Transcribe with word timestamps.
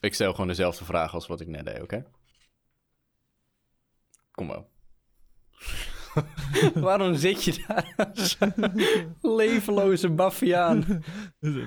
Ik 0.00 0.14
stel 0.14 0.30
gewoon 0.30 0.46
dezelfde 0.46 0.84
vraag 0.84 1.14
als 1.14 1.26
wat 1.26 1.40
ik 1.40 1.46
net 1.48 1.64
deed, 1.66 1.82
oké? 1.82 2.04
Kom 4.30 4.48
wel. 4.48 4.70
Waarom 6.74 7.14
zit 7.14 7.44
je 7.44 7.64
daar 7.66 7.94
als 8.14 8.38
levenloze 9.20 10.08
baffiaan? 10.10 10.84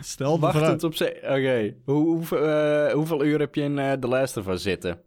Stel 0.01 0.33
de 0.33 0.39
vraag. 0.39 0.53
Wachtend 0.53 0.83
op 0.83 0.95
ze. 0.95 1.15
Oké. 1.21 1.75
Hoe, 1.85 2.05
hoeveel, 2.05 2.91
hoeveel 2.91 3.25
uur 3.25 3.39
heb 3.39 3.55
je 3.55 3.61
in 3.61 3.79
eh 3.79 3.91
The 3.93 4.07
Last 4.07 4.37
of 4.37 4.47
Us 4.47 4.61
zitten? 4.61 5.01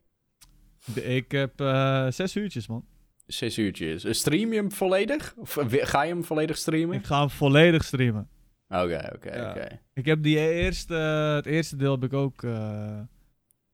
De- 0.95 1.05
Ik 1.05 1.31
heb 1.33 1.61
eh, 1.61 2.07
zes 2.11 2.37
uurtjes, 2.37 2.67
man. 2.69 2.85
Zes 3.27 3.59
uurtjes. 3.59 4.19
Stream 4.19 4.51
je 4.53 4.57
hem 4.59 4.73
volledig? 4.73 5.35
Of 5.37 5.59
ga 5.71 6.03
je 6.03 6.13
hem 6.13 6.25
volledig 6.25 6.57
streamen? 6.57 6.97
Ik 6.99 7.05
ga 7.05 7.19
hem 7.21 7.31
volledig 7.31 7.85
streamen. 7.85 8.29
Oké, 8.69 9.11
oké, 9.15 9.37
Ja. 9.37 9.51
oké. 9.51 9.81
Ik 9.95 10.07
heb 10.07 10.23
die 10.23 10.39
eerste, 10.39 10.95
het 11.35 11.47
eerste 11.47 11.77
deel 11.77 11.93
heb 11.93 12.05
ik 12.05 12.13
ook 12.13 12.43
eh, 12.43 13.01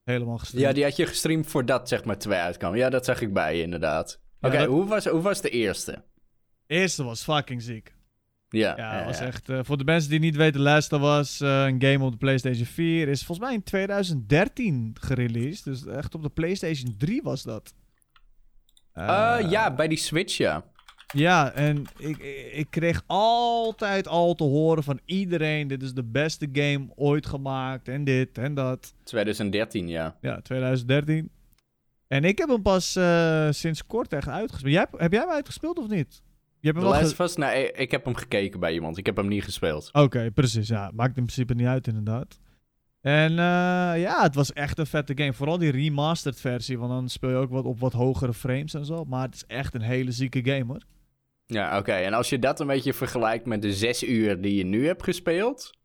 helemaal 0.05 0.39
gestreamd. 0.39 0.67
Ja, 0.67 0.73
die 0.73 0.85
had 0.85 0.97
je 0.97 1.07
gestreamd 1.07 1.47
voordat 1.47 1.89
zeg 1.89 2.05
maar 2.05 2.19
2 2.19 2.39
uitkwam. 2.39 2.77
Ja, 2.77 2.91
dat 2.91 3.05
zag 3.05 3.21
ik 3.21 3.33
bij 3.33 3.57
je 3.57 3.63
inderdaad. 3.63 4.21
Ja, 4.41 4.49
Oké, 4.49 4.59
dat- 4.59 4.67
hoe, 4.67 4.87
was, 4.87 5.05
hoe 5.07 5.21
was 5.21 5.41
de 5.41 5.51
eerste? 5.51 6.05
De 6.67 6.75
eerste 6.75 7.05
was 7.05 7.23
fucking 7.23 7.63
ziek. 7.63 7.95
Ja, 8.49 8.75
Ja, 8.77 8.99
ja, 8.99 9.05
was 9.05 9.19
ja. 9.19 9.25
echt... 9.25 9.49
eh, 9.49 9.59
voor 9.63 9.79
de 9.79 9.85
mensen 9.85 10.11
die 10.11 10.19
niet 10.21 10.37
weten, 10.37 10.61
Last 10.61 10.93
of 10.93 11.19
Us, 11.19 11.41
eh, 11.41 11.65
een 11.67 11.83
game 11.83 12.05
op 12.05 12.11
de 12.13 12.19
PlayStation 12.19 12.67
4, 12.67 13.09
is 13.09 13.25
volgens 13.25 13.47
mij 13.47 13.57
in 13.57 13.63
2013 13.63 14.97
gereleased. 15.01 15.65
Dus 15.65 15.87
echt 15.87 16.15
op 16.15 16.23
de 16.23 16.29
PlayStation 16.29 16.95
3 16.99 17.23
was 17.23 17.43
dat. 17.43 17.75
Eh, 18.93 19.37
ja, 19.49 19.75
bij 19.75 19.89
die 19.89 19.99
Switch, 19.99 20.37
ja. 20.37 20.65
Ja, 21.13 21.53
en 21.53 21.85
ik, 21.99 22.19
ik 22.53 22.67
kreeg 22.71 23.03
altijd 23.07 24.09
al 24.09 24.35
te 24.35 24.45
horen 24.45 24.83
van 24.85 25.01
iedereen: 25.05 25.69
dit 25.69 25.83
is 25.83 25.95
de 25.95 26.05
beste 26.05 26.49
game 26.53 26.89
ooit 26.95 27.27
gemaakt. 27.27 27.89
En 27.89 28.05
dit 28.05 28.39
en 28.39 28.55
dat. 28.55 28.95
2013, 29.05 29.89
ja. 29.89 30.17
Ja, 30.21 30.41
2013. 30.41 31.31
En 32.09 32.25
ik 32.25 32.39
heb 32.39 32.49
hem 32.49 32.63
pas 32.63 32.97
eh, 32.97 33.49
sinds 33.51 33.87
kort 33.87 34.13
echt 34.13 34.29
uitgespeeld. 34.29 34.73
Jij, 34.75 34.87
heb 34.97 35.13
jij 35.13 35.21
hem 35.21 35.31
uitgespeeld 35.31 35.79
of 35.79 35.89
niet? 35.89 36.23
Je 36.61 36.69
hebt 36.69 36.81
hem 36.81 36.91
wel 36.91 37.01
Last 37.01 37.19
Us, 37.21 37.37
nee, 37.37 37.65
ik- 37.69 37.77
ik 37.79 37.91
heb 37.91 38.05
hem 38.05 38.15
gekeken 38.15 38.61
bij 38.61 38.73
iemand. 38.73 38.97
Ik 38.99 39.07
heb 39.07 39.17
hem 39.17 39.29
niet 39.29 39.45
gespeeld. 39.45 39.91
Oké, 39.93 40.31
precies. 40.31 40.69
Ja, 40.69 40.91
maakt 40.95 41.17
in 41.17 41.25
principe 41.25 41.55
niet 41.55 41.67
uit, 41.67 41.87
inderdaad. 41.87 42.39
En 43.01 43.31
eh, 43.31 43.37
ja, 44.01 44.23
het 44.23 44.35
was 44.35 44.53
echt 44.53 44.79
een 44.79 44.87
vette 44.87 45.13
game. 45.17 45.33
Vooral 45.33 45.59
die 45.59 45.71
remastered 45.71 46.41
versie, 46.41 46.79
want 46.79 46.91
dan 46.91 47.09
speel 47.09 47.31
je 47.31 47.37
ook 47.37 47.51
wat 47.51 47.65
op 47.65 47.81
wat 47.81 47.93
hogere 47.93 48.35
frames 48.35 48.75
en 48.75 48.85
zo. 48.85 49.05
Maar 49.05 49.23
het 49.23 49.35
is 49.35 49.45
echt 49.47 49.75
een 49.75 49.81
hele 49.83 50.13
zieke 50.13 50.45
game 50.45 50.65
hoor. 50.67 50.83
Ja, 51.51 51.79
oké. 51.79 51.93
En 51.93 52.13
als 52.13 52.29
je 52.29 52.39
dat 52.39 52.61
een 52.61 52.67
beetje 52.67 52.95
vergelijkt 52.95 53.47
met 53.47 53.63
de 53.63 53.73
zes 53.73 54.03
uur 54.03 54.41
die 54.41 54.55
je 54.55 54.65
nu 54.65 54.87
hebt 54.87 55.03
gespeeld... 55.03 55.79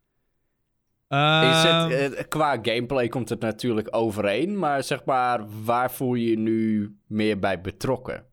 Is 1.08 1.16
Ehm, 1.16 1.90
het, 1.90 2.14
eh, 2.14 2.28
qua 2.28 2.58
gameplay 2.62 3.08
komt 3.08 3.28
het 3.28 3.40
natuurlijk 3.40 3.88
overeen, 3.90 4.58
maar 4.58 4.82
zeg 4.82 5.04
maar, 5.04 5.64
waar 5.64 5.92
voel 5.92 6.14
je 6.14 6.30
je 6.30 6.38
nu 6.38 6.96
meer 7.06 7.38
bij 7.38 7.60
betrokken? 7.60 8.26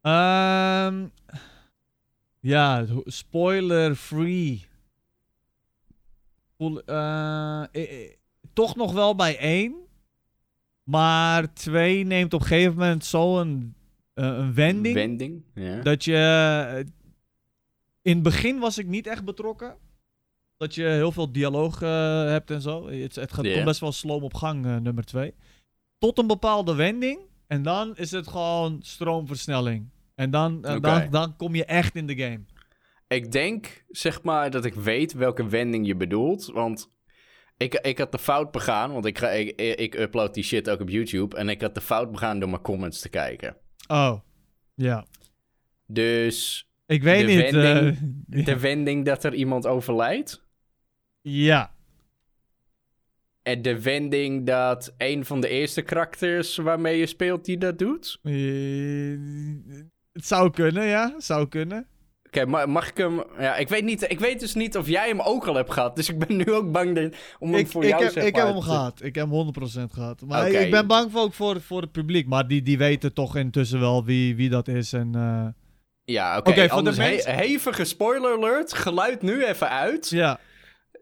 Ehm, 0.00 1.06
ja, 2.40 2.84
spoiler-free. 3.04 4.66
Eh, 6.86 7.62
eh, 7.72 8.10
toch 8.52 8.76
nog 8.76 8.92
wel 8.92 9.14
bij 9.14 9.38
één. 9.38 9.74
Maar 10.82 11.52
twee 11.52 12.04
neemt 12.04 12.34
op 12.34 12.40
een 12.40 12.46
gegeven 12.46 12.74
moment 12.74 13.04
zo 13.04 13.44
een, 14.16 14.32
eh, 14.32 14.38
een 14.38 14.54
wending. 14.54 14.94
Wending? 14.94 15.44
Ja. 15.54 15.80
Dat 15.82 16.04
je. 16.04 16.14
eh, 16.14 16.84
In 18.02 18.14
het 18.14 18.22
begin 18.22 18.58
was 18.58 18.78
ik 18.78 18.86
niet 18.86 19.06
echt 19.06 19.24
betrokken. 19.24 19.76
Dat 20.56 20.74
je 20.74 20.82
heel 20.84 21.12
veel 21.12 21.32
dialoog 21.32 21.82
eh, 21.82 22.24
hebt 22.24 22.50
en 22.50 22.60
zo. 22.62 22.88
Het, 22.88 23.14
het 23.14 23.32
gaat 23.32 23.44
komt 23.54 23.64
best 23.64 23.80
wel 23.80 23.92
sloom 23.92 24.22
op 24.22 24.34
gang, 24.34 24.64
nummer 24.82 25.04
twee. 25.04 25.34
Tot 25.98 26.18
een 26.18 26.26
bepaalde 26.26 26.74
wending. 26.74 27.20
En 27.46 27.62
dan 27.62 27.96
is 27.96 28.10
het 28.10 28.28
gewoon 28.28 28.78
stroomversnelling. 28.82 29.88
En 30.14 30.30
dan, 30.30 30.60
dan, 30.60 31.10
dan 31.10 31.36
kom 31.36 31.54
je 31.54 31.64
echt 31.64 31.94
in 31.96 32.06
de 32.06 32.16
game. 32.16 32.40
Ik 33.08 33.32
denk, 33.32 33.84
zeg 33.88 34.22
maar, 34.22 34.50
dat 34.50 34.64
ik 34.64 34.74
weet 34.74 35.12
welke 35.12 35.48
wending 35.48 35.86
je 35.86 35.96
bedoelt, 35.96 36.46
want 36.46 36.90
ik, 37.56 37.74
ik 37.74 37.98
had 37.98 38.12
de 38.12 38.18
fout 38.18 38.50
begaan, 38.50 38.92
want 38.92 39.04
ik, 39.06 39.18
ga, 39.18 39.28
ik, 39.30 39.60
ik 39.60 39.94
upload 39.94 40.34
die 40.34 40.44
shit 40.44 40.70
ook 40.70 40.80
op 40.80 40.88
YouTube, 40.88 41.36
en 41.36 41.48
ik 41.48 41.60
had 41.60 41.74
de 41.74 41.80
fout 41.80 42.10
begaan 42.10 42.38
door 42.38 42.48
mijn 42.48 42.62
comments 42.62 43.00
te 43.00 43.08
kijken. 43.08 43.56
Oh, 43.86 44.20
ja. 44.74 45.06
Dus 45.86 46.68
Ik 46.86 47.02
weet 47.02 47.26
De 47.26 47.32
niet. 47.32 47.42
eh, 47.44 47.50
wending- 47.52 48.44
de 48.44 48.58
wending 48.58 49.04
dat 49.04 49.24
er 49.24 49.34
iemand 49.34 49.66
overlijdt, 49.66 50.42
ja. 51.20 51.74
en 53.42 53.62
de 53.62 53.82
wending 53.82 54.46
dat 54.46 54.94
een 54.98 55.24
van 55.24 55.40
de 55.40 55.48
eerste 55.48 55.82
karakters 55.82 56.56
waarmee 56.56 56.98
je 56.98 57.06
speelt 57.06 57.44
die 57.44 57.58
dat 57.58 57.78
doet. 57.78 58.18
Eh, 58.22 58.32
het 60.12 60.26
zou 60.26 60.50
kunnen, 60.50 60.84
ja. 60.86 61.14
Zou 61.18 61.48
kunnen. 61.48 61.86
Oké, 62.26 62.46
ma- 62.46 62.66
mag 62.66 62.88
ik 62.88 62.96
hem... 62.96 63.22
Ja, 63.38 63.56
ik 63.56 63.68
weet, 63.68 63.84
niet, 63.84 64.10
ik 64.10 64.20
weet 64.20 64.40
dus 64.40 64.54
niet 64.54 64.76
of 64.76 64.88
jij 64.88 65.08
hem 65.08 65.20
ook 65.20 65.46
al 65.46 65.54
hebt 65.54 65.72
gehad. 65.72 65.96
Dus 65.96 66.08
ik 66.08 66.18
ben 66.18 66.36
nu 66.36 66.52
ook 66.52 66.72
bang 66.72 66.94
dat, 66.94 67.14
om 67.38 67.50
hem 67.50 67.58
Ik, 67.60 67.66
voor 67.68 67.82
ik, 67.82 67.88
jou 67.88 68.02
heb, 68.02 68.12
zeg 68.12 68.24
ik 68.24 68.36
heb 68.36 68.46
hem 68.46 68.56
te- 68.56 68.62
gehad. 68.62 69.02
Ik 69.02 69.14
heb 69.14 69.30
hem 69.30 69.54
100% 69.88 69.90
gehad. 69.92 70.20
Maar 70.26 70.50
ik 70.50 70.70
ben 70.70 70.86
bang 70.86 71.12
voor, 71.12 71.20
ook 71.20 71.32
voor, 71.34 71.60
voor 71.60 71.80
het 71.80 71.92
publiek. 71.92 72.26
Maar 72.28 72.46
die, 72.48 72.62
die 72.62 72.78
weten 72.78 73.12
toch 73.12 73.36
intussen 73.36 73.80
wel 73.80 74.04
wie, 74.04 74.36
wie 74.36 74.48
dat 74.48 74.68
is. 74.68 74.92
En, 74.92 75.14
eh, 75.14 75.46
Ja, 76.04 76.38
oké. 76.38 76.50
Oké, 76.50 76.58
voor 76.60 76.68
de 76.68 76.74
anders 76.74 76.96
he- 76.96 77.08
mensen- 77.10 77.34
hevige 77.34 77.84
spoiler 77.84 78.36
alert. 78.36 78.72
Geluid 78.72 79.22
nu 79.22 79.44
even 79.44 79.68
uit. 79.68 80.08
ja. 80.10 80.38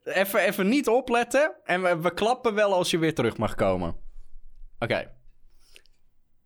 Even, 0.04 0.40
even 0.40 0.68
niet 0.68 0.88
opletten. 0.88 1.52
En 1.64 1.82
we, 1.82 1.98
we 2.00 2.14
klappen 2.14 2.54
wel 2.54 2.74
als 2.74 2.90
je 2.90 2.98
weer 2.98 3.14
terug 3.14 3.36
mag 3.36 3.54
komen. 3.54 3.96
Oké. 4.78 5.10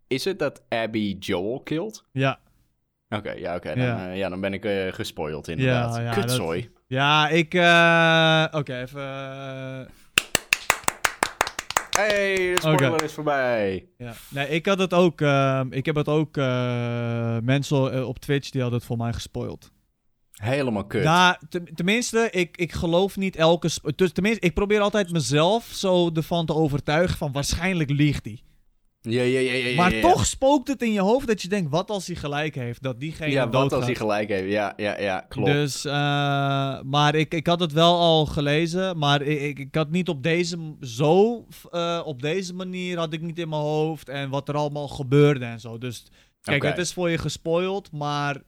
Is 0.07 0.25
het 0.25 0.39
dat 0.39 0.61
Abby 0.69 1.15
Joel 1.19 1.61
killt? 1.63 2.05
Ja. 2.11 2.39
Oké, 3.09 3.31
ja, 3.31 3.55
oké. 3.55 3.71
Ja. 3.71 4.09
eh, 4.09 4.17
ja, 4.17 4.29
dan 4.29 4.41
ben 4.41 4.53
ik 4.53 4.65
eh, 4.65 4.93
gespoild 4.93 5.47
inderdaad. 5.47 5.95
Ja, 5.95 6.01
ja, 6.01 6.11
Kutzooi. 6.11 6.69
Ja, 6.87 7.29
ik... 7.29 7.53
eh, 7.53 8.59
Oké, 8.59 8.81
even... 8.81 9.01
Hey, 11.97 12.35
de 12.35 12.55
spoiler 12.57 13.03
is 13.03 13.13
voorbij. 13.13 13.85
ja. 13.97 14.13
Nee, 14.29 14.47
ik 14.49 14.65
had 14.65 14.79
het 14.79 14.93
ook... 14.93 15.21
ehm, 15.21 15.67
ik 15.71 15.85
heb 15.85 15.95
het 15.95 16.07
ook... 16.07 16.35
mensen 17.43 18.07
op 18.07 18.19
Twitch, 18.19 18.49
die 18.49 18.61
hadden 18.61 18.79
het 18.79 18.87
voor 18.87 18.97
mij 18.97 19.13
gespoild. 19.13 19.71
Helemaal 20.33 20.85
kut. 20.85 21.03
Nou, 21.03 21.35
ten- 21.49 21.69
tenminste, 21.75 22.27
ik, 22.31 22.57
ik 22.57 22.71
geloof 22.71 23.17
niet 23.17 23.35
elke... 23.35 23.69
Dus 23.95 24.11
tenminste, 24.11 24.45
ik 24.45 24.53
probeer 24.53 24.79
altijd 24.79 25.11
mezelf 25.11 25.65
zo 25.65 26.09
ervan 26.13 26.45
te 26.45 26.53
overtuigen 26.53 27.17
van... 27.17 27.31
Waarschijnlijk 27.31 27.89
liegt 27.89 28.25
hij. 28.25 28.39
Ja, 29.01 29.21
ja, 29.21 29.39
ja, 29.39 29.53
ja, 29.53 29.75
Maar 29.75 29.99
toch 29.99 30.25
spookt 30.25 30.67
het 30.67 30.81
in 30.81 30.91
je 30.91 30.99
hoofd 30.99 31.27
dat 31.27 31.41
je 31.41 31.47
denkt... 31.47 31.71
Wat 31.71 31.89
als 31.89 32.07
hij 32.07 32.15
gelijk 32.15 32.55
heeft? 32.55 32.81
Dat 32.81 32.99
diegene 32.99 33.31
Ja, 33.31 33.49
wat 33.49 33.73
als 33.73 33.85
hij 33.85 33.95
gelijk 33.95 34.29
heeft. 34.29 34.51
Ja, 34.51 34.73
ja, 34.77 34.99
ja, 34.99 35.25
klopt. 35.29 35.51
Dus, 35.51 35.85
eh, 35.85 35.91
maar 36.81 37.15
ik, 37.15 37.33
ik 37.33 37.47
had 37.47 37.59
het 37.59 37.71
wel 37.71 37.97
al 37.99 38.25
gelezen, 38.25 38.97
maar 38.97 39.21
ik, 39.21 39.59
ik, 39.59 39.75
had 39.75 39.89
niet 39.89 40.09
op 40.09 40.23
deze, 40.23 40.75
zo, 40.81 41.45
eh, 41.71 42.01
op 42.05 42.21
deze 42.21 42.53
manier 42.53 42.97
had 42.97 43.13
ik 43.13 43.21
niet 43.21 43.39
in 43.39 43.49
mijn 43.49 43.61
hoofd 43.61 44.09
en 44.09 44.29
wat 44.29 44.49
er 44.49 44.55
allemaal 44.55 44.87
gebeurde 44.87 45.45
en 45.45 45.59
zo. 45.59 45.77
Dus 45.77 46.05
kijk, 46.41 46.63
het 46.63 46.77
is 46.77 46.93
voor 46.93 47.09
je 47.09 47.17
gespoild, 47.17 47.91
maar 47.91 48.41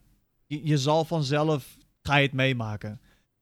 je, 0.47 0.59
je 0.63 0.77
zal 0.77 1.05
vanzelf, 1.05 1.77
ga 2.01 2.15
je 2.15 2.25
het 2.25 2.35
meemaken. 2.35 3.01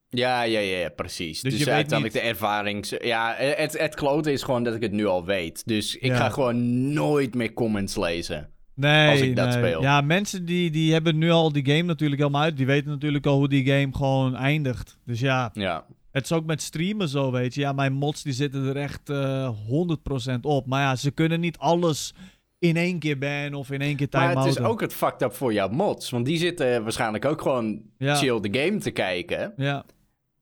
Ja, 0.10 0.42
ja, 0.44 0.60
ja, 0.60 0.78
ja, 0.78 0.90
precies. 0.90 1.42
Dus 1.42 1.52
Dus, 1.54 1.64
je 1.64 1.72
weet 1.72 2.02
niet- 2.02 2.14
de 2.14 2.20
ervaring... 2.20 2.98
Ja, 3.02 3.34
het, 3.38 3.78
het 3.80 3.96
klote 3.96 4.32
is 4.32 4.44
gewoon 4.44 4.64
dat 4.64 4.76
ik 4.76 4.82
het 4.82 4.92
nu 4.92 5.06
al 5.06 5.26
weet. 5.26 5.62
Dus 5.66 5.96
ik 5.96 6.04
Ja. 6.06 6.16
ga 6.16 6.30
gewoon 6.30 6.94
nooit 6.94 7.36
meer 7.36 7.54
comments 7.54 7.96
lezen. 7.98 8.50
Nee, 8.76 9.10
Als 9.10 9.20
ik 9.20 9.36
dat 9.36 9.48
nee. 9.48 9.58
speel. 9.58 9.82
Ja, 9.82 10.02
mensen 10.02 10.46
die, 10.46 10.72
die 10.72 10.94
hebben 10.94 11.18
nu 11.18 11.30
al 11.32 11.52
die 11.52 11.66
game 11.66 11.84
natuurlijk 11.84 12.22
helemaal 12.22 12.42
uit. 12.42 12.58
Die 12.58 12.66
weten 12.66 12.90
natuurlijk 12.90 13.26
al 13.26 13.38
hoe 13.38 13.50
die 13.50 13.66
game 13.66 13.90
gewoon 13.92 14.36
eindigt. 14.36 14.98
Dus 15.06 15.20
ja, 15.20 15.50
Ja, 15.54 15.86
Het 16.12 16.24
is 16.24 16.32
ook 16.32 16.46
met 16.46 16.62
streamen 16.62 17.08
zo, 17.10 17.32
weet 17.32 17.54
je. 17.54 17.62
Ja, 17.62 17.74
mijn 17.74 17.94
mods 17.94 18.24
die 18.24 18.34
zitten 18.34 18.66
er 18.66 18.76
echt 18.78 19.10
eh 19.10 19.50
100% 19.68 20.46
op. 20.46 20.66
Maar 20.66 20.82
ja, 20.82 20.96
ze 20.96 21.12
kunnen 21.12 21.40
niet 21.40 21.58
alles 21.58 22.14
in 22.60 22.76
één 22.78 23.00
keer 23.00 23.18
bannen 23.18 23.54
of 23.54 23.72
in 23.72 23.82
één 23.82 23.96
keer 23.96 24.08
maar 24.12 24.36
het 24.36 24.46
is 24.46 24.60
ook 24.60 24.82
het 24.82 24.94
fucked 24.94 25.22
up 25.22 25.34
voor 25.34 25.54
jouw 25.54 25.70
mods. 25.70 26.10
Want 26.10 26.26
die 26.26 26.38
zitten 26.38 26.84
waarschijnlijk 26.84 27.26
ook 27.26 27.42
gewoon 27.42 27.82
Ja. 27.98 28.16
chill 28.16 28.40
de 28.40 28.60
game 28.60 28.78
te 28.78 28.92
kijken. 28.92 29.54
Ja, 29.58 29.86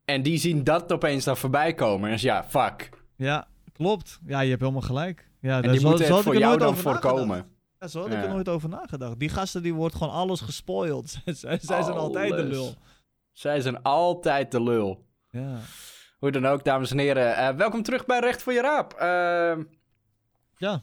En 0.07 0.21
die 0.21 0.38
zien 0.38 0.63
dat 0.63 0.92
opeens 0.92 1.24
dan 1.24 1.38
voorbij 1.38 1.74
komen. 1.74 2.09
Dus 2.12 2.21
ja, 2.21 2.44
fuck. 2.44 2.89
ja, 3.15 3.48
klopt. 3.74 4.19
Ja, 4.25 4.39
je 4.39 4.50
hebt 4.50 4.62
helemaal 4.62 4.81
gelijk. 4.81 5.30
Ja, 5.42 5.62
En 5.62 5.71
die 5.71 5.80
zo- 5.80 5.88
moeten 5.89 6.06
zo 6.06 6.15
het 6.15 6.24
had 6.24 6.33
voor 6.33 6.42
jou 6.42 6.57
dan 6.57 6.69
nagedacht. 6.74 7.01
voorkomen. 7.01 7.45
Ja, 7.80 7.88
zo 7.88 8.00
had 8.00 8.07
ik 8.07 8.13
Ja. 8.13 8.24
er 8.24 8.30
nooit 8.30 8.50
over 8.50 8.69
nagedacht. 8.69 9.19
Die 9.19 9.30
gasten, 9.30 9.63
die 9.63 9.74
wordt 9.74 9.95
gewoon 9.95 10.13
alles 10.13 10.42
gespoild. 10.42 11.09
Zij, 11.25 11.33
zij 11.62 11.83
zijn 11.83 11.98
altijd 11.98 12.30
de 12.36 12.44
lul. 12.44 12.74
Zij 13.31 13.62
zijn 13.62 13.81
altijd 13.83 14.51
de 14.51 14.62
lul. 14.63 15.06
Ja. 15.30 15.57
Hoe 16.19 16.31
dan 16.31 16.45
ook, 16.48 16.63
dames 16.63 16.92
en 16.92 16.98
heren. 16.98 17.36
eh, 17.36 17.50
welkom 17.56 17.83
terug 17.83 18.06
bij 18.06 18.19
Recht 18.19 18.44
voor 18.44 18.54
je 18.54 18.62
Raap. 18.62 18.94
Eh, 18.94 19.63
ja. 20.57 20.81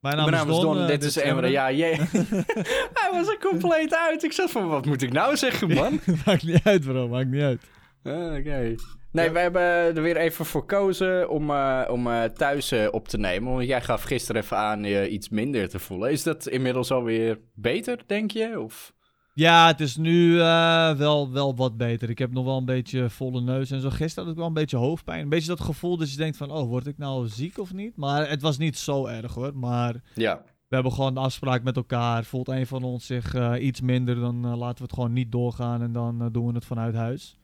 Mijn 0.00 0.16
naam, 0.16 0.30
mijn 0.30 0.46
naam 0.46 0.50
is 0.50 0.60
Don, 0.60 0.80
eh, 0.80 0.86
dit 0.86 1.04
is 1.04 1.16
Emre. 1.16 1.48
Ja, 1.48 1.70
jee. 1.72 1.94
Hij 2.98 3.08
was 3.12 3.28
er 3.28 3.38
compleet 3.40 3.94
uit. 3.94 4.22
Ik 4.24 4.32
zat 4.32 4.50
van, 4.50 4.68
wat 4.68 4.86
moet 4.86 5.02
ik 5.02 5.12
nou 5.12 5.36
zeggen, 5.36 5.68
man? 5.74 6.00
maakt 6.26 6.42
niet 6.42 6.60
uit, 6.64 6.82
bro. 6.84 7.08
Maakt 7.08 7.28
niet 7.30 7.42
uit. 7.42 7.62
Oké. 8.04 8.74
Nee, 9.12 9.26
Ja. 9.26 9.32
we 9.32 9.38
hebben 9.38 9.62
er 9.62 10.02
weer 10.02 10.16
even 10.16 10.44
voor 10.44 10.60
gekozen 10.60 11.30
om, 11.30 11.50
eh, 11.50 11.82
om 11.90 12.06
eh, 12.06 12.24
thuis 12.24 12.72
eh, 12.72 12.86
op 12.90 13.08
te 13.08 13.18
nemen. 13.18 13.52
Want 13.52 13.66
jij 13.66 13.82
gaf 13.82 14.02
gisteren 14.02 14.42
even 14.42 14.56
aan 14.56 14.84
je 14.84 15.08
iets 15.08 15.28
minder 15.28 15.68
te 15.68 15.78
voelen. 15.78 16.10
Is 16.10 16.22
dat 16.22 16.46
inmiddels 16.46 16.90
alweer 16.90 17.40
beter, 17.54 17.98
denk 18.06 18.30
je? 18.30 18.60
Of... 18.60 18.92
Ja, 19.34 19.66
het 19.66 19.80
is 19.80 19.96
nu 19.96 20.40
eh, 20.40 20.92
wel, 20.94 21.32
wel 21.32 21.56
wat 21.56 21.76
beter. 21.76 22.10
Ik 22.10 22.18
heb 22.18 22.32
nog 22.32 22.44
wel 22.44 22.56
een 22.56 22.64
beetje 22.64 23.10
volle 23.10 23.40
neus 23.40 23.70
en 23.70 23.80
zo. 23.80 23.90
Gisteren 23.90 24.22
had 24.24 24.32
ik 24.32 24.38
wel 24.38 24.46
een 24.48 24.52
beetje 24.54 24.76
hoofdpijn. 24.76 25.20
Een 25.22 25.28
beetje 25.28 25.48
dat 25.48 25.60
gevoel 25.60 25.96
dat 25.96 26.10
je 26.10 26.16
denkt 26.16 26.36
van, 26.36 26.50
oh, 26.50 26.68
word 26.68 26.86
ik 26.86 26.98
nou 26.98 27.28
ziek 27.28 27.58
of 27.58 27.72
niet? 27.72 27.96
Maar 27.96 28.28
het 28.28 28.42
was 28.42 28.58
niet 28.58 28.78
zo 28.78 29.06
erg 29.06 29.34
hoor. 29.34 29.56
Maar 29.56 29.94
Ja, 30.14 30.42
we 30.68 30.74
hebben 30.74 30.92
gewoon 30.92 31.14
de 31.14 31.20
afspraak 31.20 31.62
met 31.62 31.76
elkaar. 31.76 32.24
Voelt 32.24 32.48
een 32.48 32.66
van 32.66 32.82
ons 32.82 33.06
zich 33.06 33.34
eh, 33.34 33.52
iets 33.58 33.80
minder, 33.80 34.14
dan 34.14 34.56
laten 34.56 34.76
we 34.78 34.82
het 34.82 34.92
gewoon 34.92 35.12
niet 35.12 35.32
doorgaan 35.32 35.82
en 35.82 35.92
dan 35.92 36.28
doen 36.32 36.46
we 36.46 36.54
het 36.54 36.64
vanuit 36.64 36.94
huis. 36.94 37.40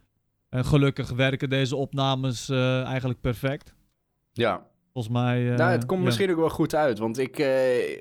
En 0.49 0.65
gelukkig 0.65 1.11
werken 1.11 1.49
deze 1.50 1.77
opnames 1.77 2.49
eh, 2.49 2.83
eigenlijk 2.85 3.21
perfect. 3.21 3.75
ja. 4.33 4.67
Volgens 4.93 5.17
mij. 5.19 5.50
eh, 5.50 5.56
nou, 5.56 5.71
het 5.71 5.87
komt 5.87 5.99
ja. 6.00 6.05
misschien 6.06 6.31
ook 6.31 6.37
wel 6.37 6.49
goed 6.50 6.75
uit. 6.75 6.99
Want 6.99 7.19
ik, 7.19 7.39
eh, 7.39 7.47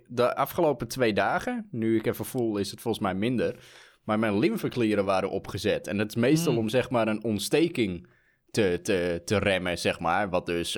de 0.08 0.36
afgelopen 0.36 0.88
twee 0.88 1.14
dagen, 1.14 1.68
nu 1.72 1.96
ik 1.96 2.06
even 2.06 2.26
voel, 2.26 2.58
is 2.58 2.72
het 2.72 2.82
volgens 2.82 3.04
mij 3.04 3.14
minder. 3.16 3.56
Maar 4.04 4.20
mijn 4.20 4.40
lymfeklieren 4.40 5.06
waren 5.06 5.30
opgezet. 5.30 5.88
En 5.88 5.98
dat 5.98 6.08
is 6.08 6.16
meestal 6.16 6.52
Hmm. 6.52 6.62
om 6.62 6.70
zeg 6.70 6.90
maar 6.90 7.08
een 7.08 7.24
ontsteking 7.24 8.08
te, 8.52 8.80
te, 8.84 9.22
te 9.26 9.38
remmen, 9.38 9.78
zeg 9.78 10.00
maar. 10.00 10.30
Wat 10.30 10.46
dus 10.46 10.76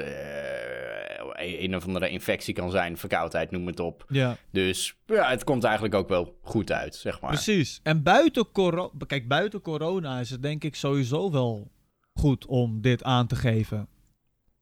een 1.34 1.76
of 1.76 1.86
andere 1.86 2.10
infectie 2.10 2.54
kan 2.54 2.72
zijn, 2.72 2.98
verkoudheid, 2.98 3.52
noem 3.52 3.68
het 3.68 3.80
op. 3.80 4.06
Ja. 4.08 4.38
Dus 4.52 4.96
ja, 5.06 5.30
het 5.30 5.44
komt 5.44 5.64
eigenlijk 5.64 5.96
ook 5.96 6.08
wel 6.10 6.38
goed 6.42 6.72
uit, 6.72 6.96
zeg 6.96 7.22
maar. 7.22 7.32
Precies. 7.32 7.80
En 7.84 8.04
buiten, 8.04 8.52
coro 8.52 8.92
Kijk, 9.08 9.28
buiten 9.28 9.62
corona 9.62 10.20
is 10.20 10.30
het 10.30 10.42
denk 10.42 10.64
ik 10.64 10.76
sowieso 10.76 11.32
wel 11.32 11.72
goed 12.14 12.46
om 12.46 12.82
dit 12.82 13.04
aan 13.04 13.28
te 13.28 13.36
geven. 13.36 13.88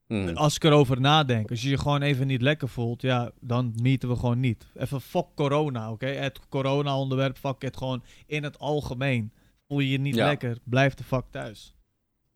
Hmm. 0.08 0.28
Als 0.30 0.56
ik 0.56 0.64
erover 0.64 1.02
nadenk. 1.02 1.50
Als 1.50 1.62
je 1.62 1.70
je 1.70 1.78
gewoon 1.78 2.02
even 2.02 2.28
niet 2.28 2.42
lekker 2.42 2.70
voelt, 2.70 3.02
ja, 3.02 3.32
dan 3.40 3.74
meeten 3.82 4.10
we 4.10 4.16
gewoon 4.16 4.40
niet. 4.40 4.68
Even 4.76 5.02
fuck 5.02 5.26
corona, 5.36 5.92
oké? 5.92 6.08
Het 6.08 6.40
corona-onderwerp, 6.50 7.38
fuck 7.38 7.62
het 7.62 7.78
gewoon 7.78 8.04
in 8.26 8.44
het 8.44 8.60
algemeen. 8.60 9.32
Voel 9.68 9.80
je 9.80 9.90
je 9.90 10.00
niet 10.00 10.16
Ja. 10.16 10.26
lekker, 10.26 10.58
blijf 10.64 10.94
de 10.94 11.04
fuck 11.04 11.24
thuis. 11.32 11.76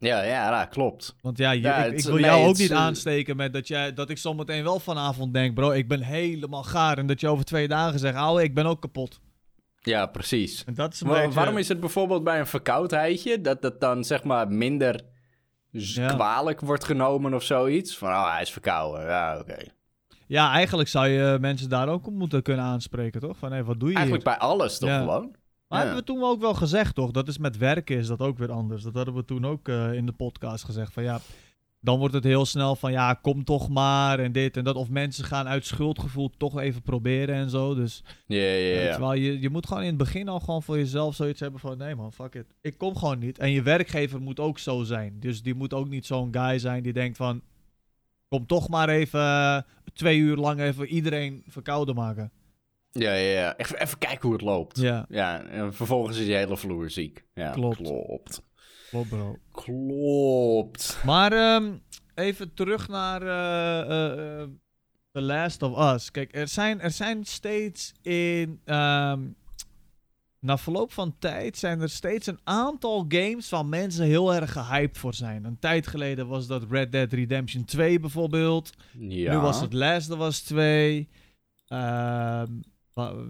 Ja, 0.02 0.22
ja, 0.24 0.50
ja, 0.50 0.66
klopt. 0.66 1.16
Want 1.22 1.38
ja, 1.38 1.52
je- 1.52 1.62
Ja, 1.62 1.86
ik, 1.86 1.98
ik 1.98 2.04
wil 2.04 2.14
nee, 2.14 2.24
jou 2.24 2.48
ook 2.48 2.58
niet 2.58 2.72
eh, 2.72 2.78
aansteken 2.78 3.36
met 3.36 3.54
dat, 3.54 3.68
jij, 3.68 3.94
dat 3.94 4.10
ik 4.10 4.18
zometeen 4.18 4.64
wel 4.64 4.80
vanavond 4.80 5.34
denk, 5.34 5.54
bro, 5.56 5.72
ik 5.72 5.88
ben 5.88 6.02
helemaal 6.02 6.64
gaar. 6.64 6.98
En 6.98 7.08
dat 7.08 7.20
je 7.20 7.28
over 7.28 7.46
twee 7.46 7.68
dagen 7.68 8.00
zegt, 8.00 8.16
ouwe, 8.16 8.44
ik 8.44 8.54
ben 8.54 8.66
ook 8.66 8.82
kapot. 8.82 9.20
Ja, 9.82 10.06
precies. 10.06 10.64
En 10.64 10.74
dat 10.74 10.94
is 10.94 11.02
een 11.02 11.08
Maar 11.08 11.22
beetje... 11.22 11.34
waarom 11.36 11.58
is 11.58 11.68
het 11.68 11.80
bijvoorbeeld 11.80 12.24
bij 12.24 12.40
een 12.40 12.48
verkoudheidje 12.48 13.42
dat 13.42 13.62
dat 13.62 13.80
dan 13.82 14.04
zeg 14.04 14.24
maar 14.24 14.48
minder 14.48 15.02
Ja. 15.70 16.08
kwalijk 16.08 16.60
wordt 16.62 16.84
genomen 16.84 17.34
of 17.34 17.44
zoiets? 17.44 17.98
Van, 17.98 18.10
oh, 18.10 18.32
hij 18.34 18.42
is 18.42 18.52
verkouden. 18.52 19.06
Ja, 19.06 19.40
oké. 19.40 19.58
Ja, 20.28 20.52
eigenlijk 20.52 20.90
zou 20.90 21.08
je 21.08 21.38
mensen 21.42 21.70
daar 21.70 21.88
ook 21.90 22.08
op 22.08 22.14
moeten 22.14 22.42
kunnen 22.42 22.66
aanspreken, 22.66 23.22
toch? 23.22 23.38
Van, 23.38 23.52
hé, 23.52 23.64
wat 23.64 23.80
doe 23.80 23.90
je 23.90 23.96
Eigenlijk 23.96 24.28
hier? 24.28 24.38
bij 24.38 24.48
alles 24.48 24.78
toch 24.78 24.90
Ja. 24.90 25.00
gewoon? 25.00 25.36
Maar 25.72 25.80
Ja. 25.80 25.86
hebben 25.86 26.06
we 26.06 26.12
toen 26.14 26.24
ook 26.30 26.42
wel 26.42 26.54
gezegd, 26.54 26.96
toch? 26.96 27.12
Dat 27.12 27.28
is 27.28 27.38
met 27.38 27.58
werken 27.58 27.98
is 27.98 28.08
dat 28.08 28.20
ook 28.20 28.38
weer 28.38 28.52
anders. 28.52 28.84
Dat 28.84 28.94
hadden 28.94 29.14
we 29.14 29.26
toen 29.26 29.46
ook 29.46 29.68
eh, 29.68 29.94
in 29.94 30.06
de 30.06 30.12
podcast 30.12 30.64
gezegd. 30.64 30.94
Van 30.94 31.04
ja, 31.04 31.20
dan 31.80 32.00
wordt 32.00 32.14
het 32.14 32.24
heel 32.24 32.46
snel 32.46 32.76
van 32.76 32.92
ja, 32.92 33.14
kom 33.14 33.44
toch 33.44 33.70
maar 33.70 34.20
en 34.20 34.32
dit 34.32 34.58
en 34.58 34.64
dat. 34.64 34.76
Of 34.76 34.90
mensen 34.90 35.24
gaan 35.26 35.48
uit 35.48 35.66
schuldgevoel 35.66 36.30
toch 36.38 36.60
even 36.60 36.82
proberen 36.82 37.36
en 37.36 37.50
zo. 37.50 37.76
Dus 37.76 38.04
Ja, 38.26 38.38
ja, 38.38 38.82
ja. 38.82 38.92
terwijl 38.92 39.14
je, 39.22 39.40
je 39.42 39.50
moet 39.50 39.68
gewoon 39.68 39.82
in 39.82 39.88
het 39.90 39.98
begin 39.98 40.28
al 40.30 40.40
gewoon 40.40 40.64
voor 40.64 40.78
jezelf 40.78 41.16
zoiets 41.16 41.40
hebben 41.40 41.60
van 41.60 41.78
nee 41.78 41.96
man, 41.96 42.14
fuck 42.14 42.36
it. 42.36 42.46
Ik 42.62 42.78
kom 42.78 42.96
gewoon 42.96 43.20
niet. 43.20 43.38
En 43.38 43.52
je 43.52 43.62
werkgever 43.62 44.22
moet 44.22 44.40
ook 44.40 44.60
zo 44.60 44.84
zijn. 44.84 45.16
Dus 45.20 45.42
die 45.42 45.56
moet 45.56 45.74
ook 45.74 45.90
niet 45.90 46.06
zo'n 46.06 46.34
guy 46.34 46.60
zijn 46.60 46.84
die 46.84 46.94
denkt 46.94 47.18
van 47.18 47.42
kom 48.28 48.46
toch 48.46 48.70
maar 48.70 48.90
even 48.90 49.66
twee 49.94 50.18
uur 50.20 50.36
lang 50.36 50.60
even 50.60 50.86
iedereen 50.88 51.44
verkouden 51.48 51.96
maken. 51.96 52.32
Ja, 52.92 53.14
ja, 53.14 53.32
ja. 53.40 53.58
Even, 53.58 53.82
even 53.82 53.98
kijken 53.98 54.22
hoe 54.22 54.34
het 54.34 54.42
loopt. 54.42 54.78
Ja, 54.78 55.06
Ja, 55.10 55.44
en 55.44 55.74
vervolgens 55.74 56.18
is 56.18 56.26
je 56.28 56.34
hele 56.34 56.58
vloer 56.58 56.90
ziek. 56.90 57.26
Ja, 57.34 57.52
Klopt. 57.52 57.76
Klopt. 57.78 58.42
klopt 58.90 59.10
bro. 59.10 59.38
Klopt. 59.52 60.98
Maar 61.06 61.32
ehm, 61.32 61.74
even 62.16 62.54
terug 62.54 62.88
naar 62.88 63.22
eh, 63.22 64.48
The 65.12 65.22
Last 65.22 65.62
of 65.62 65.94
Us. 65.94 66.12
Kijk, 66.12 66.36
er 66.36 66.48
zijn, 66.48 66.82
er 66.82 66.92
zijn 66.92 67.26
steeds 67.26 67.94
in. 68.02 68.60
ehm, 68.66 69.20
na 70.40 70.58
verloop 70.58 70.92
van 70.92 71.16
tijd 71.20 71.58
zijn 71.58 71.82
er 71.82 71.90
steeds 71.90 72.28
een 72.28 72.40
aantal 72.44 73.06
games 73.08 73.50
waar 73.50 73.66
mensen 73.66 74.06
heel 74.06 74.34
erg 74.34 74.52
gehyped 74.52 74.98
voor 74.98 75.14
zijn. 75.14 75.46
Een 75.46 75.60
tijd 75.60 75.88
geleden 75.88 76.28
was 76.28 76.48
dat 76.48 76.64
Red 76.70 76.92
Dead 76.92 77.12
Redemption 77.14 77.66
2 77.66 78.00
bijvoorbeeld. 78.00 78.70
Ja. 78.98 79.34
Nu 79.34 79.40
was 79.40 79.62
het 79.62 79.74
Last 79.74 80.12
of 80.12 80.20
Us 80.28 80.42
2. 80.42 81.10
Ehm, 81.68 82.48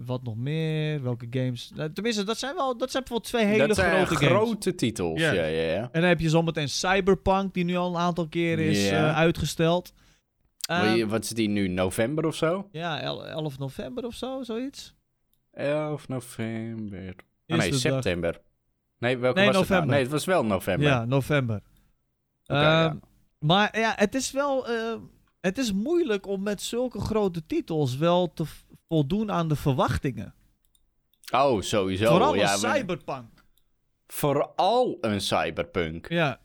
wat 0.06 0.22
nog 0.22 0.36
meer? 0.36 1.02
Welke 1.02 1.26
games? 1.30 1.70
Nou, 1.74 1.92
tenminste, 1.92 2.24
dat 2.24 2.38
zijn 2.38 2.54
wel 2.54 2.76
dat 2.76 2.90
zijn 2.90 3.02
bijvoorbeeld 3.02 3.32
twee 3.32 3.44
hele 3.46 3.66
dat 3.66 3.76
zijn 3.76 4.06
grote 4.06 4.14
games. 4.26 4.30
grote 4.42 4.74
titels. 4.74 5.20
Ja. 5.20 5.32
Ja, 5.32 5.44
ja, 5.44 5.62
ja. 5.72 5.82
En 5.92 6.00
dan 6.00 6.08
heb 6.08 6.20
je 6.20 6.28
zometeen 6.28 6.68
Cyberpunk, 6.68 7.54
die 7.54 7.64
nu 7.64 7.76
al 7.76 7.88
een 7.94 8.00
aantal 8.00 8.28
keren 8.28 8.64
is 8.64 8.88
eh, 8.90 9.16
uitgesteld. 9.16 9.92
Ehm, 10.66 10.94
je- 10.94 11.06
wat 11.06 11.24
is 11.24 11.30
die 11.30 11.48
nu? 11.48 11.68
November 11.68 12.26
of 12.26 12.34
zo? 12.34 12.68
ja, 12.72 13.00
el- 13.00 13.26
11 13.26 13.58
november 13.58 14.04
of 14.06 14.14
zo, 14.14 14.42
zoiets. 14.42 14.94
11 15.50 16.08
november. 16.08 17.14
Oh, 17.46 17.58
nee, 17.58 17.70
dag. 17.70 17.78
september. 17.80 18.40
Nee, 18.98 19.18
welke 19.18 19.38
Nee, 19.40 19.46
was 19.50 19.56
het 19.58 19.68
nou? 19.68 19.86
Nee, 19.86 20.00
het 20.02 20.10
was 20.10 20.24
wel 20.24 20.44
november. 20.44 20.86
Ja, 20.88 21.04
november. 21.04 21.60
Ehm, 22.46 22.60
ja. 22.60 22.96
Maar 23.38 23.78
ja, 23.78 23.92
het 23.96 24.14
is 24.14 24.30
wel... 24.30 24.68
eh, 24.68 24.94
het 25.40 25.58
is 25.58 25.72
moeilijk 25.72 26.26
om 26.26 26.42
met 26.42 26.62
zulke 26.62 27.00
grote 27.00 27.46
titels 27.46 27.96
wel 27.96 28.32
te 28.32 28.44
voldoen 28.92 29.30
aan 29.30 29.48
de 29.48 29.56
verwachtingen. 29.56 30.34
Oh, 31.34 31.60
sowieso. 31.60 32.06
Vooral 32.06 32.34
ja, 32.34 32.54
een 32.54 32.60
maar- 32.60 32.76
Cyberpunk. 32.76 33.44
Vooral 34.06 34.98
een 35.00 35.20
cyberpunk. 35.20 36.08
Ja, 36.08 36.40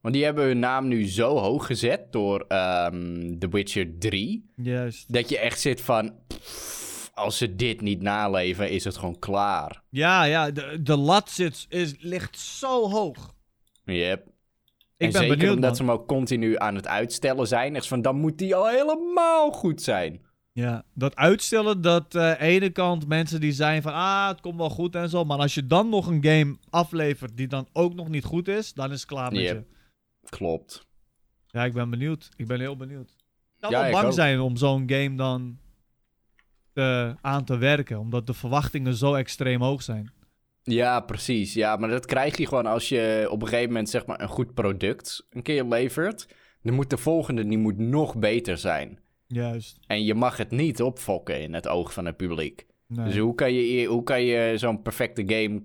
Want 0.00 0.14
die 0.14 0.24
hebben 0.24 0.44
hun 0.44 0.58
naam 0.58 0.88
nu 0.88 1.08
zo 1.08 1.36
hoog 1.38 1.66
gezet 1.66 2.12
door 2.12 2.40
ehm 2.48 3.38
The 3.38 3.48
Witcher 3.50 3.98
3. 3.98 4.50
juist. 4.56 5.12
Dat 5.12 5.28
je 5.28 5.38
echt 5.38 5.60
zit 5.60 5.80
van... 5.80 6.14
pff, 6.26 7.10
als 7.14 7.38
ze 7.38 7.54
dit 7.56 7.80
niet 7.80 8.00
naleven, 8.02 8.70
is 8.70 8.84
het 8.84 8.96
gewoon 8.96 9.18
klaar. 9.18 9.82
Ja, 9.90 10.24
ja, 10.24 10.50
de, 10.50 10.78
de 10.82 10.96
lat 10.96 11.30
zit, 11.30 11.66
is, 11.68 11.94
ligt 11.98 12.38
zo 12.38 12.90
hoog. 12.90 13.34
Yep. 13.84 14.26
Ik 14.26 14.32
en 15.06 15.12
ben 15.12 15.20
zeker 15.20 15.28
benieuwd, 15.36 15.54
omdat 15.54 15.68
man. 15.70 15.76
ze 15.76 15.82
hem 15.82 15.92
ook 15.92 16.06
continu 16.08 16.58
aan 16.58 16.74
het 16.74 16.86
uitstellen 16.86 17.46
zijn. 17.46 17.76
Echt 17.76 17.88
van, 17.88 18.02
dan 18.02 18.16
moet 18.16 18.38
die 18.38 18.54
al 18.54 18.68
helemaal 18.68 19.50
goed 19.52 19.82
zijn. 19.82 20.26
Ja, 20.58 20.84
dat 20.94 21.16
uitstellen, 21.16 21.80
dat 21.80 22.14
eh 22.14 22.40
ene 22.40 22.70
kant 22.70 23.08
mensen 23.08 23.40
die 23.40 23.52
zijn 23.52 23.82
van, 23.82 23.92
ah, 23.92 24.28
het 24.28 24.40
komt 24.40 24.56
wel 24.56 24.70
goed 24.70 24.94
en 24.94 25.08
zo. 25.08 25.24
Maar 25.24 25.38
als 25.38 25.54
je 25.54 25.66
dan 25.66 25.88
nog 25.88 26.06
een 26.06 26.24
game 26.24 26.56
aflevert 26.70 27.36
die 27.36 27.46
dan 27.46 27.68
ook 27.72 27.94
nog 27.94 28.08
niet 28.08 28.24
goed 28.24 28.48
is, 28.48 28.72
dan 28.72 28.92
is 28.92 29.00
het 29.00 29.08
klaar 29.08 29.32
met 29.32 29.40
Yep. 29.40 29.54
je. 29.54 30.28
Klopt. 30.28 30.86
Ja, 31.46 31.64
ik 31.64 31.72
ben 31.72 31.90
benieuwd. 31.90 32.28
Ik 32.36 32.46
ben 32.46 32.60
heel 32.60 32.76
benieuwd. 32.76 33.16
Zou 33.56 33.72
Ja, 33.72 33.90
bang 33.90 34.06
ook. 34.06 34.12
zijn 34.12 34.40
om 34.40 34.56
zo'n 34.56 34.90
game 34.90 35.14
dan 35.16 35.58
te, 36.72 37.14
aan 37.20 37.44
te 37.44 37.56
werken, 37.58 37.98
omdat 37.98 38.26
de 38.26 38.34
verwachtingen 38.34 38.94
zo 38.94 39.14
extreem 39.14 39.62
hoog 39.62 39.82
zijn. 39.82 40.12
Ja, 40.62 41.00
precies. 41.00 41.54
Ja, 41.54 41.76
maar 41.76 41.88
dat 41.88 42.06
krijg 42.06 42.36
je 42.36 42.46
gewoon 42.46 42.66
als 42.66 42.88
je 42.88 43.26
op 43.30 43.42
een 43.42 43.48
gegeven 43.48 43.68
moment 43.72 43.88
zeg 43.90 44.06
maar 44.06 44.20
een 44.20 44.28
goed 44.28 44.54
product 44.54 45.26
een 45.30 45.42
keer 45.42 45.64
levert. 45.64 46.26
Dan 46.62 46.74
moet 46.74 46.90
de 46.90 46.96
volgende, 46.96 47.46
die 47.46 47.58
moet 47.58 47.78
nog 47.78 48.16
beter 48.16 48.58
zijn. 48.58 48.98
Juist. 49.28 49.78
En 49.86 50.04
je 50.04 50.14
mag 50.14 50.36
het 50.36 50.50
niet 50.50 50.82
opfokken 50.82 51.40
in 51.40 51.54
het 51.54 51.68
oog 51.68 51.92
van 51.92 52.06
het 52.06 52.16
publiek. 52.16 52.66
Nee. 52.86 53.04
Dus 53.04 53.16
hoe 53.16 53.34
kan 53.34 53.52
je, 53.52 53.86
hoe 53.86 54.02
kan 54.02 54.22
je 54.22 54.58
zo'n 54.58 54.82
perfecte 54.82 55.22
game 55.26 55.64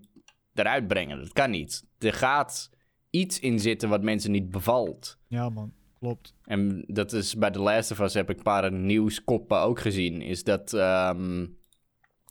eruit 0.54 0.88
brengen? 0.88 1.18
Dat 1.18 1.34
kan 1.34 1.50
niet. 1.50 1.86
Er 1.98 2.14
gaat 2.14 2.70
iets 3.10 3.40
in 3.40 3.60
zitten 3.60 3.90
wat 3.90 4.04
mensen 4.04 4.32
niet 4.32 4.50
bevalt. 4.50 5.18
Ja, 5.28 5.50
man. 5.50 5.74
Klopt. 6.00 6.36
En 6.44 6.84
dat 6.88 7.14
is 7.14 7.36
bij 7.36 7.52
The 7.52 7.60
Last 7.60 7.92
of 7.92 8.00
Us 8.00 8.14
heb 8.14 8.30
ik 8.30 8.38
een 8.38 8.44
paar 8.44 8.72
nieuwskoppen 8.72 9.60
ook 9.60 9.80
gezien. 9.80 10.22
Is 10.22 10.44
dat 10.44 10.74
ehm, 10.74 11.48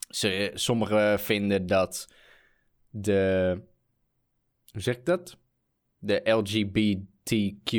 ze, 0.08 0.50
sommigen 0.54 1.20
vinden 1.20 1.66
dat 1.66 2.14
de. 2.90 3.60
Hoe 4.72 4.80
zeg 4.80 4.96
ik 4.96 5.06
dat? 5.06 5.38
De 5.98 6.20
LGBTQ. 6.24 7.72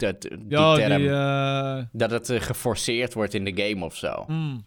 Dat, 0.00 0.20
die 0.20 0.30
Ja, 0.48 0.74
term. 0.74 0.96
die... 1.00 1.10
eh, 1.10 1.82
Dat 1.92 2.10
het 2.10 2.30
eh, 2.30 2.40
geforceerd 2.40 3.14
wordt 3.14 3.34
in 3.34 3.44
de 3.44 3.62
game 3.62 3.84
of 3.84 3.96
zo. 3.96 4.24
mm, 4.26 4.64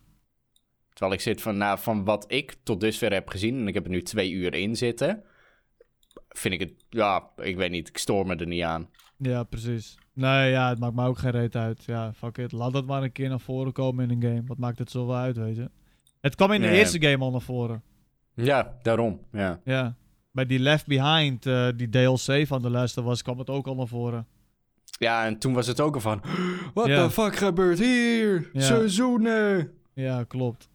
Terwijl 0.89 1.13
ik 1.13 1.21
zit 1.21 1.41
van, 1.41 1.57
nou, 1.57 1.79
van 1.79 2.03
wat 2.03 2.25
ik 2.31 2.55
tot 2.63 2.79
dusver 2.79 3.13
heb 3.13 3.27
gezien. 3.29 3.59
En 3.59 3.67
ik 3.67 3.73
heb 3.73 3.83
er 3.83 3.89
nu 3.91 4.01
twee 4.01 4.31
uur 4.31 4.53
in 4.53 4.75
zitten. 4.75 5.23
Vind 6.29 6.53
ik 6.53 6.59
het. 6.59 6.73
Ja, 6.89 7.29
ik 7.35 7.55
weet 7.57 7.71
niet. 7.71 7.87
Ik 7.87 7.97
stoor 7.97 8.25
me 8.27 8.35
er 8.35 8.47
niet 8.47 8.63
aan. 8.63 8.89
ja, 9.17 9.43
precies. 9.43 9.97
Nee, 10.13 10.49
ja, 10.51 10.69
het 10.69 10.79
maakt 10.79 10.95
me 10.95 11.05
ook 11.07 11.17
geen 11.17 11.31
reet 11.31 11.55
uit. 11.55 11.83
Ja, 11.85 12.13
fuck 12.13 12.37
it. 12.37 12.51
Laat 12.51 12.73
dat 12.73 12.85
maar 12.85 13.03
een 13.03 13.11
keer 13.11 13.29
naar 13.29 13.39
voren 13.39 13.71
komen 13.73 14.09
in 14.09 14.15
een 14.21 14.29
game. 14.29 14.43
Wat 14.47 14.57
maakt 14.57 14.79
het 14.79 14.91
zo 14.91 15.05
wel 15.07 15.15
uit, 15.15 15.37
weet 15.37 15.55
je? 15.55 15.69
Het 16.21 16.35
kwam 16.35 16.51
in 16.51 16.61
de 16.61 16.67
Nee. 16.67 16.77
eerste 16.79 17.01
game 17.01 17.23
al 17.23 17.31
naar 17.31 17.41
voren. 17.41 17.83
Ja, 18.35 18.77
daarom. 18.81 19.19
Ja. 19.31 19.59
Ja. 19.63 19.95
Bij 20.31 20.45
die 20.45 20.59
Left 20.59 20.87
Behind, 20.87 21.45
eh, 21.45 21.67
die 21.75 21.89
DLC 21.89 22.47
van 22.47 22.69
Last 22.69 22.97
of 22.97 23.05
Us, 23.11 23.21
kwam 23.21 23.39
het 23.39 23.49
ook 23.49 23.67
al 23.67 23.75
naar 23.75 23.87
voren. 23.87 24.27
Ja, 25.03 25.25
en 25.25 25.37
toen 25.39 25.53
was 25.53 25.67
het 25.67 25.79
ook 25.79 25.93
al 25.95 26.01
van... 26.01 26.21
What 26.73 26.87
Ja. 26.87 27.03
the 27.07 27.11
fuck 27.11 27.35
gebeurt 27.35 27.79
hier? 27.79 28.49
Ja. 28.53 28.61
Seizoenen! 28.61 29.77
Ja, 29.93 30.23
klopt. 30.23 30.69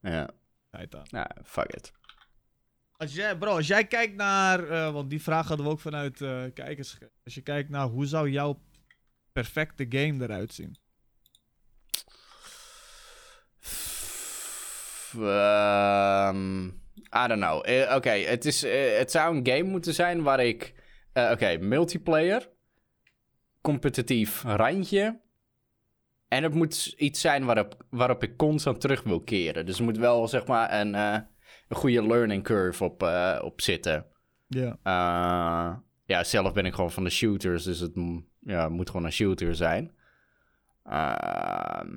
Ja, 0.00 0.28
nou, 1.10 1.26
fuck 1.44 1.72
it. 1.74 1.92
Als 2.96 3.14
jij, 3.14 3.36
bro, 3.38 3.56
als 3.56 3.66
jij 3.66 3.84
kijkt 3.86 4.14
naar, 4.16 4.68
eh, 4.68 4.92
want 4.92 5.10
die 5.10 5.22
vraag 5.22 5.48
hadden 5.48 5.66
we 5.66 5.72
ook 5.72 5.80
vanuit 5.80 6.20
eh, 6.20 6.42
kijkers. 6.54 6.98
Als 7.24 7.34
je 7.34 7.40
kijkt 7.40 7.68
naar 7.68 7.86
hoe 7.86 8.06
zou 8.06 8.30
jouw 8.30 8.60
perfecte 9.32 9.86
game 9.88 10.22
eruit 10.24 10.52
zien? 10.54 10.76
Ehm, 15.14 16.66
I 17.24 17.26
don't 17.28 17.40
know. 17.40 17.62
Eh, 17.66 17.94
Oké, 17.96 18.10
het 18.10 18.44
is, 18.44 18.62
het 18.98 19.10
zou 19.10 19.36
een 19.36 19.46
game 19.46 19.62
moeten 19.70 19.94
zijn 19.94 20.22
waar 20.22 20.40
ik... 20.44 20.74
eh, 21.12 21.30
Oké, 21.32 21.56
multiplayer. 21.58 22.48
Competitief 23.60 24.42
randje. 24.42 25.20
En 26.28 26.42
het 26.42 26.54
moet 26.54 26.94
iets 26.96 27.20
zijn 27.20 27.44
waarop, 27.44 27.84
waarop 27.90 28.22
ik 28.22 28.36
constant 28.36 28.80
terug 28.80 29.02
wil 29.02 29.20
keren. 29.20 29.66
Dus 29.66 29.78
er 29.78 29.84
moet 29.84 29.98
wel, 29.98 30.28
zeg 30.28 30.46
maar, 30.46 30.80
een, 30.80 30.94
eh, 30.94 31.18
een 31.68 31.76
goede 31.76 32.06
learning 32.06 32.42
curve 32.42 32.84
op, 32.84 33.02
eh, 33.02 33.38
op 33.42 33.60
zitten. 33.60 34.06
Ja. 34.46 34.78
Eh, 34.82 35.76
ja, 36.04 36.24
zelf 36.24 36.52
ben 36.52 36.66
ik 36.66 36.74
gewoon 36.74 36.90
van 36.90 37.04
de 37.04 37.10
shooters, 37.10 37.64
dus 37.64 37.80
het 37.80 37.92
ja, 38.40 38.68
moet 38.68 38.90
gewoon 38.90 39.04
een 39.04 39.12
shooter 39.12 39.54
zijn. 39.54 39.94
Ehm, 40.84 41.90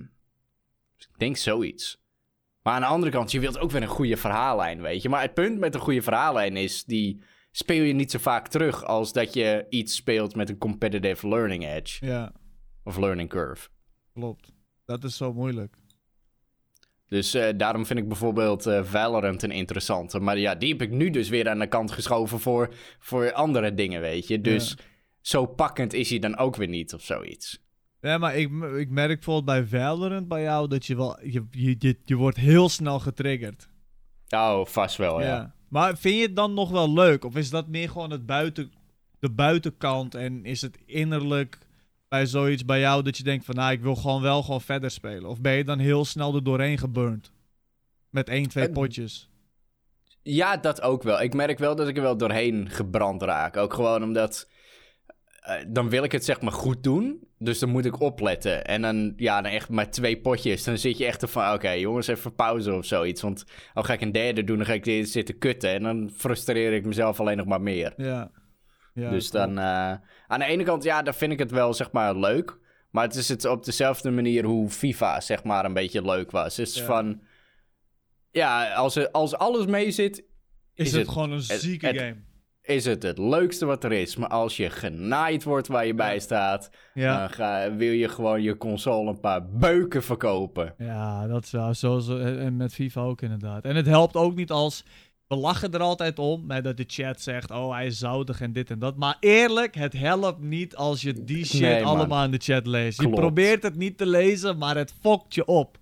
dus 0.97 1.07
ik 1.07 1.17
denk 1.19 1.37
zoiets. 1.37 2.01
Maar 2.61 2.73
aan 2.73 2.81
de 2.81 2.87
andere 2.87 3.11
kant, 3.11 3.31
je 3.31 3.39
wilt 3.39 3.59
ook 3.59 3.71
weer 3.71 3.81
een 3.81 3.87
goede 3.87 4.17
verhaallijn, 4.17 4.81
weet 4.81 5.01
je. 5.01 5.09
Maar 5.09 5.21
het 5.21 5.33
punt 5.33 5.59
met 5.59 5.73
een 5.73 5.81
goede 5.81 6.01
verhaallijn 6.01 6.57
is, 6.57 6.83
die 6.83 7.23
speel 7.55 7.83
je 7.83 7.93
niet 7.93 8.11
zo 8.11 8.19
vaak 8.19 8.47
terug 8.47 8.83
als 8.85 9.13
dat 9.13 9.33
je 9.33 9.65
iets 9.69 9.95
speelt 9.95 10.35
met 10.35 10.49
een 10.49 10.57
competitive 10.57 11.27
learning 11.27 11.65
edge. 11.65 12.05
Ja, 12.05 12.31
Of 12.83 12.97
learning 12.97 13.29
curve. 13.29 13.67
klopt. 14.13 14.51
Dat 14.85 15.03
is 15.03 15.17
zo 15.17 15.33
moeilijk. 15.33 15.75
Dus 17.07 17.33
eh, 17.33 17.49
daarom 17.57 17.85
vind 17.85 17.99
ik 17.99 18.07
bijvoorbeeld 18.07 18.65
eh, 18.65 18.83
Valorant 18.83 19.43
een 19.43 19.51
interessante. 19.51 20.19
Maar 20.19 20.37
ja, 20.37 20.55
die 20.55 20.71
heb 20.71 20.81
ik 20.81 20.91
nu 20.91 21.09
dus 21.09 21.29
weer 21.29 21.49
aan 21.49 21.59
de 21.59 21.67
kant 21.67 21.91
geschoven 21.91 22.39
voor, 22.39 22.73
voor 22.99 23.33
andere 23.33 23.73
dingen, 23.73 24.01
weet 24.01 24.27
je. 24.27 24.41
Dus 24.41 24.69
Ja. 24.69 24.75
zo 25.21 25.45
pakkend 25.45 25.93
is 25.93 26.09
hij 26.09 26.19
dan 26.19 26.37
ook 26.37 26.55
weer 26.55 26.67
niet 26.67 26.93
of 26.93 27.01
zoiets. 27.01 27.61
Ja, 28.01 28.17
maar 28.17 28.35
ik, 28.35 28.49
ik 28.77 28.89
merk 28.89 29.07
bijvoorbeeld 29.15 29.45
bij 29.45 29.65
Valorant 29.79 30.27
bij 30.27 30.41
jou 30.41 30.67
dat 30.67 30.85
je 30.85 30.95
wel, 30.95 31.19
je, 31.25 31.45
je, 31.51 31.75
je, 31.79 31.97
je 32.03 32.15
wordt 32.15 32.37
heel 32.37 32.69
snel 32.69 32.99
getriggerd. 32.99 33.69
Oh, 34.29 34.65
vast 34.65 34.97
wel, 34.97 35.21
ja. 35.21 35.27
ja. 35.27 35.55
Maar 35.73 35.97
vind 35.97 36.15
je 36.15 36.21
het 36.21 36.35
dan 36.35 36.53
nog 36.53 36.69
wel 36.69 36.93
leuk? 36.93 37.25
Of 37.25 37.35
is 37.35 37.49
dat 37.49 37.67
meer 37.67 37.89
gewoon 37.89 38.11
het 38.11 38.25
buiten, 38.25 38.71
de 39.19 39.29
buitenkant 39.29 40.15
en 40.15 40.45
is 40.45 40.61
het 40.61 40.77
innerlijk 40.85 41.57
bij 42.07 42.25
zoiets 42.25 42.65
bij 42.65 42.79
jou 42.79 43.03
dat 43.03 43.17
je 43.17 43.23
denkt 43.23 43.45
van, 43.45 43.55
nou, 43.55 43.71
ik 43.71 43.81
wil 43.81 43.95
gewoon 43.95 44.21
wel 44.21 44.43
gewoon 44.43 44.61
verder 44.61 44.91
spelen? 44.91 45.29
Of 45.29 45.41
ben 45.41 45.53
je 45.53 45.63
dan 45.63 45.79
heel 45.79 46.05
snel 46.05 46.35
er 46.35 46.43
doorheen 46.43 46.77
geburnt? 46.77 47.31
Met 48.09 48.29
één, 48.29 48.47
twee 48.47 48.69
potjes. 48.69 49.29
Ja, 50.21 50.57
dat 50.57 50.81
ook 50.81 51.03
wel. 51.03 51.21
Ik 51.21 51.33
merk 51.33 51.59
wel 51.59 51.75
dat 51.75 51.87
ik 51.87 51.95
er 51.95 52.03
wel 52.03 52.17
doorheen 52.17 52.69
gebrand 52.69 53.21
raak. 53.21 53.57
Ook 53.57 53.73
gewoon 53.73 54.03
omdat... 54.03 54.47
eh, 55.43 55.65
dan 55.67 55.89
wil 55.89 56.03
ik 56.03 56.11
het 56.11 56.25
zeg 56.25 56.41
maar 56.41 56.51
goed 56.51 56.83
doen. 56.83 57.27
Dus 57.37 57.59
dan 57.59 57.69
moet 57.69 57.85
ik 57.85 57.99
opletten. 57.99 58.65
En 58.65 58.81
dan, 58.81 59.13
ja, 59.15 59.41
dan 59.41 59.51
echt 59.51 59.69
maar 59.69 59.89
twee 59.91 60.21
potjes. 60.21 60.63
Dan 60.63 60.77
zit 60.77 60.97
je 60.97 61.05
echt 61.05 61.23
van, 61.29 61.53
oké, 61.53 61.69
jongens, 61.69 62.07
even 62.07 62.35
pauze 62.35 62.73
of 62.73 62.85
zoiets. 62.85 63.21
Want 63.21 63.43
al 63.73 63.83
ga 63.83 63.93
ik 63.93 64.01
een 64.01 64.11
derde 64.11 64.43
doen, 64.43 64.57
dan 64.57 64.65
ga 64.65 64.73
ik 64.73 65.05
zitten 65.05 65.37
kutten. 65.37 65.69
En 65.69 65.83
dan 65.83 66.11
frustreer 66.15 66.73
ik 66.73 66.85
mezelf 66.85 67.19
alleen 67.19 67.37
nog 67.37 67.45
maar 67.45 67.61
meer. 67.61 67.93
Ja. 67.97 68.31
ja 68.93 69.09
dus 69.09 69.31
dan, 69.31 69.57
eh, 69.57 69.93
aan 70.27 70.39
de 70.39 70.45
ene 70.45 70.63
kant, 70.63 70.83
ja, 70.83 71.01
dan 71.01 71.13
vind 71.13 71.31
ik 71.31 71.39
het 71.39 71.51
wel, 71.51 71.73
zeg 71.73 71.91
maar, 71.91 72.15
leuk. 72.15 72.57
Maar 72.91 73.03
het 73.03 73.15
is 73.15 73.29
het 73.29 73.45
op 73.45 73.65
dezelfde 73.65 74.11
manier 74.11 74.43
hoe 74.45 74.69
FIFA, 74.69 75.21
zeg 75.21 75.43
maar, 75.43 75.65
een 75.65 75.73
beetje 75.73 76.05
leuk 76.05 76.31
was. 76.31 76.55
Dus 76.55 76.75
Ja. 76.75 76.85
van, 76.85 77.21
ja, 78.31 78.73
als, 78.73 78.95
er, 78.95 79.11
als 79.11 79.35
alles 79.35 79.65
mee 79.65 79.91
zit, 79.91 80.17
Is, 80.17 80.25
is 80.85 80.91
het, 80.91 81.01
het- 81.01 81.09
gewoon 81.09 81.31
een 81.31 81.41
zieke 81.41 81.87
het- 81.87 81.97
game. 81.97 82.15
Is 82.63 82.85
het 82.85 83.03
het 83.03 83.17
leukste 83.17 83.65
wat 83.65 83.83
er 83.83 83.91
is. 83.91 84.15
Maar 84.15 84.29
als 84.29 84.57
je 84.57 84.69
genaaid 84.69 85.43
wordt 85.43 85.67
waar 85.67 85.85
je 85.85 85.93
bij 85.93 86.19
staat, 86.19 86.69
Ja. 86.93 87.19
dan 87.19 87.29
ga, 87.29 87.75
wil 87.75 87.91
je 87.91 88.09
gewoon 88.09 88.41
je 88.41 88.57
console 88.57 89.09
een 89.09 89.19
paar 89.19 89.49
beuken 89.49 90.03
verkopen. 90.03 90.73
Ja, 90.77 91.27
dat 91.27 91.43
is 91.43 91.51
wel 91.51 91.73
zo, 91.73 91.99
zo. 91.99 92.17
En 92.17 92.57
met 92.57 92.73
FIFA 92.73 93.01
ook 93.01 93.21
inderdaad. 93.21 93.63
En 93.63 93.75
het 93.75 93.85
helpt 93.85 94.15
ook 94.15 94.35
niet 94.35 94.51
als. 94.51 94.83
We 95.27 95.35
lachen 95.35 95.71
er 95.71 95.79
altijd 95.79 96.19
om, 96.19 96.45
met 96.45 96.63
dat 96.63 96.77
de 96.77 96.83
chat 96.87 97.21
zegt: 97.21 97.51
Oh, 97.51 97.71
hij 97.73 97.85
is 97.85 97.97
zoudig 97.97 98.41
en 98.41 98.53
dit 98.53 98.69
en 98.71 98.79
dat. 98.79 98.97
Maar 98.97 99.17
eerlijk, 99.19 99.75
het 99.75 99.93
helpt 99.93 100.39
niet 100.41 100.75
als 100.75 101.01
je 101.01 101.23
die 101.23 101.45
shit 101.45 101.61
Nee, 101.61 101.85
allemaal 101.85 102.23
in 102.25 102.31
de 102.31 102.37
chat 102.37 102.67
leest. 102.67 103.01
Je 103.01 103.09
probeert 103.09 103.63
het 103.63 103.75
niet 103.75 103.97
te 103.97 104.05
lezen, 104.05 104.57
maar 104.57 104.77
het 104.77 104.93
fokt 105.01 105.33
je 105.35 105.45
op. 105.45 105.77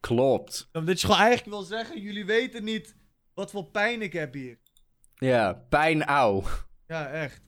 Klopt. 0.00 0.68
Omdat 0.72 1.00
je 1.00 1.06
gewoon 1.06 1.22
eigenlijk 1.22 1.56
wil 1.56 1.66
zeggen: 1.66 2.00
Jullie 2.00 2.24
weten 2.26 2.64
niet 2.64 2.96
wat 3.34 3.50
voor 3.50 3.64
pijn 3.64 4.02
ik 4.02 4.12
heb 4.12 4.34
hier. 4.34 4.58
Ja, 5.14 5.52
pijn 5.68 6.04
auw. 6.04 6.42
Ja, 6.86 7.08
echt. 7.08 7.42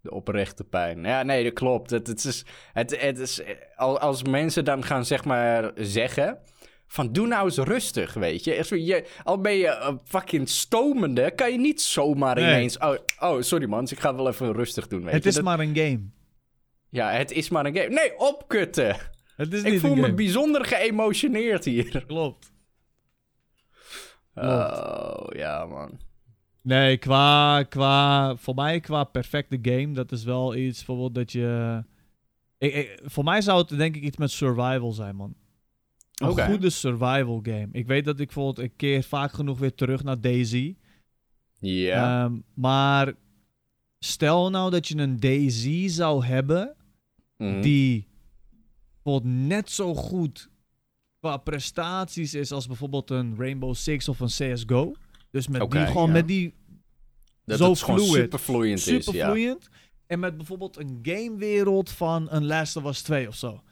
De 0.00 0.10
oprechte 0.10 0.64
pijn. 0.64 1.04
Ja, 1.04 1.22
nee, 1.22 1.44
dat 1.44 1.52
klopt. 1.52 1.90
Het, 1.90 2.06
het 2.06 2.24
is, 2.24 2.44
het, 2.72 3.00
het 3.00 3.18
is, 3.18 3.42
al- 3.76 3.98
als 3.98 4.22
mensen 4.22 4.64
dan 4.64 4.84
gaan 4.84 5.04
zeg 5.04 5.24
maar 5.24 5.70
zeggen... 5.74 6.38
Van 6.86 7.12
doe 7.12 7.26
nou 7.26 7.44
eens 7.44 7.56
rustig, 7.58 8.14
weet 8.14 8.44
je. 8.44 8.54
Echt 8.54 8.68
zo, 8.68 8.76
je 8.76 9.08
al 9.22 9.40
ben 9.40 9.52
je 9.54 9.68
een 9.68 10.00
fucking 10.04 10.48
stomende, 10.48 11.30
kan 11.34 11.52
je 11.52 11.58
niet 11.58 11.82
zomaar 11.82 12.34
Nee. 12.34 12.44
ineens... 12.44 12.78
Oh, 12.78 12.94
oh, 13.18 13.40
sorry 13.40 13.66
man, 13.66 13.88
ik 13.90 14.00
ga 14.00 14.14
wel 14.14 14.28
even 14.28 14.52
rustig 14.52 14.86
doen, 14.86 15.04
weet 15.04 15.12
Het 15.12 15.22
je. 15.22 15.28
is 15.28 15.34
Dat- 15.34 15.44
maar 15.44 15.58
een 15.60 15.76
game. 15.76 16.00
Ja, 16.88 17.10
het 17.10 17.30
is 17.30 17.48
maar 17.48 17.66
een 17.66 17.76
game. 17.76 17.88
Nee, 17.88 18.18
opkutten. 18.18 18.96
Het 19.36 19.52
is 19.52 19.62
Ik 19.62 19.70
niet 19.72 19.80
voel 19.80 19.94
me 19.94 20.14
bijzonder 20.14 20.64
geëmotioneerd 20.64 21.64
hier. 21.64 22.04
Klopt. 22.06 22.52
Oh, 24.34 25.24
ja 25.28 25.66
man. 25.66 26.00
Nee, 26.62 26.96
qua, 26.96 27.62
qua, 27.62 28.36
voor 28.36 28.54
mij 28.54 28.80
qua 28.80 29.04
perfecte 29.04 29.58
game, 29.62 29.92
dat 29.92 30.12
is 30.12 30.24
wel 30.24 30.54
iets 30.56 30.76
bijvoorbeeld 30.76 31.14
dat 31.14 31.32
je... 31.32 31.82
Ik, 32.58 32.74
ik- 32.74 33.00
voor 33.04 33.24
mij 33.24 33.40
zou 33.40 33.58
het 33.58 33.68
denk 33.68 33.96
ik 33.96 34.02
iets 34.02 34.16
met 34.16 34.30
survival 34.30 34.92
zijn, 34.92 35.16
man. 35.16 35.34
Een 36.14 36.28
goede 36.46 36.70
survival 36.70 37.40
game. 37.42 37.68
Ik 37.72 37.86
weet 37.86 38.04
dat 38.04 38.20
ik 38.20 38.26
bijvoorbeeld 38.26 38.58
een 38.58 38.76
keer 38.76 39.02
vaak 39.02 39.32
genoeg 39.32 39.58
weer 39.58 39.74
terug 39.74 40.02
naar 40.02 40.20
Daisy. 40.20 40.76
Ja. 41.58 42.24
Ehm, 42.24 42.38
maar 42.54 43.12
stel 43.98 44.50
nou 44.50 44.70
dat 44.70 44.88
je 44.88 44.96
een 44.98 45.20
Daisy 45.20 45.88
zou 45.88 46.24
hebben 46.24 46.76
Mhm. 47.36 47.60
die 47.60 48.08
bijvoorbeeld 49.02 49.34
net 49.34 49.70
zo 49.70 49.94
goed 49.94 50.48
qua 51.20 51.36
prestaties 51.36 52.34
is 52.34 52.52
als 52.52 52.66
bijvoorbeeld 52.66 53.10
een 53.10 53.34
Rainbow 53.38 53.74
Six 53.74 54.08
of 54.08 54.20
een 54.20 54.26
CSGO. 54.54 54.92
Dus 55.32 55.48
met 55.48 55.70
die 55.70 55.86
gewoon 55.86 56.06
ja. 56.06 56.12
met 56.12 56.28
die 56.28 56.54
dat 57.44 57.58
zo 57.58 57.70
het 57.70 57.78
fluid. 57.78 58.02
super 58.02 58.38
vloeiend 58.38 58.78
is, 58.78 58.84
super 58.84 59.14
ja. 59.14 59.26
vloeiend. 59.26 59.68
En 60.06 60.20
met 60.20 60.36
bijvoorbeeld 60.36 60.76
een 60.76 60.98
gamewereld 61.02 61.90
van 61.90 62.26
een 62.30 62.46
Last 62.46 62.76
of 62.76 62.84
Us 62.84 63.02
2 63.02 63.28
of 63.28 63.34
zo. 63.34 63.62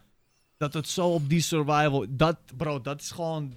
Dat 0.57 0.73
het 0.73 0.87
zo 0.87 1.07
op 1.07 1.29
die 1.29 1.41
survival... 1.41 2.05
Dat, 2.09 2.37
bro, 2.57 2.81
dat 2.81 3.01
is 3.01 3.11
gewoon... 3.11 3.53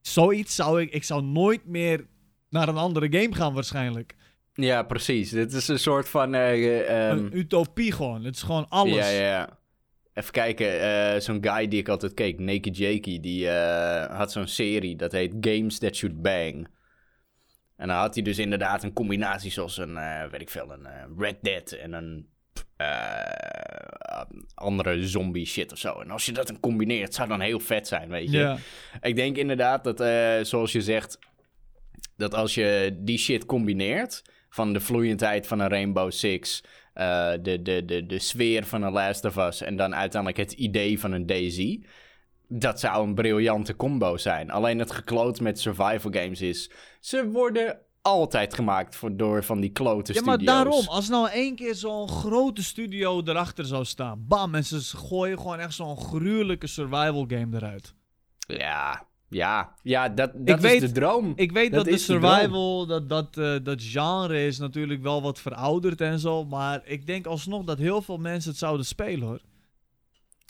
Zoiets 0.00 0.54
zou 0.54 0.82
ik... 0.82 0.92
Ik 0.92 1.04
zou 1.04 1.22
nooit 1.22 1.66
meer 1.66 2.06
naar 2.48 2.68
een 2.68 2.76
andere 2.76 3.20
game 3.20 3.34
gaan 3.34 3.54
waarschijnlijk. 3.54 4.14
Ja, 4.54 4.82
precies. 4.82 5.30
Dit 5.30 5.52
is 5.52 5.68
een 5.68 5.78
soort 5.78 6.08
van... 6.08 6.34
eh, 6.34 7.08
ehm, 7.08 7.18
een 7.18 7.36
utopie 7.38 7.92
gewoon. 7.92 8.24
Het 8.24 8.34
is 8.34 8.42
gewoon 8.42 8.68
alles. 8.68 8.94
Ja, 8.94 9.08
ja, 9.08 9.28
ja. 9.28 9.58
Even 10.12 10.32
kijken, 10.32 10.80
eh, 10.80 11.20
zo'n 11.20 11.44
guy 11.44 11.68
die 11.68 11.78
ik 11.78 11.88
altijd 11.88 12.14
keek, 12.14 12.38
Naked 12.38 12.76
Jakey, 12.76 13.20
die 13.20 13.48
eh, 13.48 14.16
had 14.16 14.32
zo'n 14.32 14.46
serie 14.46 14.96
dat 14.96 15.12
heet 15.12 15.34
Games 15.40 15.78
That 15.78 15.96
Should 15.96 16.22
Bang. 16.22 16.68
En 17.84 17.90
dan 17.90 17.98
had 17.98 18.14
hij 18.14 18.22
dus 18.22 18.38
inderdaad 18.38 18.82
een 18.82 18.92
combinatie 18.92 19.50
zoals 19.50 19.78
een, 19.78 19.96
eh, 19.96 20.30
weet 20.30 20.40
ik 20.40 20.50
veel, 20.50 20.72
een 20.72 20.86
eh, 20.86 21.04
Red 21.18 21.36
Dead 21.40 21.72
en 21.72 21.92
een 21.92 22.28
eh, 22.76 24.22
andere 24.54 25.08
zombie 25.08 25.46
shit 25.46 25.72
of 25.72 25.78
zo. 25.78 26.00
En 26.00 26.10
als 26.10 26.26
je 26.26 26.32
dat 26.32 26.46
dan 26.46 26.60
combineert, 26.60 27.14
zou 27.14 27.28
dan 27.28 27.40
heel 27.40 27.60
vet 27.60 27.88
zijn, 27.88 28.08
weet 28.08 28.30
je. 28.30 28.56
Ik 29.00 29.16
denk 29.16 29.36
inderdaad 29.36 29.84
dat, 29.84 29.98
zoals 30.46 30.72
je 30.72 30.80
zegt, 30.80 31.18
dat 32.16 32.34
als 32.34 32.54
je 32.54 32.96
die 33.00 33.18
shit 33.18 33.46
combineert, 33.46 34.22
van 34.48 34.72
de 34.72 34.80
vloeiendheid 34.80 35.46
van 35.46 35.58
een 35.58 35.68
Rainbow 35.68 36.10
Six, 36.10 36.64
de, 36.94 37.58
de, 37.62 37.84
de, 37.84 38.06
de 38.06 38.18
sfeer 38.18 38.64
van 38.64 38.82
een 38.82 38.92
Last 38.92 39.24
of 39.24 39.36
Us 39.36 39.60
en 39.60 39.76
dan 39.76 39.94
uiteindelijk 39.94 40.50
het 40.50 40.52
idee 40.52 41.00
van 41.00 41.12
een 41.12 41.26
DayZ, 41.26 41.76
dat 42.58 42.80
zou 42.80 43.06
een 43.06 43.14
briljante 43.14 43.76
combo 43.76 44.16
zijn. 44.16 44.50
Alleen 44.50 44.78
het 44.78 44.90
gekloot 44.90 45.40
met 45.40 45.60
survival 45.60 46.10
games 46.12 46.40
is, 46.40 46.70
ze 47.00 47.30
worden 47.30 47.78
altijd 48.02 48.54
gemaakt 48.54 48.96
voor, 48.96 49.16
door 49.16 49.44
van 49.44 49.60
die 49.60 49.70
klote 49.70 50.12
Ja, 50.12 50.20
maar 50.22 50.34
studio's. 50.34 50.54
daarom, 50.54 50.86
als 50.86 51.08
nou 51.08 51.28
één 51.28 51.54
keer 51.54 51.74
zo'n 51.74 52.08
grote 52.08 52.62
studio 52.62 53.22
erachter 53.24 53.64
zou 53.64 53.84
staan, 53.84 54.24
bam, 54.28 54.54
en 54.54 54.64
ze 54.64 54.96
gooien 54.96 55.38
gewoon 55.38 55.58
echt 55.58 55.74
zo'n 55.74 55.96
gruwelijke 55.96 56.66
survival 56.66 57.24
game 57.28 57.56
eruit. 57.56 57.94
Ja, 58.38 59.06
Ja, 59.28 59.74
ja 59.82 60.08
dat, 60.08 60.30
dat 60.34 60.62
is 60.62 60.80
de 60.80 60.92
droom. 60.92 61.32
Ik 61.36 61.52
weet 61.52 61.72
Dat 61.72 61.84
dat, 61.84 61.94
de 61.94 61.98
survival, 62.00 62.86
dat, 62.86 63.08
dat, 63.08 63.36
eh, 63.36 63.54
dat 63.62 63.82
genre 63.82 64.46
is 64.46 64.58
natuurlijk 64.58 65.02
wel 65.02 65.22
wat 65.22 65.40
verouderd 65.40 66.00
en 66.00 66.18
zo. 66.18 66.44
Maar 66.44 66.80
ik 66.84 67.06
denk 67.06 67.26
alsnog 67.26 67.64
dat 67.64 67.78
heel 67.78 68.02
veel 68.02 68.18
mensen 68.18 68.50
het 68.50 68.58
zouden 68.58 68.86
spelen 68.86 69.26
hoor. 69.28 69.40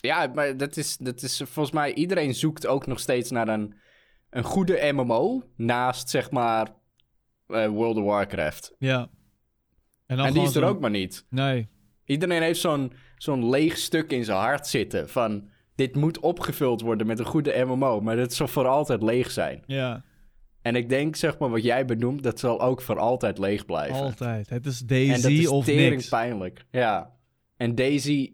Ja, 0.04 0.30
maar 0.34 0.56
dat 0.56 0.76
is, 0.76 0.96
dat 0.96 1.22
is 1.22 1.36
volgens 1.44 1.74
mij... 1.74 1.94
Iedereen 1.94 2.34
zoekt 2.34 2.66
ook 2.66 2.86
nog 2.86 3.00
steeds 3.00 3.30
naar 3.30 3.48
een, 3.48 3.74
een 4.30 4.42
goede 4.44 4.90
MMO... 4.92 5.42
naast, 5.56 6.08
zeg 6.10 6.30
maar, 6.30 6.68
eh, 7.46 7.66
World 7.66 7.96
of 7.96 8.04
Warcraft. 8.04 8.74
Ja. 8.78 9.08
En, 10.06 10.32
die 10.32 10.42
is 10.42 10.54
er 10.54 10.62
zo- 10.62 10.68
ook 10.68 10.80
maar 10.80 10.90
niet. 10.90 11.26
Nee. 11.30 11.68
Iedereen 12.04 12.42
heeft 12.42 12.60
zo'n 12.60 12.92
zo'n 13.16 13.48
leeg 13.50 13.76
stuk 13.76 14.10
in 14.10 14.24
zijn 14.24 14.38
hart 14.38 14.66
zitten 14.66 15.08
van... 15.08 15.52
Dit 15.74 15.94
moet 15.96 16.18
opgevuld 16.20 16.80
worden 16.80 17.06
met 17.06 17.18
een 17.18 17.24
goede 17.24 17.64
MMO, 17.64 18.00
maar 18.00 18.16
dat 18.16 18.32
zal 18.32 18.48
voor 18.48 18.66
altijd 18.66 19.02
leeg 19.02 19.30
zijn. 19.30 19.62
Ja, 19.66 20.04
En 20.62 20.76
ik 20.76 20.88
denk, 20.88 21.16
zeg 21.16 21.38
maar, 21.38 21.50
wat 21.50 21.62
jij 21.62 21.84
benoemt, 21.84 22.22
dat 22.22 22.38
zal 22.40 22.60
ook 22.60 22.82
voor 22.82 22.98
altijd 22.98 23.38
leeg 23.38 23.64
blijven. 23.66 23.96
altijd. 24.00 24.48
Het 24.48 24.66
is 24.66 24.80
en 24.80 24.86
dat 24.86 24.96
Daisy 25.22 25.28
is 25.32 25.48
of 25.48 25.64
tering 25.64 25.90
niks. 25.94 26.08
pijnlijk. 26.08 26.64
Ja. 26.70 27.12
En 27.56 27.74
Daisy 27.74 28.32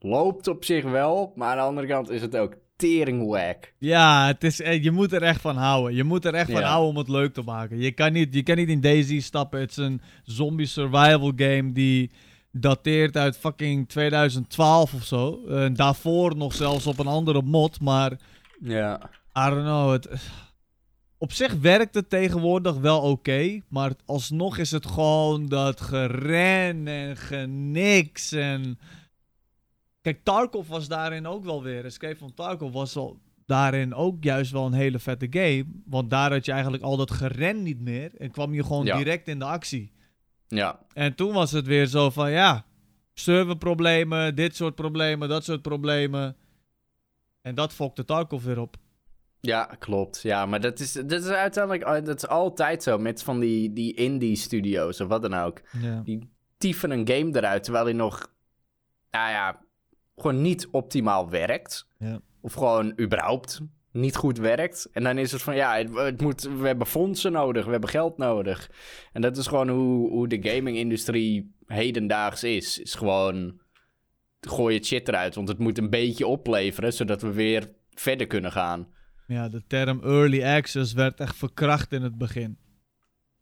loopt 0.00 0.48
op 0.48 0.64
zich 0.64 0.84
wel, 0.84 1.32
maar 1.36 1.48
aan 1.50 1.56
de 1.56 1.62
andere 1.62 1.86
kant 1.86 2.10
is 2.10 2.22
het 2.22 2.36
ook 2.36 2.54
tering 2.76 3.28
whack. 3.28 3.72
Ja, 3.78 4.26
het 4.26 4.44
is, 4.44 4.60
eh, 4.60 4.82
je 4.82 4.90
moet 4.90 5.12
er 5.12 5.22
echt 5.22 5.40
van 5.40 5.56
houden. 5.56 5.94
Je 5.94 6.04
moet 6.04 6.24
er 6.24 6.34
echt 6.34 6.50
van 6.50 6.60
Ja. 6.60 6.66
houden 6.68 6.88
om 6.90 6.96
het 6.96 7.08
leuk 7.08 7.34
te 7.34 7.42
maken. 7.42 7.78
Je 7.78 7.92
kan 7.92 8.12
niet, 8.12 8.34
je 8.34 8.42
kan 8.42 8.56
niet 8.56 8.68
in 8.68 8.80
Daisy 8.80 9.20
stappen. 9.20 9.60
Het 9.60 9.70
is 9.70 9.76
een 9.76 10.00
zombie 10.24 10.66
survival 10.66 11.32
game 11.36 11.72
die 11.72 12.10
dateert 12.52 13.16
uit 13.16 13.36
fucking 13.36 13.88
2012 13.88 14.94
of 14.94 15.04
zo. 15.04 15.46
En 15.48 15.74
daarvoor 15.74 16.36
nog 16.36 16.52
zelfs 16.54 16.86
op 16.86 16.98
een 16.98 17.06
andere 17.06 17.42
mod, 17.42 17.80
maar 17.80 18.12
Ja. 18.60 19.00
I 19.38 19.50
don't 19.50 19.62
know. 19.62 19.92
Het, 19.92 20.08
op 21.18 21.32
zich 21.32 21.54
werkt 21.54 21.94
het 21.94 22.10
tegenwoordig 22.10 22.76
wel 22.76 23.00
oké, 23.00 23.60
maar 23.68 23.92
alsnog 24.06 24.58
is 24.58 24.70
het 24.70 24.86
gewoon 24.86 25.46
dat 25.46 25.80
geren 25.80 26.86
en 26.88 27.16
geniks 27.16 28.32
en... 28.32 28.78
Kijk, 30.12 30.24
Tarkov 30.24 30.68
was 30.68 30.88
daarin 30.88 31.26
ook 31.26 31.44
wel 31.44 31.62
weer. 31.62 31.84
Escape 31.84 32.16
from 32.16 32.34
Tarkov 32.34 32.72
was 32.72 32.96
al 32.96 33.20
daarin 33.46 33.94
ook 33.94 34.24
juist 34.24 34.52
wel 34.52 34.66
een 34.66 34.72
hele 34.72 34.98
vette 34.98 35.26
game. 35.30 35.64
Want 35.86 36.10
daar 36.10 36.32
had 36.32 36.44
je 36.44 36.52
eigenlijk 36.52 36.82
al 36.82 36.96
dat 36.96 37.10
geren 37.10 37.62
niet 37.62 37.80
meer 37.80 38.10
en 38.16 38.30
kwam 38.30 38.54
je 38.54 38.62
gewoon 38.62 38.84
Ja. 38.84 38.96
direct 38.96 39.28
in 39.28 39.38
de 39.38 39.44
actie. 39.44 39.92
Ja. 40.48 40.78
En 40.92 41.14
toen 41.14 41.32
was 41.32 41.50
het 41.52 41.66
weer 41.66 41.86
zo 41.86 42.10
van, 42.10 42.30
ja, 42.30 42.64
serverproblemen, 43.14 44.34
dit 44.34 44.56
soort 44.56 44.74
problemen, 44.74 45.28
dat 45.28 45.44
soort 45.44 45.62
problemen. 45.62 46.36
En 47.42 47.54
dat 47.54 47.72
fokte 47.72 48.04
Tarkov 48.04 48.44
weer 48.44 48.60
op. 48.60 48.76
Ja, 49.40 49.64
klopt. 49.78 50.22
Ja, 50.22 50.46
maar 50.46 50.60
dat 50.60 50.80
is, 50.80 50.92
dat 50.92 51.12
is 51.22 51.26
uiteindelijk 51.28 52.06
dat 52.06 52.16
is 52.16 52.26
altijd 52.28 52.82
zo 52.82 52.98
met 52.98 53.22
van 53.22 53.40
die, 53.40 53.72
die 53.72 53.94
indie 53.94 54.36
studio's 54.36 55.00
of 55.00 55.08
wat 55.08 55.22
dan 55.22 55.34
ook. 55.34 55.60
Ja. 55.80 56.00
Die 56.04 56.28
tyfen 56.58 56.90
een 56.90 57.08
game 57.08 57.36
eruit 57.38 57.64
terwijl 57.64 57.84
die 57.84 57.94
nog, 57.94 58.32
nou 59.10 59.30
ja, 59.30 59.60
gewoon 60.20 60.42
niet 60.42 60.68
optimaal 60.70 61.30
werkt. 61.30 61.88
Ja. 61.98 62.20
Of 62.40 62.52
gewoon 62.52 63.00
überhaupt 63.00 63.60
niet 63.92 64.16
goed 64.16 64.38
werkt. 64.38 64.88
En 64.92 65.02
dan 65.02 65.18
is 65.18 65.32
het 65.32 65.42
van, 65.42 65.54
ja, 65.54 65.76
het, 65.76 65.94
het 65.94 66.20
moet, 66.20 66.42
we 66.42 66.66
hebben 66.66 66.86
fondsen 66.86 67.32
nodig, 67.32 67.64
we 67.64 67.70
hebben 67.70 67.90
geld 67.90 68.18
nodig. 68.18 68.70
En 69.12 69.22
dat 69.22 69.36
is 69.36 69.46
gewoon 69.46 69.68
hoe, 69.68 70.10
hoe 70.10 70.28
de 70.28 70.48
gaming-industrie 70.50 71.54
hedendaags 71.66 72.44
is. 72.44 72.78
Is 72.78 72.94
gewoon, 72.94 73.60
gooi 74.40 74.74
het 74.74 74.86
shit 74.86 75.08
eruit, 75.08 75.34
want 75.34 75.48
het 75.48 75.58
moet 75.58 75.78
een 75.78 75.90
beetje 75.90 76.26
opleveren, 76.26 76.92
zodat 76.92 77.22
we 77.22 77.32
weer 77.32 77.70
verder 77.90 78.26
kunnen 78.26 78.52
gaan. 78.52 78.88
Ja, 79.26 79.48
de 79.48 79.62
term 79.66 80.02
early 80.02 80.44
access 80.44 80.92
werd 80.92 81.20
echt 81.20 81.36
verkracht 81.36 81.92
in 81.92 82.02
het 82.02 82.18
begin. 82.18 82.58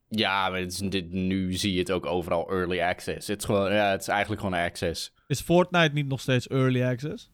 Ja, 0.08 0.48
maar 0.48 0.60
het 0.60 0.72
is, 0.72 0.78
dit, 0.78 1.10
nu 1.10 1.52
zie 1.52 1.72
je 1.72 1.78
het 1.78 1.90
ook 1.90 2.06
overal 2.06 2.50
early 2.50 2.80
access. 2.80 3.26
Het 3.26 3.38
is, 3.38 3.44
gewoon, 3.44 3.72
ja, 3.72 3.90
het 3.90 4.00
is 4.00 4.08
eigenlijk 4.08 4.40
gewoon 4.40 4.60
access. 4.60 5.14
Is 5.26 5.40
Fortnite 5.40 5.94
niet 5.94 6.06
nog 6.06 6.20
steeds 6.20 6.48
early 6.48 6.82
access? 6.84 7.30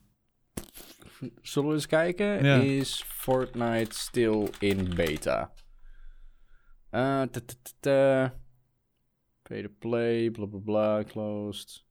Zullen 1.42 1.68
we 1.68 1.74
eens 1.74 1.86
kijken? 1.86 2.44
Ja. 2.44 2.56
Is 2.60 3.02
Fortnite 3.06 3.94
still 3.98 4.48
in 4.58 4.94
beta? 4.94 5.52
Eh, 6.90 7.22
t- 7.22 7.56
Pay 9.42 9.62
to 9.62 9.68
play, 9.78 10.30
bla 10.30 10.46
bla 10.46 10.58
bla, 10.64 11.04
closed. 11.04 11.84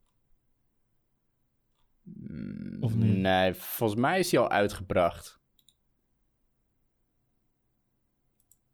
Of 2.79 2.95
niet? 2.95 3.17
Nee, 3.17 3.53
volgens 3.53 3.99
mij 3.99 4.19
is 4.19 4.31
hij 4.31 4.39
al 4.39 4.49
uitgebracht. 4.49 5.39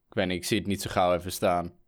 Ik 0.08 0.14
weet 0.16 0.28
niet, 0.28 0.38
ik 0.38 0.46
zie 0.46 0.58
het 0.58 0.68
niet 0.68 0.82
zo 0.82 0.90
gauw 0.90 1.14
even 1.16 1.32
staan. 1.32 1.79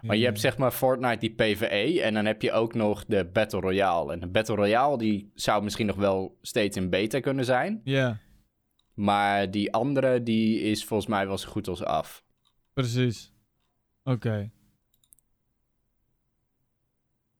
Maar 0.00 0.16
je 0.16 0.24
hebt 0.24 0.40
zeg 0.40 0.58
maar 0.58 0.70
Fortnite 0.70 1.18
die 1.18 1.34
PvE 1.34 2.00
en 2.02 2.14
dan 2.14 2.24
heb 2.26 2.42
je 2.42 2.52
ook 2.52 2.74
nog 2.74 3.04
de 3.04 3.24
Battle 3.32 3.60
Royale. 3.60 4.12
En 4.12 4.20
de 4.20 4.26
Battle 4.26 4.54
Royale 4.54 4.98
die 4.98 5.30
zou 5.34 5.62
misschien 5.62 5.86
nog 5.86 5.96
wel 5.96 6.38
steeds 6.42 6.76
in 6.76 6.90
beta 6.90 7.20
kunnen 7.20 7.44
zijn. 7.44 7.80
Ja, 7.84 8.18
Maar 8.94 9.50
die 9.50 9.72
andere 9.72 10.22
die 10.22 10.60
is 10.60 10.84
volgens 10.84 11.08
mij 11.08 11.26
wel 11.26 11.38
zo 11.38 11.48
goed 11.48 11.68
als 11.68 11.84
af. 11.84 12.24
precies. 12.72 13.32
Oké. 14.04 14.50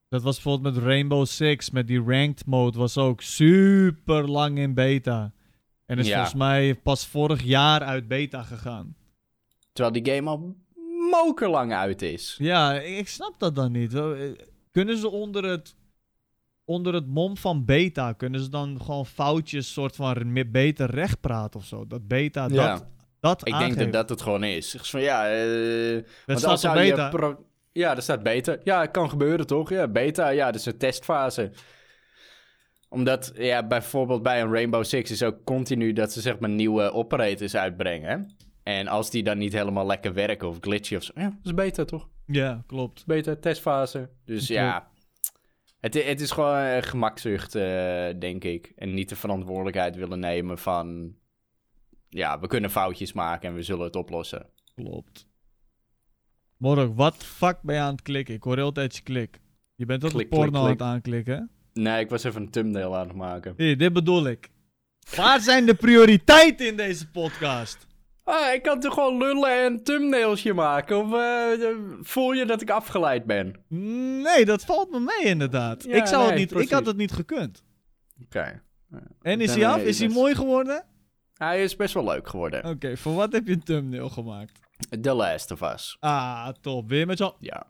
Dat 0.08 0.22
was 0.22 0.34
bijvoorbeeld 0.42 0.74
met 0.74 0.84
Rainbow 0.84 1.26
Six, 1.26 1.70
met 1.70 1.86
die 1.86 2.02
ranked 2.02 2.46
mode, 2.46 2.78
was 2.78 2.98
ook 2.98 3.20
super 3.22 4.28
lang 4.30 4.58
in 4.58 4.74
beta. 4.74 5.32
En 5.86 5.98
is 5.98 6.06
Ja. 6.06 6.12
volgens 6.14 6.34
mij 6.34 6.74
pas 6.74 7.06
vorig 7.06 7.42
jaar 7.42 7.80
uit 7.82 8.08
beta 8.08 8.42
gegaan. 8.42 8.96
Terwijl 9.72 10.02
die 10.02 10.14
game 10.14 10.30
al 10.30 10.56
mokerlang 11.10 11.72
uit 11.72 12.02
is. 12.02 12.34
Ja, 12.38 12.72
ik 12.80 13.08
snap 13.08 13.34
dat 13.38 13.54
dan 13.54 13.72
niet. 13.72 13.94
Eh, 13.94 14.10
Kunnen 14.70 14.98
ze 14.98 15.08
onder 15.08 15.44
het, 15.44 15.74
onder 16.64 16.94
het 16.94 17.06
mom 17.06 17.36
van 17.36 17.64
beta, 17.64 18.12
kunnen 18.12 18.40
ze 18.40 18.48
dan 18.48 18.80
gewoon 18.82 19.06
foutjes 19.06 19.72
soort 19.72 19.96
van 19.96 20.32
meer 20.32 20.50
beter 20.50 20.90
recht 20.90 21.20
praten 21.20 21.60
of 21.60 21.66
zo? 21.66 21.86
Dat 21.86 22.08
beta 22.08 22.46
Ja. 22.50 22.72
dat, 22.72 22.86
dat 23.20 23.46
Ik 23.48 23.58
denk 23.58 23.78
dat 23.78 23.92
dat 23.92 24.08
het 24.08 24.22
gewoon 24.22 24.44
is. 24.44 24.76
Van 24.80 25.00
ja, 25.00 25.30
eh 25.30 25.94
Het 25.94 26.06
want 26.26 26.38
staat 26.38 26.50
als 26.50 26.60
zou 26.60 26.74
beta. 26.74 27.36
Ja, 27.72 27.96
er 27.96 28.02
staat 28.02 28.22
beta. 28.22 28.56
Ja, 28.64 28.80
het 28.80 28.90
kan 28.90 29.10
gebeuren 29.10 29.46
toch? 29.46 29.70
Ja, 29.70 29.88
beta, 29.88 30.28
ja, 30.28 30.46
dat 30.46 30.54
is 30.60 30.66
een 30.66 30.78
testfase. 30.78 31.50
Omdat, 32.88 33.32
ja, 33.34 33.66
bijvoorbeeld 33.66 34.22
bij 34.22 34.40
een 34.42 34.52
Rainbow 34.52 34.84
Six 34.84 35.10
is 35.10 35.22
ook 35.22 35.44
continu 35.44 35.92
dat 35.92 36.12
ze 36.12 36.20
zeg 36.20 36.38
maar 36.38 36.50
nieuwe 36.50 36.92
operators 36.92 37.54
uitbrengen. 37.56 38.36
En 38.62 38.86
als 38.88 39.10
die 39.10 39.22
dan 39.22 39.38
niet 39.38 39.52
helemaal 39.52 39.86
lekker 39.86 40.12
werken 40.14 40.48
of 40.48 40.56
glitchy 40.60 40.96
of 40.96 41.02
zo, 41.02 41.12
ja, 41.14 41.22
dat 41.28 41.38
is 41.44 41.54
beta 41.54 41.84
toch? 41.84 42.08
Ja, 42.26 42.62
klopt. 42.66 43.06
Beta, 43.06 43.36
testfase. 43.36 44.10
Dus 44.24 44.46
Klopt. 44.46 44.60
ja, 44.60 44.88
het, 45.80 46.04
het 46.04 46.20
is 46.20 46.30
gewoon 46.30 46.82
gemakzucht, 46.82 47.54
eh, 47.54 48.08
denk 48.18 48.44
ik. 48.44 48.72
En 48.76 48.94
niet 48.94 49.08
de 49.08 49.16
verantwoordelijkheid 49.16 49.96
willen 49.96 50.18
nemen 50.18 50.58
van... 50.58 51.14
Ja, 52.08 52.40
we 52.40 52.46
kunnen 52.46 52.70
foutjes 52.70 53.12
maken 53.12 53.48
en 53.48 53.54
we 53.54 53.62
zullen 53.62 53.84
het 53.84 53.96
oplossen. 53.96 54.46
Klopt. 54.74 55.26
Morok, 56.56 56.96
wat 56.96 57.16
fuck 57.24 57.58
ben 57.62 57.74
je 57.74 57.80
aan 57.80 57.92
het 57.92 58.02
klikken? 58.02 58.34
Ik 58.34 58.42
hoor 58.42 58.56
heel 58.56 58.72
tijd 58.72 58.96
je 58.96 59.02
klik. 59.02 59.40
Je 59.74 59.86
bent 59.86 60.04
ook 60.04 60.10
de 60.10 60.16
Klik, 60.16 60.30
klik, 60.30 60.40
porno 60.40 60.64
aan 60.64 60.70
het 60.70 60.82
aanklikken? 60.82 61.50
Nee, 61.72 62.00
ik 62.00 62.10
was 62.10 62.24
even 62.24 62.42
een 62.42 62.50
thumbnail 62.50 62.96
aan 62.96 63.08
het 63.08 63.16
maken. 63.16 63.54
Hier, 63.56 63.78
dit 63.78 63.92
bedoel 63.92 64.26
ik. 64.26 64.50
Waar 65.16 65.40
zijn 65.40 65.66
de 65.66 65.74
prioriteiten 65.74 66.66
in 66.66 66.76
deze 66.76 67.10
podcast? 67.10 67.86
Ah, 68.24 68.54
ik 68.54 68.62
kan 68.62 68.80
toch 68.80 68.94
gewoon 68.94 69.18
lullen 69.18 69.64
en 69.64 69.82
thumbnailsje 69.82 70.52
maken? 70.52 70.96
Of 70.96 71.12
eh, 71.12 71.68
voel 72.00 72.32
je 72.32 72.46
dat 72.46 72.60
ik 72.60 72.70
afgeleid 72.70 73.24
ben? 73.24 73.54
Nee, 74.22 74.44
dat 74.44 74.64
valt 74.64 74.90
me 74.90 75.00
mee 75.00 75.30
inderdaad. 75.30 75.84
Ja, 75.84 75.94
ik, 75.96 76.06
zou 76.06 76.26
het 76.26 76.34
niet, 76.34 76.52
ik 76.54 76.70
had 76.70 76.86
het 76.86 76.96
niet 76.96 77.12
gekund. 77.12 77.64
Oké. 78.24 78.62
En 79.22 79.40
is 79.40 79.54
hij 79.54 79.62
er 79.62 79.68
af? 79.68 79.82
Is 79.82 79.98
hij 79.98 80.08
mooi 80.08 80.34
geworden? 80.34 80.84
Hij 81.36 81.62
is 81.62 81.76
best 81.76 81.94
wel 81.94 82.04
leuk 82.04 82.28
geworden. 82.28 82.64
Oké, 82.64 82.96
voor 82.96 83.14
wat 83.14 83.32
heb 83.32 83.46
je 83.46 83.52
een 83.52 83.62
thumbnail 83.62 84.08
gemaakt? 84.08 84.60
The 85.00 85.12
Last 85.12 85.50
of 85.50 85.60
Us. 85.60 85.96
Ah, 86.00 86.48
top. 86.60 86.88
Weer 86.88 87.06
met 87.06 87.18
zo... 87.18 87.36
Ja. 87.38 87.66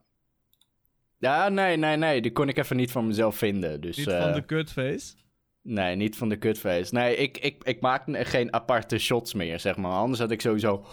Ja, 1.19 1.49
nee, 1.49 1.77
nee, 1.77 1.97
nee. 1.97 2.21
Die 2.21 2.33
kon 2.33 2.49
ik 2.49 2.59
even 2.59 2.77
niet 2.77 2.91
van 2.91 3.07
mezelf 3.07 3.37
vinden. 3.37 3.81
Dus, 3.81 3.97
Niet 3.97 4.07
eh, 4.07 4.23
van 4.23 4.33
de 4.33 4.45
kutface. 4.45 5.15
Nee, 5.63 5.97
niet 5.97 6.17
van 6.17 6.29
de 6.29 6.37
kutface. 6.37 6.95
Nee, 6.95 7.17
ik, 7.17 7.39
ik, 7.39 7.65
ik 7.65 7.81
maak 7.81 8.03
geen 8.09 8.53
aparte 8.53 8.99
shots 8.99 9.35
meer, 9.35 9.61
zeg 9.61 9.77
maar. 9.77 9.93
Anders 9.93 10.21
had 10.21 10.31
ik 10.31 10.41
sowieso... 10.41 10.85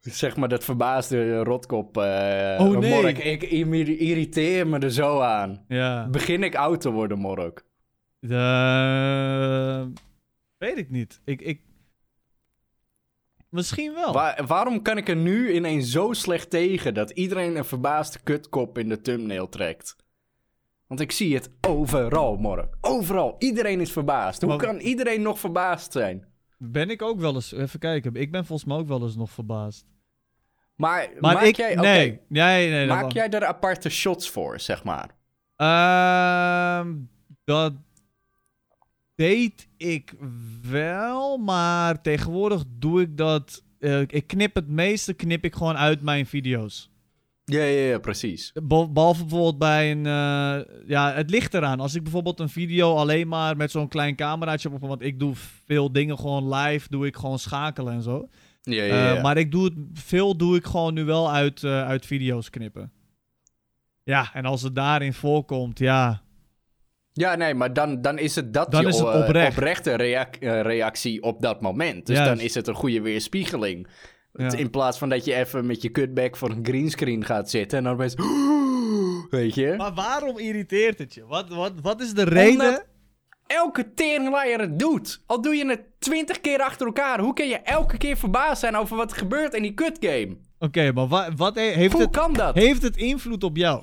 Zeg 0.00 0.36
maar 0.36 0.48
dat 0.48 0.64
verbaasde 0.64 1.42
rotkop. 1.42 1.96
eh 1.96 2.56
Oh, 2.60 2.78
nee. 2.78 2.90
Mork, 3.02 3.18
ik 3.18 3.42
irri- 3.42 3.96
irriteer 3.98 4.66
me 4.66 4.78
er 4.78 4.92
zo 4.92 5.20
aan. 5.20 5.64
Ja. 5.68 6.08
Begin 6.08 6.42
ik 6.42 6.54
oud 6.54 6.80
te 6.80 6.90
worden, 6.90 7.18
Mork? 7.18 7.64
De... 8.18 9.92
Weet 10.58 10.76
ik 10.78 10.90
niet. 10.90 11.20
Ik, 11.24 11.40
ik... 11.40 11.60
Misschien 13.48 13.94
wel. 13.94 14.12
Waar- 14.12 14.46
waarom 14.46 14.82
kan 14.82 14.96
ik 14.96 15.08
er 15.08 15.16
nu 15.16 15.52
ineens 15.52 15.90
zo 15.90 16.12
slecht 16.12 16.50
tegen 16.50 16.94
dat 16.94 17.10
iedereen 17.10 17.56
een 17.56 17.64
verbaasde 17.64 18.18
kutkop 18.22 18.78
in 18.78 18.88
de 18.88 19.00
thumbnail 19.00 19.48
trekt? 19.48 19.96
Want 20.90 21.02
ik 21.02 21.12
zie 21.12 21.34
het 21.34 21.50
overal, 21.68 22.36
Mork. 22.36 22.76
Overal. 22.80 23.36
Iedereen 23.38 23.80
is 23.80 23.92
verbaasd. 23.92 24.40
Hoe 24.40 24.50
Maar- 24.50 24.66
kan 24.66 24.78
iedereen 24.78 25.22
nog 25.22 25.38
verbaasd 25.38 25.92
zijn? 25.92 26.24
Ben 26.58 26.90
ik 26.90 27.02
ook 27.02 27.20
wel 27.20 27.34
eens, 27.34 27.52
even 27.52 27.78
kijken. 27.78 28.14
Ik 28.14 28.30
ben 28.30 28.44
volgens 28.46 28.68
mij 28.68 28.78
ook 28.78 28.88
wel 28.88 29.02
eens 29.02 29.16
nog 29.16 29.30
verbaasd. 29.30 29.84
Maar, 30.76 31.08
Maar 31.20 31.34
maak 31.34 31.42
ik, 31.42 31.56
jij, 31.56 31.74
nee, 31.74 32.20
nee, 32.28 32.70
nee. 32.70 32.86
maak 32.86 33.12
jij 33.12 33.30
er 33.30 33.44
aparte 33.44 33.88
shots 33.88 34.30
voor, 34.30 34.60
zeg 34.60 34.84
maar? 34.84 35.10
Ehm, 35.56 36.94
dat 37.44 37.72
deed 39.14 39.68
ik 39.76 40.12
wel, 40.70 41.36
maar 41.38 42.02
tegenwoordig 42.02 42.64
doe 42.68 43.00
ik 43.00 43.16
dat. 43.16 43.62
eh, 43.78 44.00
ik 44.00 44.26
knip 44.26 44.54
het 44.54 44.68
meeste 44.68 45.12
knip 45.12 45.44
ik 45.44 45.54
gewoon 45.54 45.76
uit 45.76 46.02
mijn 46.02 46.26
video's. 46.26 46.90
Ja, 47.52 47.62
ja, 47.62 47.86
ja, 47.88 47.98
precies. 47.98 48.52
Be- 48.62 48.88
Behalve 48.90 49.20
bijvoorbeeld 49.20 49.58
bij 49.58 49.90
een. 49.90 50.06
eh, 50.06 50.74
ja, 50.86 51.12
het 51.12 51.30
ligt 51.30 51.54
eraan. 51.54 51.80
Als 51.80 51.94
ik 51.94 52.02
bijvoorbeeld 52.02 52.40
een 52.40 52.48
video 52.48 52.94
alleen 52.94 53.28
maar 53.28 53.56
met 53.56 53.70
zo'n 53.70 53.88
klein 53.88 54.16
cameraatje 54.16 54.70
op. 54.72 54.80
Want 54.80 55.02
ik 55.02 55.18
doe 55.18 55.32
veel 55.66 55.92
dingen 55.92 56.18
gewoon 56.18 56.54
live. 56.54 56.86
Doe 56.88 57.06
ik 57.06 57.16
gewoon 57.16 57.38
schakelen 57.38 57.92
en 57.92 58.02
zo. 58.02 58.28
Ja, 58.62 58.82
Eh, 58.82 58.88
ja, 58.88 59.14
ja. 59.14 59.20
maar 59.22 59.36
ik 59.36 59.50
doe 59.50 59.64
het. 59.64 59.74
Veel 59.92 60.36
doe 60.36 60.56
ik 60.56 60.64
gewoon 60.66 60.94
nu 60.94 61.04
wel 61.04 61.32
uit, 61.32 61.64
eh, 61.64 61.86
uit 61.86 62.06
video's 62.06 62.50
knippen. 62.50 62.92
Ja, 64.02 64.30
en 64.32 64.44
als 64.44 64.62
het 64.62 64.74
daarin 64.74 65.12
voorkomt, 65.14 65.78
ja. 65.78 66.22
Ja, 67.12 67.34
nee, 67.34 67.54
maar 67.54 67.72
dan, 67.72 68.00
dan 68.02 68.18
is 68.18 68.34
het 68.36 68.54
dat 68.54 68.70
Dan 68.72 68.82
je 68.82 68.88
is 68.88 68.98
het 68.98 69.08
eh, 69.08 69.20
oprecht. 69.20 69.56
oprechte 69.56 69.94
reac- 69.94 70.36
eh, 70.36 70.60
reactie 70.60 71.22
op 71.22 71.42
dat 71.42 71.60
moment. 71.60 72.06
Dus 72.06 72.16
Juist. 72.16 72.34
dan 72.34 72.44
is 72.44 72.54
het 72.54 72.66
een 72.68 72.74
goede 72.74 73.00
weerspiegeling. 73.00 73.86
Ja. 74.32 74.52
In 74.52 74.70
plaats 74.70 74.98
van 74.98 75.08
dat 75.08 75.24
je 75.24 75.34
even 75.34 75.66
met 75.66 75.82
je 75.82 75.90
cutback 75.90 76.36
voor 76.36 76.50
een 76.50 76.64
greenscreen 76.64 77.24
gaat 77.24 77.50
zitten 77.50 77.78
en 77.78 77.84
dan 77.84 77.96
ben 77.96 78.10
je... 78.10 79.28
Weet 79.30 79.54
je? 79.54 79.74
Maar 79.76 79.94
waarom 79.94 80.38
irriteert 80.38 80.98
het 80.98 81.14
je? 81.14 81.26
Wat, 81.26 81.48
wat, 81.48 81.72
wat 81.82 82.00
is 82.00 82.12
de 82.14 82.22
reden? 82.22 82.66
Omdat 82.66 82.86
elke 83.46 83.94
teringlaaier 83.94 84.60
het 84.60 84.78
doet. 84.78 85.22
Al 85.26 85.40
doe 85.42 85.54
je 85.54 85.66
het 85.68 85.80
twintig 85.98 86.40
keer 86.40 86.58
achter 86.58 86.86
elkaar. 86.86 87.20
Hoe 87.20 87.32
kun 87.34 87.48
je 87.48 87.56
elke 87.58 87.96
keer 87.96 88.16
verbaasd 88.16 88.60
zijn 88.60 88.76
over 88.76 88.96
wat 88.96 89.10
er 89.10 89.16
gebeurt 89.16 89.54
in 89.54 89.62
die 89.62 89.74
kutgame? 89.74 90.36
Oké, 90.58 90.92
maar 90.92 91.08
wa- 91.08 91.34
wat 91.36 91.54
he- 91.54 91.60
heeft, 91.72 91.92
Hoe 91.92 92.02
het, 92.02 92.10
kan 92.10 92.32
dat? 92.32 92.54
heeft 92.54 92.82
het 92.82 92.96
invloed 92.96 93.44
op 93.44 93.56
jou? 93.56 93.82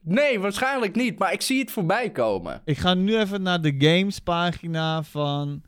Nee, 0.00 0.40
waarschijnlijk 0.40 0.94
niet. 0.96 1.18
Maar 1.18 1.32
ik 1.32 1.42
zie 1.42 1.60
het 1.60 1.70
voorbij 1.70 2.10
komen. 2.10 2.62
Ik 2.64 2.78
ga 2.78 2.94
nu 2.94 3.18
even 3.18 3.42
naar 3.42 3.60
de 3.60 3.74
games 3.78 4.18
pagina 4.18 5.02
van... 5.02 5.62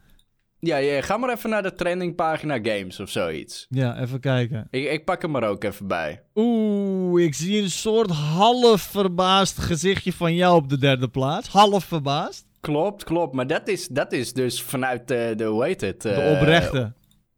Ja, 0.67 0.77
ja 0.77 1.03
ga 1.03 1.17
maar 1.17 1.31
even 1.31 1.51
naar 1.51 1.63
de 1.63 1.73
trendingpagina 1.75 2.59
games 2.63 3.01
of 3.01 3.11
zoiets. 3.11 3.67
Ja, 3.69 4.01
even 4.01 4.21
kijken. 4.21 4.69
Ik, 4.71 4.91
ik 4.91 5.05
pak 5.05 5.23
hem 5.23 5.37
er 5.37 5.45
ook 5.49 5.65
even 5.65 5.87
bij. 5.87 6.23
Oeh, 6.35 7.23
ik 7.25 7.35
zie 7.35 7.63
een 7.63 7.71
soort 7.71 8.11
half 8.11 8.81
verbaasd 8.83 9.59
gezichtje 9.59 10.13
van 10.13 10.35
jou 10.35 10.57
op 10.57 10.69
de 10.69 10.79
derde 10.79 11.09
plaats. 11.09 11.49
Half 11.49 11.85
verbaasd. 11.85 12.45
Klopt, 12.61 13.05
klopt. 13.05 13.35
Maar 13.35 13.47
dat 13.47 13.69
is, 13.69 13.89
dat 13.89 14.13
is 14.13 14.33
dus 14.33 14.63
vanuit 14.63 15.09
de, 15.09 15.33
de 15.37 15.45
hoe 15.45 15.65
heet 15.65 15.81
het? 15.81 16.03
De 16.03 16.11
eh, 16.11 16.33
oprechte. 16.41 16.93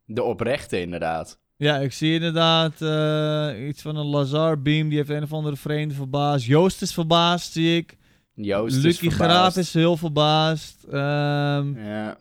De 0.04 0.22
oprechte, 0.22 0.80
inderdaad. 0.80 1.38
Ja, 1.56 1.76
ik 1.76 1.92
zie 1.92 2.12
inderdaad 2.14 2.82
eh, 2.82 3.66
iets 3.68 3.82
van 3.82 3.96
een 3.96 4.06
Lazar 4.06 4.62
Beam. 4.62 4.88
Die 4.88 4.98
heeft 4.98 5.10
een 5.10 5.22
of 5.22 5.32
andere 5.32 5.56
vreemde 5.56 5.94
verbaasd. 5.94 6.44
Joost 6.44 6.82
is 6.82 6.94
verbaasd, 6.94 7.52
zie 7.52 7.76
ik. 7.76 7.96
Joost 8.34 8.76
is 8.76 8.82
Lucky 8.82 9.08
verbaasd. 9.10 9.30
Graaf 9.30 9.56
is 9.56 9.74
heel 9.74 9.96
verbaasd. 9.96 10.84
Ehm, 10.90 11.78
Ja. 11.78 12.16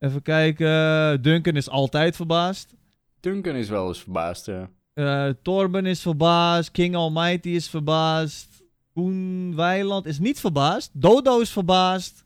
Even 0.00 0.22
kijken. 0.22 1.22
Duncan 1.22 1.56
is 1.56 1.68
altijd 1.68 2.16
verbaasd. 2.16 2.74
Duncan 3.20 3.54
is 3.54 3.68
wel 3.68 3.88
eens 3.88 3.98
verbaasd, 4.02 4.46
ja. 4.46 4.70
Eh, 4.94 5.28
Torben 5.42 5.86
is 5.86 6.00
verbaasd. 6.02 6.70
King 6.70 6.94
Almighty 6.96 7.48
is 7.48 7.68
verbaasd. 7.68 8.48
Koen 8.94 9.52
Weiland 9.56 10.06
is 10.06 10.18
niet 10.18 10.40
verbaasd. 10.40 10.90
Dodo 10.92 11.40
is 11.40 11.50
verbaasd. 11.50 12.24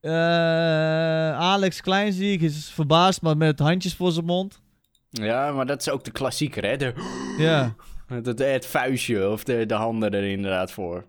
Eh, 0.00 0.12
Alex 1.38 1.80
Kleinziek 1.80 2.40
is 2.40 2.68
verbaasd, 2.70 3.22
maar 3.22 3.36
met 3.36 3.58
handjes 3.58 3.94
voor 3.94 4.12
zijn 4.12 4.24
mond. 4.24 4.60
Ja, 5.10 5.52
maar 5.52 5.66
dat 5.66 5.80
is 5.80 5.88
ook 5.88 6.04
de 6.04 6.10
klassieker, 6.10 6.64
hè? 6.64 6.76
De, 6.76 6.92
Ja. 7.38 7.74
het, 8.06 8.26
het, 8.26 8.38
het 8.38 8.66
vuistje 8.66 9.30
of 9.30 9.44
de, 9.44 9.66
de 9.66 9.74
handen 9.74 10.10
er 10.10 10.24
inderdaad 10.24 10.70
voor. 10.72 11.06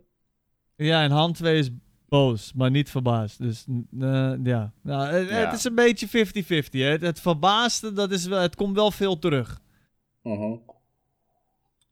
Ja, 0.75 1.03
en 1.03 1.11
hand 1.11 1.35
2 1.35 1.57
is 1.57 1.69
boos, 2.15 2.53
maar 2.53 2.71
niet 2.71 2.89
verbaasd. 2.89 3.37
Dus 3.41 3.65
ja. 4.43 4.71
Nou, 4.81 5.05
het, 5.13 5.29
Ja. 5.29 5.35
het 5.35 5.53
is 5.53 5.63
een 5.63 5.75
beetje 5.75 6.07
50-50. 6.07 6.79
hè. 6.81 6.89
Het, 6.89 7.01
het 7.01 7.19
verbaasde, 7.21 7.93
dat 7.93 8.11
is 8.11 8.25
wel, 8.25 8.41
het 8.41 8.55
komt 8.55 8.75
wel 8.75 8.91
veel 8.91 9.19
terug. 9.19 9.61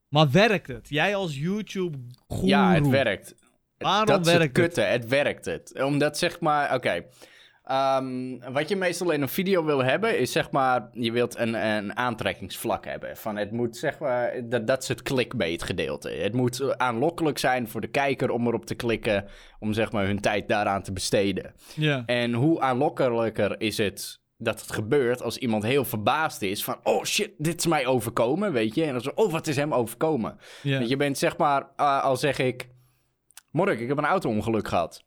Maar 0.08 0.32
werkt 0.32 0.68
het? 0.68 0.90
Jij 0.90 1.16
als 1.16 1.38
YouTube-goeroe. 1.38 2.48
Ja, 2.50 2.74
het 2.74 2.88
werkt. 2.88 3.36
Waarom 3.78 4.06
dat 4.06 4.26
werkt 4.26 4.42
het? 4.42 4.52
kutte, 4.52 4.82
het 4.82 5.08
werkt 5.08 5.46
het. 5.46 5.84
Omdat 5.84 6.18
zeg 6.18 6.40
maar, 6.40 6.74
oké. 6.76 7.04
Ehm, 7.64 8.38
wat 8.52 8.70
je 8.70 8.76
meestal 8.76 9.12
in 9.12 9.22
een 9.22 9.30
video 9.30 9.66
wil 9.66 9.84
hebben, 9.84 10.20
is 10.20 10.32
zeg 10.32 10.52
maar, 10.52 10.90
je 10.92 11.12
wilt 11.12 11.38
een, 11.38 11.54
een 11.54 11.98
aantrekkingsvlak 11.98 12.86
hebben. 12.86 13.18
Van 13.18 13.38
het 13.38 13.52
moet 13.52 13.78
zeg 13.78 14.00
maar, 14.00 14.50
dat, 14.50 14.68
dat 14.68 14.82
is 14.82 14.88
het 14.88 15.02
clickbait 15.02 15.64
gedeelte. 15.64 16.10
Het 16.10 16.34
moet 16.34 16.78
aanlokkelijk 16.78 17.38
zijn 17.38 17.68
voor 17.68 17.82
de 17.82 17.88
kijker 17.88 18.30
om 18.30 18.48
erop 18.48 18.66
te 18.66 18.76
klikken, 18.76 19.26
om 19.60 19.74
zeg 19.74 19.92
maar 19.92 20.06
hun 20.06 20.20
tijd 20.20 20.48
daaraan 20.48 20.84
te 20.84 20.94
besteden. 20.94 21.54
Ja. 21.76 22.04
En 22.06 22.34
hoe 22.34 22.62
aanlokkelijker 22.62 23.62
is 23.62 23.78
het 23.78 24.22
dat 24.38 24.62
het 24.62 24.72
gebeurt 24.72 25.22
als 25.22 25.38
iemand 25.38 25.64
heel 25.64 25.86
verbaasd 25.86 26.42
is 26.42 26.64
van, 26.64 26.78
oh 26.84 27.04
shit, 27.04 27.32
dit 27.38 27.60
is 27.60 27.66
mij 27.66 27.86
overkomen, 27.86 28.52
weet 28.52 28.76
je. 28.76 28.84
En 28.84 28.92
dan 28.92 29.02
zo, 29.02 29.12
oh, 29.16 29.32
wat 29.32 29.48
is 29.48 29.56
hem 29.56 29.74
overkomen? 29.74 30.38
Want 30.64 30.90
je 30.90 30.98
bent 30.98 31.18
zeg 31.18 31.38
maar, 31.38 31.62
uh, 31.78 32.04
al 32.04 32.18
zeg 32.18 32.40
ik, 32.40 32.70
Mork, 33.52 33.80
ik 33.80 33.88
heb 33.88 33.98
een 33.98 34.06
auto-ongeluk 34.06 34.68
gehad. 34.68 35.04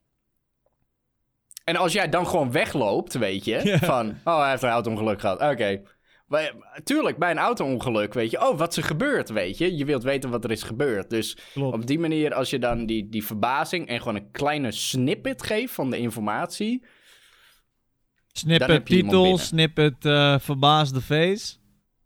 En 1.67 1.75
als 1.75 1.93
jij 1.93 2.09
dan 2.09 2.27
gewoon 2.27 2.51
wegloopt, 2.51 3.13
weet 3.13 3.45
je, 3.45 3.61
Ja. 3.63 3.77
van, 3.77 4.19
oh, 4.23 4.39
hij 4.41 4.49
heeft 4.49 4.63
een 4.63 4.69
auto-ongeluk 4.69 5.19
gehad. 5.19 5.41
Oké. 5.41 5.81
Maar, 6.27 6.53
Tuurlijk, 6.83 7.17
bij 7.17 7.31
een 7.31 7.37
auto-ongeluk, 7.37 8.13
weet 8.13 8.31
je, 8.31 8.49
oh, 8.49 8.57
wat 8.57 8.69
is 8.69 8.77
er 8.77 8.83
gebeurd, 8.83 9.29
weet 9.29 9.57
je. 9.57 9.75
Je 9.77 9.85
wilt 9.85 10.03
weten 10.03 10.29
wat 10.29 10.43
er 10.43 10.51
is 10.51 10.63
gebeurd. 10.63 11.09
Dus 11.09 11.37
Klopt. 11.53 11.73
op 11.75 11.87
die 11.87 11.99
manier, 11.99 12.33
als 12.33 12.49
je 12.49 12.59
dan 12.59 12.85
die, 12.85 13.09
die 13.09 13.25
verbazing 13.25 13.87
en 13.87 13.97
gewoon 13.97 14.15
een 14.15 14.31
kleine 14.31 14.71
snippet 14.71 15.43
geeft 15.43 15.73
van 15.73 15.89
de 15.89 15.97
informatie. 15.97 16.83
Snippet 18.31 18.85
titel, 18.85 19.37
snippet 19.37 20.05
eh, 20.05 20.39
verbaasde 20.39 21.01
face. 21.01 21.55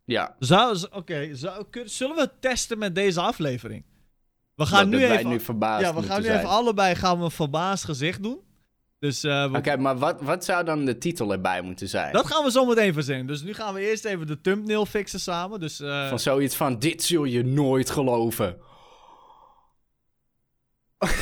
Ja, 0.06 0.36
Zou, 0.40 0.88
Oké, 0.92 1.30
zullen 1.84 2.16
we 2.16 2.22
het 2.22 2.42
testen 2.42 2.78
met 2.78 2.96
deze 2.96 3.22
aflevering? 3.22 3.86
We 4.56 4.66
gaan 4.66 4.92
dat 4.92 5.00
nu 5.00 5.06
even... 5.06 5.30
nu 5.30 5.40
ja, 5.60 5.94
we 5.96 6.04
gaan 6.04 6.22
nu 6.22 6.30
even 6.30 6.50
allebei 6.50 6.96
gaan 6.96 7.18
we 7.18 7.24
een 7.24 7.32
verbaasd 7.32 7.84
gezicht 7.84 8.24
doen. 8.24 8.50
Dus 9.02 9.24
eh, 9.24 9.52
Oké, 9.56 9.78
maar 9.78 9.98
wat, 9.98 10.22
wat 10.22 10.46
zou 10.46 10.66
dan 10.66 10.86
de 10.86 10.98
titel 10.98 11.32
erbij 11.32 11.62
moeten 11.62 11.88
zijn? 11.90 12.14
dat 12.14 12.28
gaan 12.28 12.44
we 12.44 12.52
zo 12.52 12.66
meteen 12.66 12.94
verzinnen. 12.94 13.28
Dus 13.28 13.42
nu 13.42 13.54
gaan 13.54 13.74
we 13.74 13.90
eerst 13.90 14.06
even 14.06 14.28
de 14.28 14.42
thumbnail 14.42 14.86
fixen 14.86 15.20
samen. 15.20 15.60
Dus 15.60 15.80
eh, 15.80 16.10
Van 16.10 16.20
zoiets 16.20 16.56
van, 16.56 16.80
dit 16.80 17.04
zul 17.04 17.24
je 17.24 17.44
nooit 17.44 17.90
geloven. 17.90 18.58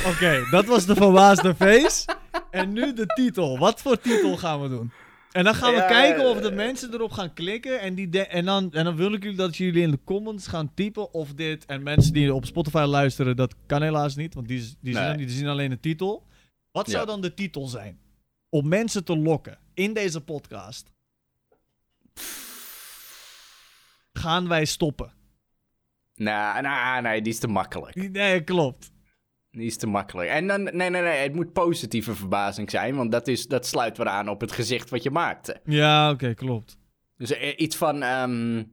oké, 0.07 0.45
dat 0.51 0.65
was 0.65 0.85
de 0.85 0.95
verbaasde 0.95 1.55
face. 1.55 2.07
En 2.51 2.73
nu 2.73 2.93
de 2.93 3.05
titel. 3.05 3.57
Wat 3.57 3.81
voor 3.81 3.99
titel 3.99 4.37
gaan 4.37 4.61
we 4.61 4.69
doen? 4.69 4.91
En 5.31 5.43
dan 5.43 5.55
gaan 5.55 5.71
we 5.73 5.79
Ja, 5.79 5.87
kijken 5.87 6.23
eh, 6.23 6.29
of 6.29 6.41
de 6.41 6.51
mensen 6.51 6.93
erop 6.93 7.11
gaan 7.11 7.33
klikken. 7.33 7.79
En, 7.81 7.95
die 7.95 8.09
de- 8.09 8.25
en, 8.27 8.45
dan, 8.45 8.71
en 8.73 8.83
dan 8.83 8.95
wil 8.95 9.13
ik 9.13 9.23
jullie 9.23 9.37
dat 9.37 9.57
jullie 9.57 9.81
in 9.81 9.91
de 9.91 9.99
comments 10.05 10.47
gaan 10.47 10.71
typen 10.73 11.13
of 11.13 11.33
dit. 11.33 11.65
En 11.65 11.83
mensen 11.83 12.13
die 12.13 12.33
op 12.33 12.45
Spotify 12.45 12.85
luisteren, 12.87 13.35
dat 13.35 13.55
kan 13.65 13.81
helaas 13.81 14.15
niet. 14.15 14.33
Want 14.33 14.47
die, 14.47 14.73
die, 14.81 14.93
Nee. 14.93 15.07
zien, 15.07 15.17
die 15.17 15.29
zien 15.29 15.47
alleen 15.47 15.69
de 15.69 15.79
titel. 15.79 16.27
Wat 16.79 16.89
zou 16.89 16.99
Ja. 16.99 17.05
dan 17.11 17.21
de 17.21 17.33
titel 17.33 17.67
zijn? 17.67 17.99
Om 18.49 18.67
mensen 18.67 19.03
te 19.03 19.17
lokken 19.17 19.57
in 19.73 19.93
deze 19.93 20.21
podcast. 20.21 20.91
Gaan 24.13 24.47
wij 24.47 24.65
stoppen? 24.65 25.13
Nou, 26.15 26.61
nou, 26.61 27.01
nee, 27.01 27.21
die 27.21 27.33
is 27.33 27.39
te 27.39 27.47
makkelijk. 27.47 28.11
Nee, 28.11 28.43
klopt. 28.43 28.91
Die 29.51 29.65
is 29.65 29.77
te 29.77 29.87
makkelijk. 29.87 30.29
En 30.29 30.47
dan, 30.47 30.63
nee, 30.63 30.89
nee, 30.89 31.01
nee, 31.01 31.17
het 31.17 31.33
moet 31.33 31.53
positieve 31.53 32.15
verbazing 32.15 32.69
zijn, 32.69 32.95
want 32.95 33.11
dat, 33.11 33.27
is, 33.27 33.47
dat 33.47 33.65
sluit 33.67 33.97
weer 33.97 34.07
aan 34.07 34.29
op 34.29 34.41
het 34.41 34.51
gezicht 34.51 34.89
wat 34.89 35.03
je 35.03 35.11
maakte. 35.11 35.61
Ja, 35.63 36.11
oké, 36.11 36.33
klopt. 36.33 36.77
Dus 37.17 37.31
eh, 37.31 37.53
iets 37.57 37.75
van, 37.75 38.01
ehm, 38.03 38.63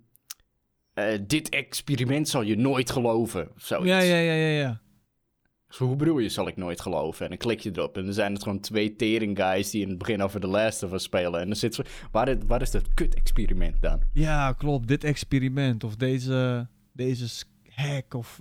eh, 0.95 1.19
dit 1.27 1.49
experiment 1.49 2.29
zal 2.29 2.43
je 2.43 2.57
nooit 2.57 2.91
geloven, 2.91 3.51
of 3.57 3.63
zoiets. 3.65 3.89
Ja, 3.89 3.99
ja, 3.99 4.17
ja, 4.17 4.33
ja, 4.33 4.59
ja. 4.61 4.81
Zo, 5.69 5.85
hoe 5.87 5.97
bedoel 5.97 6.19
je, 6.19 6.29
zal 6.29 6.49
ik 6.49 6.57
nooit 6.57 6.81
geloven? 6.81 7.23
En 7.25 7.29
dan 7.29 7.39
klik 7.39 7.61
je 7.61 7.71
erop 7.75 7.97
en 7.97 8.05
dan 8.05 8.13
zijn 8.13 8.33
het 8.33 8.43
gewoon 8.43 8.61
twee 8.61 8.97
tering 8.97 9.39
guys 9.39 9.71
die 9.71 9.83
in 9.83 9.89
het 9.89 9.99
begin 9.99 10.23
over 10.23 10.41
The 10.41 10.47
Last 10.47 10.83
of 10.83 10.93
Us 10.93 11.03
spelen. 11.03 11.41
En 11.41 11.47
dan 11.47 11.57
zit 11.57 11.75
zo, 11.75 11.83
waar, 12.11 12.29
is- 12.29 12.37
waar 12.47 12.63
is 12.63 12.71
dat 12.71 12.95
kut-experiment 12.95 13.83
dan? 13.83 14.01
Ja, 14.13 14.53
klopt. 14.53 14.89
Dit 14.89 15.05
experiment 15.05 15.85
of 15.85 15.97
deze, 15.97 16.69
deze 16.93 17.45
hack 17.75 18.15
of 18.15 18.41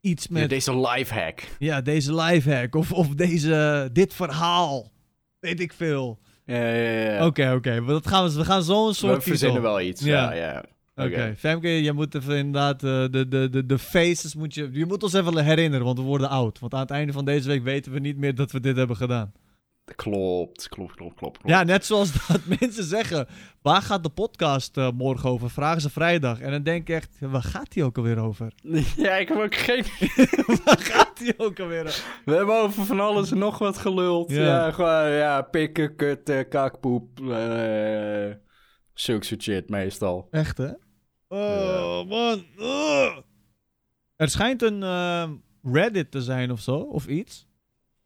iets 0.00 0.26
Ja, 0.26 0.32
met... 0.32 0.48
deze 0.48 0.78
lifehack. 0.80 1.42
Ja, 1.58 1.80
deze 1.80 2.14
lifehack 2.14 2.74
of, 2.74 2.92
of 2.92 3.08
deze, 3.08 3.88
dit 3.92 4.14
verhaal. 4.14 4.92
Weet 5.40 5.60
ik 5.60 5.72
veel. 5.72 6.18
Ja, 6.44 6.56
ja, 6.72 7.12
ja. 7.14 7.26
Oké, 7.26 7.52
oké. 7.52 7.80
maar 7.80 7.92
dat 7.92 8.06
gaan 8.06 8.28
we, 8.28 8.34
we 8.34 8.44
gaan 8.44 8.62
zo'n 8.62 8.94
soort 8.94 9.16
We 9.16 9.20
verzinnen 9.30 9.56
titel. 9.56 9.72
wel 9.72 9.80
iets. 9.86 10.00
Ja. 10.02 10.32
Ja, 10.34 10.52
ja. 10.52 10.64
Oké. 10.96 11.34
Femke, 11.36 11.68
je 11.68 11.92
moet 11.92 12.14
even 12.14 12.36
inderdaad 12.36 12.82
eh, 12.82 13.04
de, 13.10 13.28
de, 13.28 13.48
de, 13.50 13.66
de 13.66 13.78
faces 13.78 14.34
moet 14.34 14.54
je... 14.54 14.68
Je 14.72 14.86
moet 14.86 15.02
ons 15.02 15.12
even 15.12 15.44
herinneren, 15.44 15.84
want 15.86 15.98
we 15.98 16.04
worden 16.04 16.28
oud. 16.28 16.58
Want 16.58 16.74
aan 16.74 16.80
het 16.80 16.90
einde 16.90 17.12
van 17.12 17.24
deze 17.24 17.48
week 17.48 17.62
weten 17.62 17.92
we 17.92 17.98
niet 17.98 18.16
meer 18.16 18.34
dat 18.34 18.52
we 18.52 18.60
dit 18.60 18.76
hebben 18.76 18.96
gedaan. 18.96 19.32
Klopt, 19.94 20.68
klopt, 20.68 20.94
klopt, 20.94 21.14
klopt. 21.14 21.38
klopt. 21.38 21.48
Ja, 21.56 21.62
net 21.62 21.86
zoals 21.86 22.12
dat 22.28 22.40
mensen 22.60 22.84
zeggen, 22.84 23.26
waar 23.62 23.82
gaat 23.82 24.02
de 24.02 24.08
podcast 24.08 24.76
eh, 24.76 24.90
morgen 24.90 25.30
over? 25.30 25.50
Vragen 25.50 25.80
ze 25.80 25.90
vrijdag. 25.90 26.40
En 26.40 26.50
dan 26.50 26.62
denk 26.62 26.88
ik 26.88 26.94
echt, 26.94 27.16
waar 27.20 27.42
gaat 27.42 27.72
die 27.72 27.84
ook 27.84 27.96
alweer 27.96 28.18
over? 28.18 28.52
Ja, 28.96 29.16
ik 29.16 29.28
heb 29.28 29.38
ook 29.38 29.54
geen... 29.54 29.84
waar 30.64 30.78
gaat 30.78 31.18
die 31.18 31.34
ook 31.38 31.60
alweer 31.60 31.86
over? 31.86 32.22
We 32.24 32.34
hebben 32.34 32.60
over 32.62 32.84
van 32.84 33.00
alles 33.00 33.30
en 33.30 33.38
nog 33.38 33.58
wat 33.58 33.78
geluld. 33.78 34.30
Ja. 34.30 34.42
Ja, 34.42 34.70
gewoon, 34.70 35.10
ja, 35.10 35.42
pikken, 35.42 35.96
kutten, 35.96 36.48
kakpoep. 36.48 37.20
eh 37.30 38.44
zulke 38.98 39.24
soort 39.24 39.42
shit 39.42 39.68
meestal. 39.68 40.28
Echt, 40.30 40.58
hè? 40.58 40.70
Oh, 41.28 42.08
man. 42.08 42.44
Ugh. 42.58 43.16
Er 44.16 44.28
schijnt 44.28 44.62
een 44.62 44.82
eh, 44.82 45.30
Reddit 45.62 46.10
te 46.10 46.22
zijn 46.22 46.50
of 46.50 46.60
zo, 46.60 46.76
of 46.76 47.06
iets. 47.06 47.46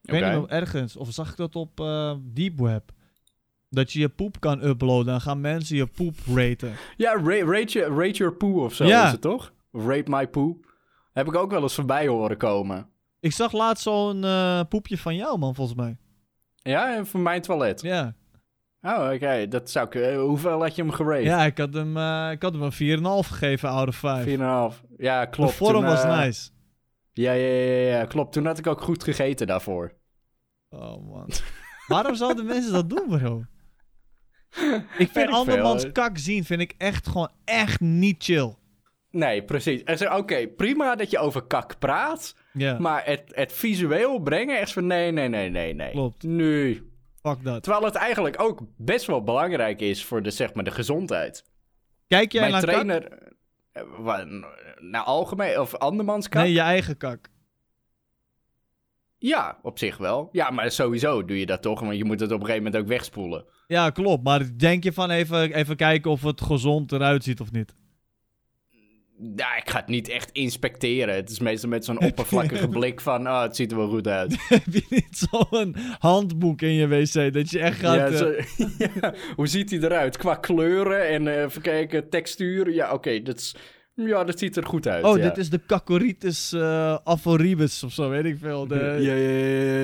Ik 0.03 0.11
weet 0.11 0.25
niet 0.33 0.43
of 0.43 0.47
ergens, 0.51 0.97
of 0.97 1.13
zag 1.13 1.31
ik 1.31 1.37
dat 1.37 1.57
op 1.57 1.81
eh 1.81 2.15
Deep 2.23 2.59
Web? 2.59 2.91
Dat 3.69 3.93
je 3.93 3.99
je 3.99 4.09
poep 4.09 4.41
kan 4.41 4.65
uploaden 4.65 5.15
en 5.15 5.21
gaan 5.21 5.41
mensen 5.41 5.77
je 5.77 5.87
poep 5.87 6.15
raten. 6.35 6.73
Ja, 6.97 7.13
ra- 7.13 7.45
rate, 7.45 7.73
your- 7.73 7.95
rate 8.05 8.17
your 8.19 8.33
poo 8.35 8.65
of 8.65 8.75
zo 8.75 8.85
Ja. 8.85 9.05
is 9.07 9.13
het 9.13 9.21
toch? 9.21 9.53
Rate 9.73 10.11
my 10.11 10.29
poo. 10.29 10.61
Heb 11.13 11.27
ik 11.27 11.35
ook 11.35 11.51
wel 11.51 11.63
eens 11.63 11.75
voorbij 11.75 12.07
horen 12.07 12.37
komen. 12.37 12.89
Ik 13.21 13.33
zag 13.33 13.53
laatst 13.53 13.83
zo'n 13.83 14.25
eh, 14.25 14.61
poepje 14.69 14.99
van 14.99 15.15
jou, 15.17 15.39
man, 15.39 15.55
volgens 15.55 15.77
mij. 15.77 15.97
Ja, 16.57 16.97
en 16.97 17.07
voor 17.07 17.21
mijn 17.21 17.43
toilet. 17.43 17.81
Ja, 17.81 18.15
Oh, 18.83 19.11
oké. 19.15 19.49
Dat 19.49 19.71
zou 19.71 19.87
ik... 19.87 19.95
eh, 19.95 20.17
hoeveel 20.21 20.61
had 20.61 20.75
je 20.75 20.83
hem 20.83 20.91
gerate? 20.91 21.23
ja 21.23 21.45
ik, 21.45 21.59
had 21.59 21.75
hem, 21.75 21.97
eh, 21.97 22.29
ik 22.31 22.43
had 22.43 22.53
hem 22.53 22.63
een 22.63 22.99
4,5 23.25 23.29
gegeven 23.29 23.69
out 23.69 23.89
of 23.89 23.97
5. 23.97 24.25
4,5. 24.75 24.81
Ja, 24.97 25.25
klopt. 25.25 25.51
De 25.51 25.57
vorm 25.57 25.73
Toen, 25.73 25.85
was 25.85 26.03
eh, 26.03 26.19
nice. 26.19 26.51
Ja, 27.13 27.33
ja, 27.33 27.47
ja, 27.49 27.99
ja, 27.99 28.05
klopt. 28.05 28.33
Toen 28.33 28.47
had 28.47 28.59
ik 28.59 28.67
ook 28.67 28.81
goed 28.81 29.05
gegeten 29.05 29.47
daarvoor. 29.47 29.93
Oh, 30.69 31.09
man. 31.11 31.29
Waarom 31.87 32.15
zouden 32.15 32.47
mensen 32.47 32.73
dat 32.73 32.91
doen, 32.91 33.09
bro? 33.09 33.45
Ik 34.99 35.11
vind 35.11 35.31
andermans 35.31 35.83
veel. 35.83 35.93
kak 35.93 36.19
zien, 36.19 36.45
vind 36.45 36.61
ik 36.61 36.75
echt 36.79 37.07
gewoon 37.09 37.31
echt 37.45 37.81
niet 37.81 38.25
chill. 38.25 38.55
Nee, 39.11 39.45
precies. 39.45 39.83
Oké, 40.17 40.47
prima 40.49 40.95
dat 40.97 41.11
je 41.11 41.19
over 41.19 41.43
kak 41.43 41.79
praat. 41.79 42.35
Ja, 42.53 42.79
Maar 42.79 43.05
het, 43.05 43.23
het 43.27 43.53
visueel 43.53 44.19
brengen 44.19 44.61
is 44.61 44.73
van 44.73 44.87
nee, 44.87 45.11
nee, 45.11 45.29
nee, 45.29 45.51
nee, 45.51 45.75
nee. 45.75 45.91
Klopt. 45.91 46.23
Nu. 46.23 46.90
Fuck 47.23 47.45
dat. 47.45 47.63
Terwijl 47.63 47.85
het 47.85 47.95
eigenlijk 47.95 48.41
ook 48.41 48.61
best 48.77 49.07
wel 49.07 49.23
belangrijk 49.23 49.81
is 49.81 50.05
voor 50.05 50.23
de, 50.23 50.31
zeg 50.31 50.55
maar, 50.55 50.65
de 50.65 50.71
gezondheid. 50.71 51.45
Kijk 52.07 52.33
jij 52.33 52.41
Mijn 52.41 52.53
naar 52.53 52.63
trainer... 52.63 53.29
Nou, 54.81 55.07
algemeen, 55.07 55.61
of 55.61 55.75
andermans 55.75 56.29
kak? 56.29 56.43
Nee, 56.43 56.53
je 56.53 56.61
eigen 56.61 56.97
kak. 56.97 57.29
Ja, 59.19 59.59
op 59.63 59.79
zich 59.79 59.97
wel. 59.97 60.29
Ja, 60.33 60.51
maar 60.51 60.71
sowieso 60.71 61.25
doe 61.25 61.39
je 61.39 61.47
dat 61.47 61.63
toch, 61.63 61.81
want 61.81 61.97
je 61.97 62.05
moet 62.05 62.21
het 62.21 62.33
op 62.33 62.41
een 62.41 62.47
gegeven 62.47 62.65
moment 62.65 62.83
ook 62.83 62.89
wegspoelen. 62.89 63.45
Ja, 63.67 63.91
klopt. 63.91 64.25
Maar 64.25 64.59
denk 64.59 64.85
je 64.85 64.93
van 64.93 65.11
even, 65.11 65.53
even 65.53 65.77
kijken 65.77 66.11
of 66.11 66.23
het 66.23 66.41
gezond 66.41 66.93
eruit 66.93 67.25
ziet 67.25 67.41
of 67.41 67.53
niet? 67.53 67.75
Ja, 69.37 69.57
ik 69.57 69.71
ga 69.71 69.79
het 69.79 69.87
niet 69.89 70.09
echt 70.09 70.31
inspecteren. 70.33 71.15
Het 71.15 71.31
is 71.31 71.39
meestal 71.41 71.69
met 71.69 71.85
zo'n 71.85 72.01
oppervlakkige 72.01 72.69
blik 72.79 73.01
van, 73.01 73.27
oh, 73.29 73.43
het 73.43 73.57
ziet 73.57 73.71
er 73.71 73.77
wel 73.77 73.89
goed 73.89 74.07
uit. 74.09 74.37
Heb 74.49 74.63
je 74.73 74.85
niet 74.89 75.29
zo'n 75.31 75.75
handboek 75.99 76.63
in 76.63 76.73
je 76.73 76.87
wc 76.89 77.33
dat 77.33 77.51
je 77.51 77.59
echt 77.59 77.79
gaat... 77.79 77.95
ja, 77.97 78.07
eh, 78.07 78.15
zo- 78.17 78.35
ja, 79.01 79.15
hoe 79.37 79.47
ziet 79.47 79.71
hij 79.71 79.79
eruit? 79.79 80.17
Qua 80.17 80.35
kleuren 80.35 81.09
en 81.09 81.27
eh 81.29 81.43
even 81.43 81.63
kijken, 81.63 82.09
textuur. 82.09 82.73
Ja, 82.73 82.93
oké, 82.93 83.23
dat, 83.23 83.37
is- 83.39 83.55
ja, 83.95 84.25
dat 84.25 84.39
ziet 84.39 84.57
er 84.57 84.67
goed 84.67 84.87
uit. 84.87 85.05
oh, 85.05 85.17
ja. 85.19 85.23
dit 85.29 85.37
is 85.39 85.51
de 85.51 85.61
Cacoritis 85.67 86.53
eh 86.53 86.97
aforibus 87.05 87.83
of 87.83 87.93
zo, 87.93 88.09
weet 88.09 88.25
ik 88.25 88.37
veel. 88.39 88.67
De, 88.67 88.75
Ja, 89.01 89.13
ja, 89.15 89.29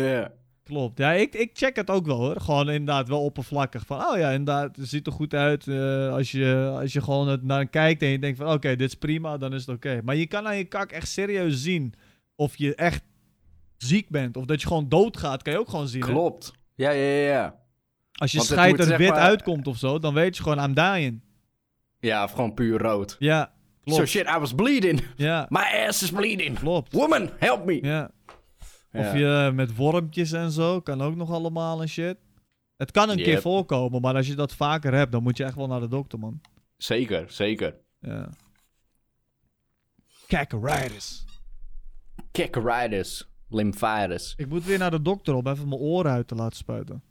ja, 0.08 0.18
ja. 0.18 0.32
Klopt. 0.66 0.98
Ja, 0.98 1.12
ik, 1.12 1.34
ik 1.34 1.50
check 1.52 1.76
het 1.76 1.90
ook 1.90 2.06
wel 2.06 2.16
hoor. 2.16 2.40
Gewoon 2.40 2.70
inderdaad 2.70 3.08
wel 3.08 3.24
oppervlakkig. 3.24 3.86
Van, 3.86 4.06
oh 4.06 4.18
ja, 4.18 4.30
inderdaad, 4.30 4.76
het 4.76 4.88
ziet 4.88 5.06
er 5.06 5.12
goed 5.12 5.34
uit. 5.34 5.66
Eh, 5.68 6.12
als, 6.12 6.30
je, 6.30 6.76
als 6.80 6.92
je 6.92 7.00
gewoon 7.02 7.28
het 7.28 7.42
naar 7.42 7.66
kijkt 7.66 8.02
en 8.02 8.08
je 8.08 8.18
denkt 8.18 8.38
van, 8.38 8.52
oké, 8.52 8.76
dit 8.76 8.88
is 8.88 8.94
prima, 8.94 9.36
dan 9.36 9.54
is 9.54 9.66
het 9.66 9.76
oké. 9.76 10.00
Maar 10.04 10.16
je 10.16 10.26
kan 10.26 10.46
aan 10.46 10.56
je 10.56 10.64
kak 10.64 10.92
echt 10.92 11.08
serieus 11.08 11.62
zien 11.62 11.94
of 12.36 12.56
je 12.56 12.74
echt 12.74 13.02
ziek 13.76 14.08
bent. 14.08 14.36
Of 14.36 14.44
dat 14.44 14.60
je 14.60 14.66
gewoon 14.66 14.88
doodgaat, 14.88 15.42
kan 15.42 15.52
je 15.52 15.58
ook 15.58 15.68
gewoon 15.68 15.88
zien. 15.88 16.02
hè? 16.02 16.08
Klopt. 16.08 16.52
Ja, 16.74 16.90
ja, 16.90 17.04
ja, 17.04 17.28
ja. 17.30 17.54
Als 18.12 18.32
je 18.32 18.40
scheid 18.40 18.80
er 18.80 18.98
wit 18.98 19.08
maar- 19.08 19.18
uitkomt 19.18 19.66
of 19.66 19.76
zo, 19.76 19.98
dan 19.98 20.14
weet 20.14 20.36
je 20.36 20.42
gewoon, 20.42 20.64
I'm 20.64 20.74
dying. 20.74 21.20
Ja, 22.00 22.24
of 22.24 22.30
gewoon 22.32 22.54
puur 22.54 22.78
rood. 22.78 23.16
Ja, 23.18 23.52
klopt. 23.84 23.98
So 23.98 24.04
shit, 24.06 24.26
I 24.36 24.38
was 24.38 24.54
bleeding. 24.54 25.02
Ja, 25.16 25.46
My 25.48 25.86
ass 25.88 26.02
is 26.02 26.10
bleeding. 26.10 26.58
klopt. 26.58 26.92
Woman, 26.92 27.30
help 27.38 27.64
me. 27.64 27.78
Ja. 27.82 28.10
Of 28.96 29.12
je 29.12 29.50
met 29.54 29.76
wormpjes 29.76 30.32
en 30.32 30.50
zo, 30.50 30.80
kan 30.80 31.00
ook 31.02 31.16
nog 31.16 31.30
allemaal 31.30 31.80
en 31.80 31.88
shit. 31.88 32.16
Het 32.76 32.90
kan 32.90 33.10
een 33.10 33.16
keer 33.16 33.40
voorkomen, 33.40 34.00
maar 34.00 34.14
als 34.14 34.26
je 34.26 34.34
dat 34.34 34.54
vaker 34.54 34.94
hebt, 34.94 35.12
dan 35.12 35.22
moet 35.22 35.36
je 35.36 35.44
echt 35.44 35.54
wel 35.54 35.66
naar 35.66 35.80
de 35.80 35.88
dokter, 35.88 36.18
man. 36.18 36.40
Zeker, 36.76 37.30
zeker. 37.30 37.74
Ja. 38.00 38.30
Cacaritis. 40.26 41.24
Cacaritis, 42.32 43.28
lymphaitis. 43.48 44.34
Ik 44.36 44.48
moet 44.48 44.64
weer 44.64 44.78
naar 44.78 44.90
de 44.90 45.02
dokter 45.02 45.34
om 45.34 45.46
even 45.46 45.68
mijn 45.68 45.80
oren 45.80 46.12
uit 46.12 46.28
te 46.28 46.34
laten 46.34 46.56
spuiten. 46.56 47.02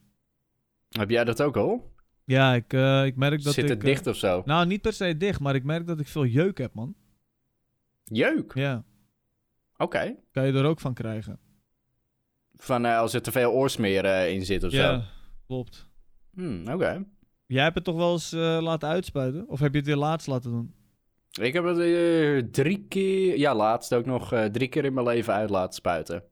Heb 0.89 1.09
jij 1.09 1.23
dat 1.23 1.41
ook 1.41 1.57
al? 1.57 1.93
Ja, 2.25 2.53
ik, 2.53 2.73
eh, 2.73 3.05
ik 3.05 3.15
merk 3.15 3.43
dat 3.43 3.53
Zit 3.53 3.63
ik... 3.63 3.69
het 3.69 3.79
eh, 3.79 3.85
dicht 3.85 4.07
of 4.07 4.15
zo? 4.15 4.41
nou, 4.45 4.65
niet 4.65 4.81
per 4.81 4.93
se 4.93 5.17
dicht, 5.17 5.39
maar 5.39 5.55
ik 5.55 5.63
merk 5.63 5.87
dat 5.87 5.99
ik 5.99 6.07
veel 6.07 6.25
jeuk 6.25 6.57
heb, 6.57 6.73
man. 6.73 6.95
Jeuk? 8.03 8.53
Ja, 8.53 8.83
Oké. 9.77 10.15
kan 10.31 10.45
je 10.45 10.53
er 10.53 10.65
ook 10.65 10.79
van 10.79 10.93
krijgen. 10.93 11.39
Van 12.57 12.85
eh, 12.85 12.97
als 12.97 13.13
er 13.13 13.21
te 13.21 13.31
veel 13.31 13.51
oorsmeer 13.51 14.05
eh, 14.05 14.33
in 14.33 14.45
zit 14.45 14.63
of 14.63 14.71
ja, 14.71 14.93
zo. 14.93 15.01
klopt. 15.47 15.87
Hmm, 16.33 16.67
Oké. 16.67 17.03
Jij 17.45 17.63
hebt 17.63 17.75
het 17.75 17.83
toch 17.83 17.95
wel 17.95 18.11
eens 18.11 18.33
eh, 18.33 18.57
laten 18.61 18.89
uitspuiten? 18.89 19.47
Of 19.47 19.59
heb 19.59 19.71
je 19.71 19.77
het 19.77 19.87
weer 19.87 19.95
laatst 19.95 20.27
laten 20.27 20.51
doen? 20.51 20.73
Ik 21.41 21.53
heb 21.53 21.63
het 21.63 22.53
drie 22.53 22.85
keer, 22.89 23.37
ja 23.37 23.55
laatst 23.55 23.93
ook 23.93 24.05
nog 24.05 24.33
drie 24.51 24.67
keer 24.67 24.85
in 24.85 24.93
mijn 24.93 25.05
leven 25.05 25.33
uit 25.33 25.49
laten 25.49 25.73
spuiten. 25.73 26.23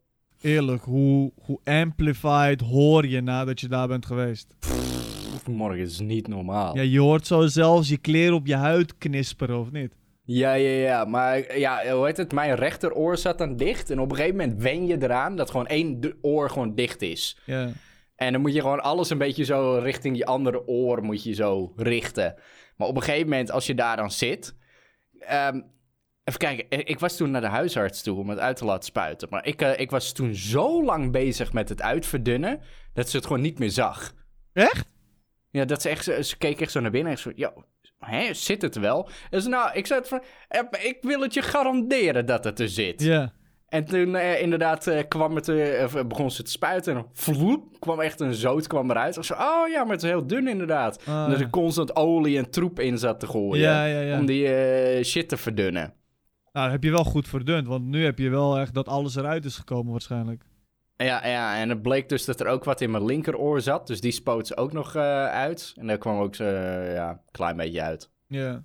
Eerlijk, 0.41 0.83
hoe, 0.83 1.31
hoe 1.45 1.59
amplified 1.63 2.62
hoor 2.62 3.07
je 3.07 3.21
nadat 3.21 3.59
je 3.59 3.67
daar 3.67 3.88
bent 3.88 4.05
geweest? 4.05 4.55
Morgen 5.47 5.79
is 5.79 5.99
niet 5.99 6.27
normaal. 6.27 6.75
Ja, 6.75 6.81
je 6.81 6.99
hoort 6.99 7.27
zo 7.27 7.47
zelfs 7.47 7.89
je 7.89 7.97
kleren 7.97 8.36
op 8.36 8.47
je 8.47 8.55
huid 8.55 8.97
knisperen, 8.97 9.59
of 9.59 9.71
niet? 9.71 9.95
Ja, 10.25 10.53
ja, 10.53 10.69
ja. 10.69 11.05
Maar 11.05 11.57
ja, 11.57 11.95
hoe 11.95 12.05
heet 12.05 12.17
het? 12.17 12.31
Mijn 12.31 12.55
rechteroor 12.55 13.17
zat 13.17 13.38
dan 13.38 13.55
dicht. 13.55 13.89
En 13.89 13.99
op 13.99 14.09
een 14.09 14.15
gegeven 14.15 14.38
moment 14.38 14.62
wen 14.62 14.88
je 14.88 15.01
eraan 15.01 15.36
dat 15.36 15.51
gewoon 15.51 15.67
één 15.67 16.17
oor 16.21 16.49
gewoon 16.49 16.75
dicht 16.75 17.01
is. 17.01 17.38
Ja. 17.45 17.71
En 18.15 18.31
dan 18.31 18.41
moet 18.41 18.53
je 18.53 18.62
gewoon 18.62 18.83
alles 18.83 19.09
een 19.09 19.17
beetje 19.17 19.43
zo 19.43 19.79
richting 19.83 20.17
je 20.17 20.25
andere 20.25 20.67
oor 20.67 21.03
moet 21.03 21.23
je 21.23 21.33
zo 21.33 21.73
richten. 21.75 22.36
Maar 22.77 22.88
op 22.88 22.95
een 22.95 23.01
gegeven 23.01 23.29
moment, 23.29 23.51
als 23.51 23.65
je 23.65 23.75
daar 23.75 23.95
dan 23.95 24.12
zit... 24.12 24.55
ehm, 25.19 25.62
even 26.23 26.39
kijken, 26.39 26.86
ik 26.86 26.99
was 26.99 27.17
toen 27.17 27.31
naar 27.31 27.41
de 27.41 27.47
huisarts 27.47 28.03
toe 28.03 28.19
om 28.19 28.29
het 28.29 28.39
uit 28.39 28.55
te 28.55 28.65
laten 28.65 28.83
spuiten. 28.83 29.27
Maar 29.31 29.45
ik, 29.45 29.62
eh, 29.62 29.79
ik 29.79 29.91
was 29.91 30.12
toen 30.12 30.36
zo 30.36 30.83
lang 30.83 31.12
bezig 31.12 31.53
met 31.53 31.69
het 31.69 31.81
uitverdunnen... 31.81 32.62
dat 32.93 33.09
ze 33.09 33.17
het 33.17 33.25
gewoon 33.25 33.41
niet 33.41 33.59
meer 33.59 33.71
zag. 33.71 34.13
Echt? 34.53 34.86
Ja, 35.49 35.65
dat 35.65 35.81
ze 35.81 35.89
echt, 35.89 36.03
ze 36.03 36.38
keek 36.38 36.62
echt 36.62 36.71
zo 36.71 36.79
naar 36.79 36.91
binnen 36.91 37.12
en 37.12 37.17
zo, 37.17 37.31
hè, 38.05 38.33
zit 38.33 38.61
het 38.61 38.75
wel? 38.75 39.09
Ze, 39.31 39.49
nou, 39.49 39.69
ik 39.73 39.87
zei 39.87 39.99
het 39.99 40.09
van, 40.09 40.21
ik 40.81 40.97
wil 41.01 41.21
het 41.21 41.33
je 41.33 41.41
garanderen 41.41 42.25
dat 42.25 42.43
het 42.43 42.59
er 42.59 42.69
zit. 42.69 43.01
Ja. 43.03 43.33
En 43.73 43.85
toen 43.85 44.15
eh, 44.15 44.41
inderdaad 44.41 44.87
eh, 44.87 45.03
kwam 45.07 45.35
het, 45.35 45.47
eh, 45.49 46.05
begon 46.07 46.31
ze 46.31 46.43
te 46.43 46.51
spuiten 46.51 46.95
en 46.95 47.05
vloep, 47.13 47.79
kwam 47.79 47.99
echt 47.99 48.19
een 48.19 48.33
zoot 48.33 48.67
kwam 48.67 48.89
eruit. 48.89 49.17
Ik 49.17 49.23
zo, 49.23 49.33
oh 49.33 49.67
ja, 49.67 49.83
maar 49.83 49.93
het 49.93 50.03
is 50.03 50.09
heel 50.09 50.27
dun 50.27 50.47
inderdaad. 50.47 51.05
Ah, 51.05 51.23
en 51.23 51.29
dat 51.29 51.39
er 51.39 51.49
constant 51.49 51.95
olie 51.95 52.37
en 52.37 52.49
troep 52.49 52.79
in 52.79 52.97
zat 52.97 53.19
te 53.19 53.27
gooien. 53.27 53.63
Ja, 53.63 53.85
ja, 53.85 53.99
ja. 53.99 54.19
Om 54.19 54.25
die 54.25 54.47
eh, 54.47 55.03
shit 55.03 55.29
te 55.29 55.37
verdunnen. 55.37 55.93
Nou, 56.51 56.71
heb 56.71 56.83
je 56.83 56.91
wel 56.91 57.03
goed 57.03 57.27
verdund, 57.27 57.67
want 57.67 57.85
nu 57.85 58.03
heb 58.03 58.19
je 58.19 58.29
wel 58.29 58.59
echt 58.59 58.73
dat 58.73 58.87
alles 58.87 59.15
eruit 59.15 59.45
is 59.45 59.55
gekomen 59.55 59.91
waarschijnlijk. 59.91 60.43
Ja, 61.03 61.27
ja, 61.27 61.55
en 61.57 61.69
het 61.69 61.81
bleek 61.81 62.09
dus 62.09 62.25
dat 62.25 62.39
er 62.39 62.47
ook 62.47 62.63
wat 62.63 62.81
in 62.81 62.91
mijn 62.91 63.05
linkeroor 63.05 63.61
zat. 63.61 63.87
Dus 63.87 64.01
die 64.01 64.11
spoot 64.11 64.47
ze 64.47 64.57
ook 64.57 64.71
nog 64.73 64.95
eh, 64.95 65.25
uit. 65.25 65.73
En 65.75 65.87
daar 65.87 65.97
kwam 65.97 66.19
ook 66.19 66.35
zo, 66.35 66.43
eh, 66.43 66.93
ja, 66.93 67.09
een 67.09 67.19
klein 67.31 67.57
beetje 67.57 67.81
uit. 67.81 68.11
Ja. 68.27 68.63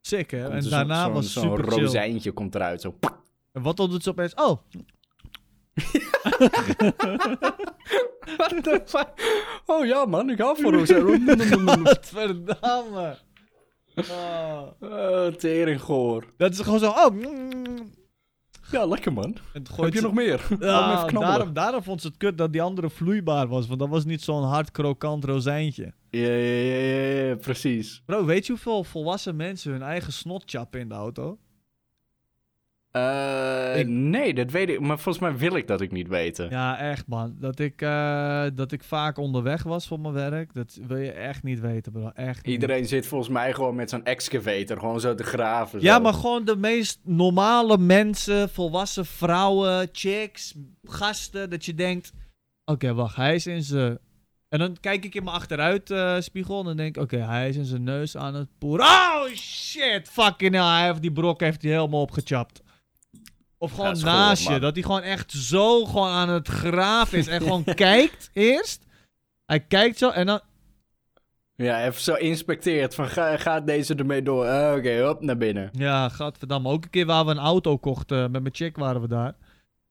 Sick, 0.00 0.30
hè? 0.30 0.42
Komt 0.42 0.54
en 0.54 0.62
zo- 0.62 0.70
daarna 0.70 1.04
zo'n- 1.04 1.12
was 1.12 1.32
Zo'n 1.32 1.42
super 1.42 1.72
chill. 1.72 1.82
rozijntje 1.82 2.32
komt 2.32 2.54
eruit, 2.54 2.80
zo. 2.80 2.98
En 3.52 3.62
wat 3.62 3.76
dan 3.76 3.90
doet 3.90 4.02
ze 4.02 4.10
opeens? 4.10 4.34
Oh, 4.34 4.58
What 8.36 8.62
the 8.64 8.82
fuck? 8.86 9.08
Oh 9.66 9.86
ja, 9.86 10.04
man, 10.04 10.30
ik 10.30 10.38
hou 10.38 10.60
van 10.62 10.74
rozijnen. 10.74 11.36
wat 11.84 11.98
verdamme. 12.06 13.16
Oh. 13.96 14.62
Oh, 14.80 15.26
teringgoor. 15.26 16.24
Dat 16.36 16.52
is 16.52 16.58
gewoon 16.60 16.78
zo, 16.78 16.90
oh. 16.90 17.10
mm. 17.10 17.92
Ja, 18.70 18.84
lekker 18.86 19.12
man. 19.12 19.36
En 19.52 19.62
Heb 19.76 19.92
je 19.92 19.98
ze- 19.98 20.04
nog 20.04 20.14
meer? 20.14 20.46
Ja, 20.60 20.96
knabbelen. 21.06 21.20
daarom, 21.20 21.52
daarom 21.52 21.82
vond 21.82 22.00
ze 22.00 22.06
het 22.06 22.16
kut 22.16 22.38
dat 22.38 22.52
die 22.52 22.62
andere 22.62 22.90
vloeibaar 22.90 23.48
was, 23.48 23.66
want 23.66 23.80
dat 23.80 23.88
was 23.88 24.04
niet 24.04 24.22
zo'n 24.22 24.42
hard 24.44 24.70
krokant 24.70 25.24
rozijntje. 25.24 25.92
Ja, 26.10 26.20
ja, 26.20 26.62
ja, 26.62 26.78
ja, 26.78 27.26
ja, 27.28 27.34
precies. 27.34 28.02
Bro, 28.06 28.24
weet 28.24 28.46
je 28.46 28.52
hoeveel 28.52 28.84
volwassen 28.84 29.36
mensen 29.36 29.72
hun 29.72 29.82
eigen 29.82 30.12
snot 30.12 30.42
chappen 30.46 30.80
in 30.80 30.88
de 30.88 30.94
auto? 30.94 31.38
Eh, 32.90 33.78
Ik- 33.78 33.88
Nee, 33.88 34.34
dat 34.34 34.50
weet 34.50 34.68
ik. 34.68 34.80
Maar 34.80 34.98
volgens 34.98 35.24
mij 35.24 35.36
wil 35.36 35.56
ik 35.56 35.66
dat 35.66 35.80
ik 35.80 35.92
niet 35.92 36.08
weten. 36.08 36.50
Ja, 36.50 36.78
echt 36.78 37.06
man. 37.06 37.34
Dat 37.38 37.58
ik, 37.58 37.82
eh, 37.82 38.44
dat 38.54 38.72
ik 38.72 38.82
vaak 38.84 39.18
onderweg 39.18 39.62
was 39.62 39.86
voor 39.86 40.00
mijn 40.00 40.14
werk, 40.14 40.54
dat 40.54 40.78
wil 40.86 40.96
je 40.96 41.12
echt 41.12 41.42
niet 41.42 41.60
weten, 41.60 41.92
bro. 41.92 42.10
Echt 42.14 42.44
niet. 42.44 42.54
Iedereen 42.54 42.86
zit 42.86 43.06
volgens 43.06 43.30
mij 43.30 43.52
gewoon 43.52 43.74
met 43.74 43.90
zo'n 43.90 44.04
excavator 44.04 44.78
gewoon 44.78 45.00
zo 45.00 45.14
te 45.14 45.22
graven. 45.24 45.80
Ja, 45.80 45.94
zo. 45.94 46.00
maar 46.02 46.14
gewoon 46.14 46.44
de 46.44 46.56
meest 46.56 47.00
normale 47.04 47.78
mensen, 47.78 48.48
volwassen 48.50 49.06
vrouwen, 49.06 49.88
chicks, 49.92 50.54
gasten, 50.84 51.50
dat 51.50 51.64
je 51.64 51.74
denkt... 51.74 52.12
Oké, 52.64 52.94
wacht, 52.94 53.16
hij 53.16 53.34
is 53.34 53.46
in 53.46 53.62
zijn... 53.62 53.98
En 54.48 54.58
dan 54.58 54.76
kijk 54.80 55.04
ik 55.04 55.14
in 55.14 55.24
mijn 55.24 55.36
achteruitspiegel 55.36 56.22
spiegel 56.22 56.58
en 56.58 56.64
dan 56.64 56.76
denk 56.76 56.96
ik... 56.96 57.02
Oké, 57.02 57.16
hij 57.16 57.48
is 57.48 57.56
in 57.56 57.64
zijn 57.64 57.82
neus 57.82 58.16
aan 58.16 58.34
het 58.34 58.48
poeren. 58.58 58.86
Oh, 58.86 59.26
shit! 59.34 60.08
Fucking 60.08 60.54
hell, 60.54 60.64
hij 60.64 60.86
heeft 60.86 61.02
die 61.02 61.12
brok 61.12 61.40
heeft 61.40 61.62
hij 61.62 61.70
helemaal 61.72 62.00
opgechapt. 62.00 62.62
Of 63.62 63.72
gewoon 63.74 63.90
is 63.90 64.02
naast 64.02 64.42
je, 64.42 64.50
man. 64.50 64.60
dat 64.60 64.74
hij 64.74 64.82
gewoon 64.82 65.02
echt 65.02 65.32
zo 65.32 65.84
gewoon 65.84 66.08
aan 66.08 66.28
het 66.28 66.48
graven 66.48 67.18
is. 67.18 67.26
En 67.26 67.40
gewoon 67.40 67.64
kijkt 67.74 68.30
eerst. 68.32 68.84
Hij 69.46 69.60
kijkt 69.60 69.98
zo 69.98 70.10
en 70.10 70.26
dan... 70.26 70.40
Ja, 71.54 71.84
even 71.84 72.00
zo 72.00 72.14
inspecteert 72.14 72.94
van 72.94 73.08
ga, 73.08 73.36
gaat 73.36 73.66
deze 73.66 73.94
ermee 73.94 74.22
door? 74.22 74.46
Ah, 74.46 74.76
Oké, 74.76 75.02
hop, 75.02 75.22
naar 75.22 75.36
binnen. 75.36 75.70
Ja, 75.72 76.08
gadverdamme. 76.08 76.68
Ook 76.68 76.84
een 76.84 76.90
keer 76.90 77.06
waar 77.06 77.24
we 77.24 77.30
een 77.30 77.38
auto 77.38 77.78
kochten. 77.78 78.30
Met 78.30 78.42
mijn 78.42 78.54
chick 78.54 78.76
waren 78.76 79.00
we 79.00 79.08
daar. 79.08 79.34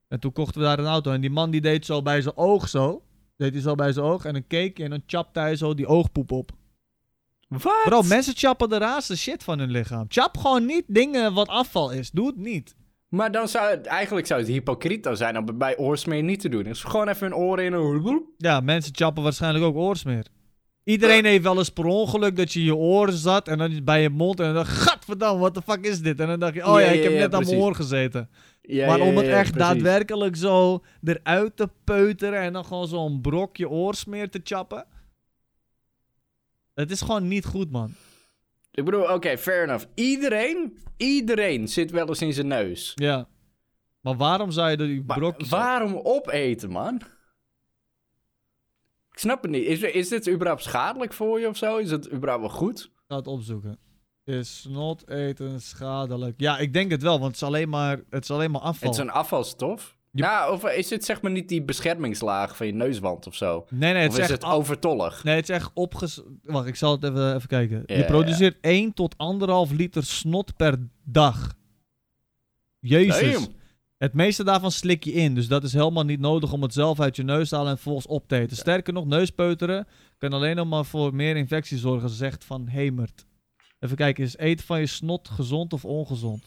En 0.08 0.19
toen 0.19 0.32
kochten 0.34 0.62
we 0.62 0.67
daar 0.67 0.79
een 0.79 0.86
auto. 0.86 1.12
En 1.12 1.21
die 1.21 1.29
man 1.29 1.51
die 1.51 1.62
deed 1.62 1.86
zo 1.86 2.01
bij 2.01 2.21
zijn 2.21 2.38
oog 2.38 2.69
zo. 2.69 3.03
Deed 3.38 3.53
hij 3.53 3.62
zo 3.62 3.75
bij 3.75 3.93
zijn 3.93 4.05
oog. 4.05 4.25
En 4.25 4.34
dan 4.34 4.47
keek 4.47 4.79
en 4.79 4.89
dan 4.89 5.03
chapte 5.05 5.39
hij 5.39 5.55
zo 5.55 5.73
die 5.73 5.88
oogpoep 5.88 6.32
op. 6.32 6.51
Wat? 7.47 7.84
Bro, 7.84 8.01
mensen 8.01 8.34
chappen 8.36 8.69
de 8.69 8.77
raarste 8.77 9.17
shit 9.17 9.43
van 9.43 9.60
hun 9.60 9.71
lichaam. 9.71 10.05
Chap 10.08 10.38
gewoon 10.38 10.65
niet 10.65 10.84
dingen 10.88 11.34
wat 11.34 11.47
afval 11.47 11.91
is. 11.91 12.12
Doe 12.12 12.27
het 12.27 12.38
niet. 12.38 12.75
Maar 13.10 13.32
dan 13.32 13.48
zou 13.48 13.69
het, 13.69 13.86
eigenlijk 13.86 14.28
zou 14.28 14.39
het 14.39 14.50
hypocriet 14.50 15.04
dan 15.04 15.17
zijn 15.17 15.38
om 15.38 15.48
het 15.48 15.58
bij 15.58 15.78
oorsmeer 15.78 16.24
niet 16.24 16.39
te 16.39 16.50
doen. 16.50 16.63
Dus 16.63 16.84
gewoon 16.84 17.08
even 17.08 17.28
een 17.28 17.36
oor 17.36 17.62
in 17.62 17.74
en... 17.74 18.26
Ja, 18.38 18.60
mensen 18.60 18.95
chappen 18.95 19.24
waarschijnlijk 19.24 19.65
ook 19.65 19.76
oorsmeer. 19.76 20.26
Iedereen 20.84 21.26
heeft 21.26 21.43
wel 21.43 21.58
eens 21.58 21.69
per 21.69 21.86
ongeluk 21.86 22.36
dat 22.36 22.54
je 22.54 22.60
in 22.60 22.65
je 22.65 22.76
oren 22.76 23.13
zat. 23.13 23.48
En 23.48 23.58
dan 23.58 23.84
bij 23.84 24.02
je 24.02 24.10
mond. 24.10 24.39
En 24.39 24.54
dan 24.54 24.65
gadverdamme, 24.65 25.39
what 25.39 25.54
the 25.54 25.62
fuck 25.62 25.86
is 25.86 26.02
dit? 26.02 26.19
En 26.19 26.28
dan 26.28 26.39
dacht 26.39 26.54
je, 26.54 26.65
oh 26.65 26.80
ja, 26.80 26.86
Ja, 26.86 26.91
ik 26.91 27.04
heb 27.04 27.12
ja, 27.12 27.19
net 27.19 27.34
aan 27.34 27.43
mijn 27.43 27.56
oor 27.56 27.76
gezeten. 27.76 28.30
Maar 28.67 29.00
om 29.00 29.17
het 29.17 29.28
echt 29.28 29.58
daadwerkelijk 29.58 30.36
zo 30.36 30.84
eruit 31.04 31.56
te 31.56 31.69
peuteren 31.84 32.39
en 32.39 32.54
dan 32.54 32.65
gewoon 32.65 32.88
zo'n 32.88 33.22
brokje 33.22 33.69
oorsmeer 33.69 34.30
te 34.30 34.39
chappen. 34.43 34.86
Het 36.74 36.91
is 36.91 37.02
gewoon 37.02 37.28
niet 37.28 37.45
goed, 37.45 37.72
man. 37.72 37.93
Ik 38.79 38.85
bedoel, 38.85 39.13
oké, 39.13 39.37
fair 39.37 39.63
enough. 39.63 39.85
Iedereen, 39.93 40.77
iedereen 40.97 41.67
zit 41.67 41.91
wel 41.91 42.07
eens 42.07 42.21
in 42.21 42.33
zijn 42.33 42.47
neus. 42.47 42.91
Ja. 42.95 43.27
Maar 44.01 44.15
waarom 44.15 44.51
zou 44.51 44.69
je 44.69 44.77
die 44.77 45.03
Maar 45.05 45.17
brokjes... 45.17 45.49
waarom 45.49 45.99
opeten, 46.03 46.69
man? 46.69 46.95
Ik 49.11 49.19
snap 49.19 49.41
het 49.41 49.51
niet. 49.51 49.65
Is, 49.65 49.81
is 49.81 50.09
dit 50.09 50.29
überhaupt 50.29 50.63
schadelijk 50.63 51.13
voor 51.13 51.39
je 51.39 51.47
of 51.47 51.57
zo? 51.57 51.77
Is 51.77 51.91
het 51.91 52.11
überhaupt 52.11 52.41
wel 52.41 52.55
goed? 52.55 52.83
Ik 52.83 53.03
ga 53.07 53.15
het 53.15 53.27
opzoeken. 53.27 53.79
Is 54.23 54.59
snot 54.61 55.09
eten 55.09 55.61
schadelijk? 55.61 56.33
Ja, 56.37 56.57
ik 56.57 56.73
denk 56.73 56.91
het 56.91 57.01
wel, 57.01 57.19
want 57.19 57.25
het 57.25 57.35
is 57.35 57.47
alleen 57.47 57.69
maar, 57.69 58.01
het 58.09 58.23
is 58.23 58.31
alleen 58.31 58.51
maar 58.51 58.61
afval. 58.61 58.89
Het 58.89 58.97
is 58.97 59.03
een 59.03 59.11
afvalstof? 59.11 59.97
Ja, 60.12 60.52
of 60.52 60.63
is 60.63 60.89
het 60.89 61.06
zeg 61.06 61.22
maar 61.22 61.32
niet 61.32 61.50
die 61.50 61.63
beschermingslaag 61.63 62.58
van 62.58 62.65
je 62.65 62.74
neuswand 62.74 63.28
of 63.28 63.36
zo? 63.36 63.65
Nee, 63.69 63.93
nee, 63.93 64.02
het 64.02 64.12
of 64.12 64.17
is 64.17 64.24
is 64.24 64.32
echt 64.32 64.41
het 64.41 64.52
overtollig? 64.52 65.24
Nee, 65.24 65.36
het 65.36 65.50
is 65.50 65.56
echt 65.56 65.72
opges... 65.74 66.22
Wacht, 66.43 66.67
ik 66.67 66.76
zal 66.76 66.91
het 66.91 67.04
even, 67.04 67.36
even 67.36 67.48
kijken. 67.48 67.84
Ja, 67.86 67.95
je 67.95 68.02
ja, 68.02 68.08
produceert 68.08 68.58
1 68.62 68.93
tot 68.93 69.15
1,5 69.69 69.76
liter 69.76 70.04
snot 70.04 70.56
per 70.56 70.78
dag. 71.04 71.56
Jezus. 72.80 73.34
Damn. 73.34 73.58
Het 73.98 74.13
meeste 74.13 74.43
daarvan 74.43 74.72
slik 74.72 75.04
je 75.04 75.12
in, 75.12 75.36
dus 75.36 75.48
dat 75.48 75.63
is 75.63 75.74
helemaal 75.74 76.04
niet 76.04 76.19
nodig 76.19 76.54
om 76.54 76.62
het 76.62 76.74
zelf 76.74 77.00
uit 77.00 77.15
je 77.15 77.24
neus 77.24 77.50
te 77.50 77.56
halen 77.56 77.69
en 77.72 77.78
vervolgens 77.78 78.08
op 78.08 78.28
te 78.28 78.36
eten. 78.39 78.58
Sterker 78.58 78.93
nog, 78.93 79.06
neuspeuteren 79.06 79.88
kan 80.17 80.34
alleen 80.34 80.56
nog 80.56 80.67
maar 80.67 80.86
voor 80.86 81.15
meer 81.15 81.36
infectie 81.36 81.78
zorgen, 81.78 82.10
zegt 82.10 82.45
Van 82.45 82.67
Hemert. 82.67 83.26
Even 83.80 83.98
kijken, 83.98 84.24
is 84.24 84.38
eten 84.38 84.65
van 84.65 84.80
je 84.80 84.86
snot 84.86 85.30
gezond 85.30 85.74
of 85.74 85.86
ongezond? 85.86 86.43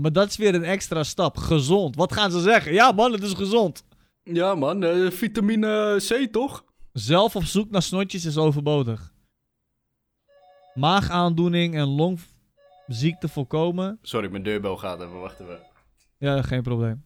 Maar 0.00 0.12
dat 0.12 0.28
is 0.28 0.36
weer 0.36 0.54
een 0.54 0.64
extra 0.64 1.02
stap. 1.02 1.36
Gezond. 1.36 1.96
Wat 1.96 2.12
gaan 2.12 2.30
ze 2.30 2.40
zeggen? 2.40 2.72
Ja 2.72 2.92
man, 2.92 3.12
het 3.12 3.22
is 3.22 3.32
gezond. 3.32 3.84
Ja 4.22 4.54
man, 4.54 4.82
eh, 4.84 5.10
vitamine 5.10 5.96
C 6.08 6.32
toch? 6.32 6.64
Zelf 6.92 7.36
op 7.36 7.44
zoek 7.44 7.70
naar 7.70 7.82
snotjes 7.82 8.24
is 8.24 8.36
overbodig. 8.36 9.12
Maagaandoening 10.74 11.74
en 11.74 11.86
longziekte 11.86 13.28
voorkomen. 13.28 13.98
Sorry, 14.02 14.30
mijn 14.30 14.42
deurbel 14.42 14.76
gaat 14.76 15.00
even, 15.00 15.20
wachten 15.20 15.46
we. 15.46 15.58
Ja, 16.18 16.42
geen 16.42 16.62
probleem. 16.62 17.04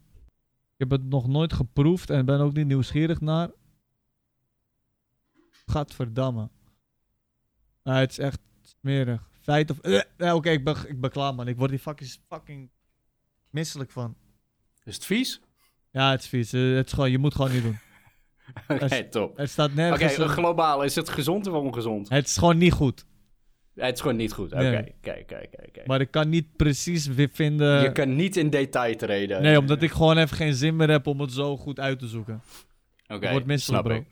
Ik 0.73 0.89
heb 0.89 0.91
het 0.91 1.05
nog 1.05 1.29
nooit 1.29 1.53
geproefd 1.53 2.11
en 2.11 2.25
ben 2.25 2.41
ook 2.41 2.53
niet 2.53 2.67
nieuwsgierig 2.67 3.21
naar. 3.21 3.51
Gadverdamme. 5.67 6.51
Ah, 7.83 7.97
het 7.97 8.11
is 8.11 8.19
echt 8.19 8.41
smerig. 8.63 9.29
Feit 9.41 9.71
of... 9.71 9.79
Eh, 9.79 10.01
eh, 10.17 10.35
Oké, 10.35 10.51
ik, 10.51 10.65
ben, 10.65 10.77
ik 10.89 11.01
ben 11.01 11.11
klaar 11.11 11.35
man. 11.35 11.49
Ik 11.49 11.57
word 11.57 11.71
hier 11.71 11.79
fucking, 11.79 12.11
fucking 12.29 12.71
misselijk 13.51 13.91
van. 13.91 14.17
Is 14.85 14.95
het 14.95 15.05
vies? 15.05 15.41
Ja, 15.91 16.11
het 16.11 16.21
is 16.23 16.29
vies. 16.29 16.53
Eh, 16.53 16.75
het 16.75 16.87
is 16.87 16.93
gewoon, 16.93 17.11
je 17.11 17.19
moet 17.19 17.35
gewoon 17.35 17.53
niet 17.53 17.63
doen. 17.63 17.79
Oké, 18.69 18.85
Is- 18.85 19.05
top. 19.11 19.37
Het 19.37 19.51
staat 19.51 19.67
Oké, 19.71 19.77
nergens... 19.81 20.17
een- 20.17 20.29
globaal, 20.29 20.83
is 20.83 20.95
het 20.95 21.09
gezond 21.09 21.47
of 21.47 21.55
ongezond? 21.55 22.09
het 22.09 22.27
is 22.27 22.37
gewoon 22.37 22.59
niet 22.59 22.73
goed. 22.73 23.05
Het 23.75 23.95
is 23.95 24.01
gewoon 24.01 24.17
niet 24.17 24.33
goed. 24.33 24.53
Oké, 24.53 24.71
kijk, 25.01 25.27
kijk, 25.27 25.27
kijk. 25.27 25.73
kijk. 25.73 25.87
Maar 25.87 26.01
ik 26.01 26.11
kan 26.11 26.29
niet 26.29 26.57
precies 26.57 27.07
weer 27.07 27.29
vinden... 27.33 27.83
Je 27.83 27.93
kan 27.93 28.17
niet 28.17 28.37
in 28.37 28.51
detail 28.51 28.97
treden. 28.97 29.43
Nee, 29.43 29.59
omdat 29.59 29.83
ik 29.83 29.91
gewoon 29.91 30.19
even 30.19 30.37
geen 30.37 30.55
zin 30.55 30.77
meer 30.77 30.91
heb 30.91 31.07
om 31.07 31.21
het 31.21 31.33
zo 31.33 31.57
goed 31.57 31.81
uit 31.81 31.99
te 31.99 32.07
zoeken. 32.09 32.43
Oké, 33.09 33.25
Ik 33.27 33.31
word 33.33 33.47
misselijk, 33.47 33.83
snap 33.83 33.93
bro. 33.97 34.03
ik. 34.03 34.07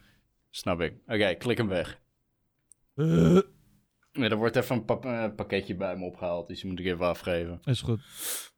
Snap 0.50 0.80
ik. 0.80 0.94
Oké, 1.06 1.34
klik 1.34 1.56
hem 1.56 1.68
weg. 1.68 1.98
Eh, 2.94 3.38
Nee, 4.18 4.28
er 4.28 4.36
wordt 4.36 4.56
even 4.56 4.76
een 4.76 4.84
pa- 4.84 5.00
eh, 5.24 5.34
pakketje 5.34 5.74
bij 5.76 5.96
me 5.96 6.04
opgehaald, 6.04 6.48
dus 6.48 6.60
die 6.60 6.70
moet 6.70 6.80
ik 6.80 6.86
even 6.86 7.06
afgeven. 7.06 7.60
is 7.64 7.80
goed. 7.80 8.00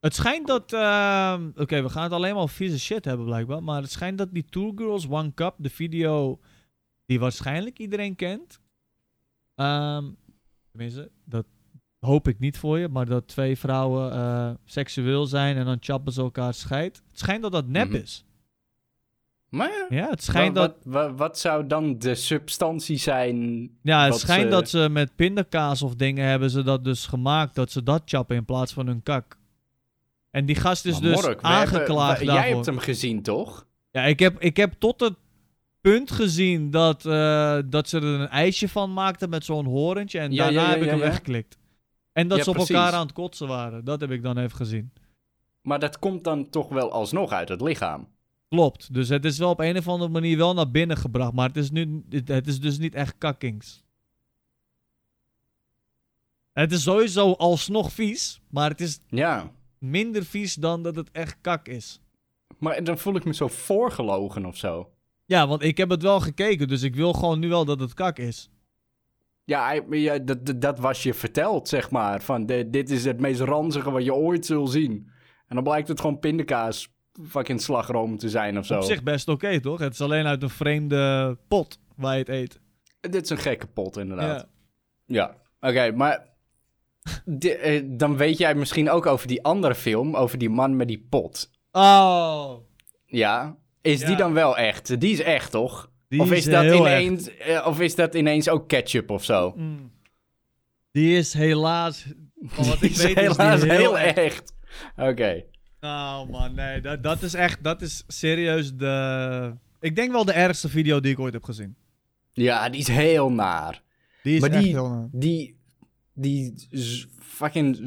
Het 0.01 0.14
schijnt 0.14 0.46
dat... 0.46 0.73
ehm, 0.73 1.51
Oké, 1.57 1.83
we 1.83 1.88
gaan 1.88 2.03
het 2.03 2.12
alleen 2.12 2.35
maar 2.35 2.49
vieze 2.49 2.79
shit 2.79 3.05
hebben 3.05 3.27
blijkbaar. 3.27 3.62
Maar 3.62 3.83
het 3.83 3.90
schijnt 3.90 4.18
dat 4.18 4.33
die 4.33 4.44
Two 4.44 4.73
Girls 4.77 5.09
One 5.09 5.35
Cup, 5.35 5.55
de 5.59 5.70
video 5.70 6.40
die 7.07 7.20
waarschijnlijk 7.20 7.79
iedereen 7.79 8.16
kent. 8.16 8.61
ehm 9.55 10.05
tenminste, 10.70 11.11
dat 11.25 11.46
hoop 11.99 12.29
ik 12.29 12.38
niet 12.38 12.59
voor 12.59 12.79
je. 12.79 12.88
Maar 12.88 13.07
dat 13.07 13.29
twee 13.29 13.59
vrouwen 13.59 14.12
eh, 14.12 14.51
seksueel 14.64 15.27
zijn 15.27 15.57
en 15.57 15.64
dan 15.64 15.77
chappen 15.81 16.12
ze 16.12 16.20
elkaar 16.20 16.55
scheid. 16.55 17.03
Het 17.09 17.18
schijnt 17.18 17.42
dat 17.42 17.53
dat 17.53 17.66
nep 17.66 17.88
Mhm. 17.88 17.96
is. 17.96 18.25
Maar 19.50 19.86
Ja, 19.88 20.08
het 20.10 20.22
schijnt 20.22 20.56
wat, 20.56 20.74
dat... 20.82 20.92
wat, 20.92 21.16
wat, 21.18 21.38
zou 21.38 21.66
dan 21.66 21.98
de 21.98 22.14
substantie 22.14 22.96
zijn? 22.96 23.68
Ja, 23.82 24.04
het 24.04 24.14
schijnt 24.14 24.42
ze- 24.44 24.48
dat 24.48 24.68
ze 24.68 24.88
met 24.90 25.16
pindakaas 25.16 25.82
of 25.82 25.94
dingen 25.94 26.26
hebben 26.28 26.50
ze 26.50 26.62
dat 26.62 26.84
dus 26.84 27.06
gemaakt. 27.06 27.54
Dat 27.54 27.70
ze 27.70 27.82
dat 27.82 28.02
chappen 28.04 28.36
in 28.36 28.44
plaats 28.44 28.72
van 28.72 28.86
hun 28.86 29.02
kak. 29.02 29.38
En 30.30 30.46
die 30.46 30.56
gast 30.56 30.84
is 30.84 30.92
Maar 30.92 31.02
dus 31.02 31.12
Mork, 31.22 31.24
we 31.40 31.48
hebben- 31.48 31.50
aangeklaagd. 31.78 32.20
Jij 32.24 32.48
hebt 32.50 32.66
hem 32.66 32.78
gezien, 32.78 33.22
toch? 33.22 33.66
Ja, 33.90 34.02
ik 34.04 34.18
heb, 34.18 34.40
ik 34.40 34.56
heb 34.56 34.72
tot 34.78 35.00
het 35.00 35.14
punt 35.80 36.10
gezien 36.10 36.70
dat, 36.70 37.06
eh, 37.06 37.58
dat 37.66 37.88
ze 37.88 37.96
er 37.96 38.04
een 38.04 38.28
ijsje 38.28 38.68
van 38.68 38.92
maakten 38.92 39.28
met 39.30 39.44
zo'n 39.44 39.66
horentje. 39.66 40.18
En 40.18 40.32
Ja, 40.32 40.44
daarna 40.44 40.60
ja, 40.60 40.66
ja, 40.66 40.70
heb 40.72 40.78
ik 40.78 40.84
ja, 40.84 40.90
hem 40.90 40.98
ja. 41.00 41.04
weggeklikt. 41.04 41.58
En 42.12 42.28
dat 42.28 42.38
Ja, 42.38 42.44
ze 42.44 42.50
op 42.50 42.56
precies. 42.56 42.74
elkaar 42.74 42.92
aan 42.92 43.02
het 43.06 43.12
kotsen 43.12 43.48
waren. 43.48 43.84
Dat 43.84 44.00
heb 44.00 44.10
ik 44.10 44.22
dan 44.22 44.38
even 44.38 44.56
gezien. 44.56 44.92
Maar 45.62 45.78
dat 45.78 45.98
komt 45.98 46.24
dan 46.24 46.50
toch 46.50 46.68
wel 46.68 46.92
alsnog 46.92 47.30
uit 47.32 47.48
het 47.48 47.60
lichaam. 47.60 48.08
Klopt. 48.54 48.94
Dus 48.94 49.08
het 49.08 49.24
is 49.24 49.38
wel 49.38 49.50
op 49.50 49.60
een 49.60 49.76
of 49.76 49.88
andere 49.88 50.10
manier 50.10 50.36
wel 50.36 50.54
naar 50.54 50.70
binnen 50.70 50.96
gebracht. 50.96 51.32
Maar 51.32 51.48
het 51.48 51.56
is, 51.56 51.70
nu, 51.70 52.04
het- 52.08 52.46
is 52.46 52.60
dus 52.60 52.78
niet 52.78 52.94
echt 52.94 53.14
kakkings. 53.18 53.82
Het 56.52 56.72
is 56.72 56.82
sowieso 56.82 57.32
alsnog 57.32 57.92
vies. 57.92 58.40
Maar 58.50 58.70
het 58.70 58.80
is 58.80 59.00
Ja. 59.08 59.50
minder 59.78 60.24
vies 60.24 60.54
dan 60.54 60.82
dat 60.82 60.96
het 60.96 61.10
echt 61.10 61.36
kak 61.40 61.68
is. 61.68 62.00
Maar 62.58 62.84
dan 62.84 62.98
voel 62.98 63.16
ik 63.16 63.24
me 63.24 63.34
zo 63.34 63.48
voorgelogen 63.48 64.44
of 64.44 64.56
zo. 64.56 64.90
Ja, 65.24 65.46
want 65.48 65.62
ik 65.62 65.76
heb 65.76 65.90
het 65.90 66.02
wel 66.02 66.20
gekeken. 66.20 66.68
Dus 66.68 66.82
ik 66.82 66.94
wil 66.94 67.12
gewoon 67.12 67.38
nu 67.38 67.48
wel 67.48 67.64
dat 67.64 67.80
het 67.80 67.94
kak 67.94 68.18
is. 68.18 68.50
Ja, 69.44 69.64
hij- 69.66 69.84
ja 69.98 70.18
dat, 70.18 70.46
dat, 70.46 70.60
dat 70.60 70.78
was 70.78 71.02
je 71.02 71.14
verteld, 71.14 71.68
zeg 71.68 71.90
maar. 71.90 72.22
Van 72.22 72.46
de- 72.46 72.70
dit 72.70 72.90
is 72.90 73.04
het 73.04 73.20
meest 73.20 73.40
ranzige 73.40 73.90
wat 73.90 74.04
je 74.04 74.14
ooit 74.14 74.46
zult 74.46 74.70
zien. 74.70 75.10
En 75.46 75.54
dan 75.54 75.64
blijkt 75.64 75.88
het 75.88 76.00
gewoon 76.00 76.18
pindakaas 76.18 76.88
fucking 77.29 77.61
slagroom 77.61 78.19
te 78.19 78.29
zijn 78.29 78.58
of 78.58 78.67
zo. 78.67 78.77
Op 78.77 78.83
zich 78.83 79.02
best 79.02 79.29
oké, 79.29 79.61
toch? 79.61 79.79
Het 79.79 79.92
is 79.92 80.00
alleen 80.00 80.27
uit 80.27 80.42
een 80.42 80.50
vreemde 80.50 81.37
pot 81.48 81.79
waar 81.96 82.13
je 82.13 82.19
het 82.19 82.29
eet. 82.29 82.61
Dit 83.00 83.23
is 83.25 83.31
een 83.31 83.38
gekke 83.38 83.67
pot, 83.67 83.96
inderdaad. 83.96 84.46
Ja. 85.06 85.35
Ja, 85.61 85.69
oké, 85.69 85.90
maar 85.92 86.27
eh, 87.38 87.83
dan 87.87 88.17
weet 88.17 88.38
jij 88.38 88.54
misschien 88.54 88.90
ook 88.90 89.06
over 89.06 89.27
die 89.29 89.44
andere 89.44 89.75
film, 89.75 90.17
over 90.17 90.38
die 90.38 90.50
man 90.50 90.77
met 90.77 90.88
die 90.88 91.06
pot. 91.08 91.50
Oh, 91.73 92.52
Ja, 93.06 93.56
is 93.83 94.00
die 94.04 94.17
dan 94.17 94.33
wel 94.33 94.56
echt? 94.56 95.00
Die 95.00 95.13
is 95.13 95.21
echt, 95.23 95.50
toch? 95.50 95.90
die 96.08 96.21
of, 96.21 96.31
is, 96.31 96.38
is 96.38 96.44
dat 96.52 96.75
ineens, 96.75 97.37
eh, 97.38 97.67
of 97.67 97.81
is 97.81 97.94
dat 97.94 98.15
ineens 98.15 98.48
ook 98.48 98.69
ketchup 98.69 99.11
of 99.11 99.25
zo? 99.25 99.46
echt. 99.46 99.56
Mm. 99.56 99.92
Die 100.92 101.17
is 101.17 101.33
helaas, 101.35 102.06
wat 102.56 102.81
Die 102.81 102.90
is 102.90 102.96
weet, 103.02 103.08
is 103.08 103.15
die 103.15 103.23
helaas 103.23 103.63
heel 103.63 103.98
echt. 103.98 104.17
echt. 104.19 104.54
Oké. 104.96 105.44
Nou 105.81 106.31
man, 106.31 106.54
nee, 106.54 106.81
dat, 106.81 107.02
dat 107.02 107.22
is 107.22 107.35
echt, 107.35 107.62
dat 107.64 107.83
is 107.83 108.04
serieus 108.06 108.74
de... 108.76 109.52
Ik 109.81 109.96
denk 109.96 110.12
wel 110.12 110.24
de 110.24 110.33
ergste 110.33 110.68
video 110.68 111.00
die 111.00 111.12
ik 111.12 111.18
ooit 111.18 111.33
heb 111.33 111.44
gezien. 111.44 111.76
Ja, 112.33 112.68
die 112.68 112.81
is 112.81 112.88
heel 112.88 113.31
naar. 113.33 113.83
Die 114.22 114.35
is 114.35 114.40
Maar 114.40 114.50
echt 114.50 114.62
die- 114.62 114.72
heel 114.72 114.88
naar. 114.88 115.08
Die, 115.12 115.58
die 116.14 116.54
fucking 117.18 117.78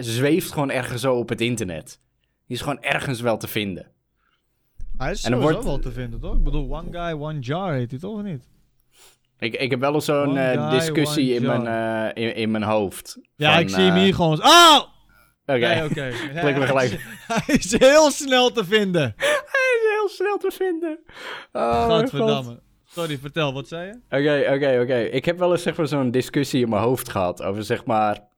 zweeft 0.00 0.52
gewoon 0.52 0.70
ergens 0.70 1.00
zo 1.00 1.14
op 1.14 1.28
het 1.28 1.40
internet. 1.40 2.00
Die 2.46 2.56
is 2.56 2.62
gewoon 2.62 2.82
ergens 2.82 3.20
wel 3.20 3.36
te 3.36 3.46
vinden. 3.48 3.86
Hij 4.96 5.10
is 5.10 5.24
En 5.24 5.30
dan 5.30 5.40
sowieso 5.40 5.62
wordt- 5.62 5.82
wel 5.82 5.92
te 5.92 6.00
vinden, 6.00 6.20
toch? 6.20 6.36
Ik 6.36 6.42
bedoel, 6.42 6.76
one 6.76 6.88
guy, 6.90 7.12
one 7.20 7.38
jar 7.38 7.72
heet 7.74 7.90
hij 7.90 8.00
toch 8.00 8.16
of 8.18 8.22
niet? 8.22 8.48
Ik, 9.38 9.54
ik 9.54 9.70
heb 9.70 9.80
wel 9.80 9.94
eens 9.94 10.04
zo'n 10.04 10.36
eh, 10.36 10.70
discussie 10.70 11.34
in 11.34 11.42
mijn, 11.42 11.66
eh, 12.14 12.22
in, 12.24 12.34
in 12.36 12.50
mijn 12.50 12.62
hoofd. 12.62 13.18
Ja, 13.36 13.52
Van, 13.52 13.62
ik 13.62 13.68
zie 13.68 13.82
hem 13.82 13.94
eh, 13.96 14.02
hier 14.02 14.14
gewoon... 14.14 14.42
Oh! 14.42 14.80
Oké, 15.46 15.58
Nee, 15.58 15.84
oké. 15.84 16.10
klik 16.40 16.56
me 16.58 16.66
gelijk. 16.66 16.90
Hij 17.32 17.54
is 17.56 17.78
heel 17.78 18.10
snel 18.10 18.50
te 18.52 18.64
vinden. 18.64 19.14
Hij 19.16 19.78
is 19.82 19.88
heel 19.98 20.08
snel 20.08 20.38
te 20.38 20.50
vinden. 20.50 20.98
Oh, 21.52 21.84
god. 21.84 22.00
Godverdamme. 22.00 22.60
Sorry, 22.84 23.18
vertel, 23.18 23.52
wat 23.52 23.68
zei 23.68 23.86
je? 23.86 23.92
Oké, 24.18 24.54
oké, 24.54 24.80
oké. 24.82 24.98
Ik 24.98 25.24
heb 25.24 25.38
wel 25.38 25.52
eens 25.52 25.62
zeg 25.62 25.76
maar, 25.76 25.86
zo'n 25.86 26.10
discussie 26.10 26.62
in 26.62 26.68
mijn 26.68 26.82
hoofd 26.82 27.08
gehad 27.08 27.42
over 27.42 27.64
zeg 27.64 27.84
maar. 27.84 28.30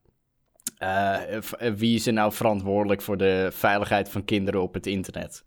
eh, 0.79 1.35
eh, 1.37 1.43
wie 1.75 1.95
is 1.95 2.07
er 2.07 2.13
nou 2.13 2.33
verantwoordelijk 2.33 3.03
voor 3.03 3.17
de 3.17 3.49
veiligheid 3.53 4.09
van 4.09 4.25
kinderen 4.25 4.63
op 4.63 4.75
het 4.75 4.87
internet? 4.87 5.45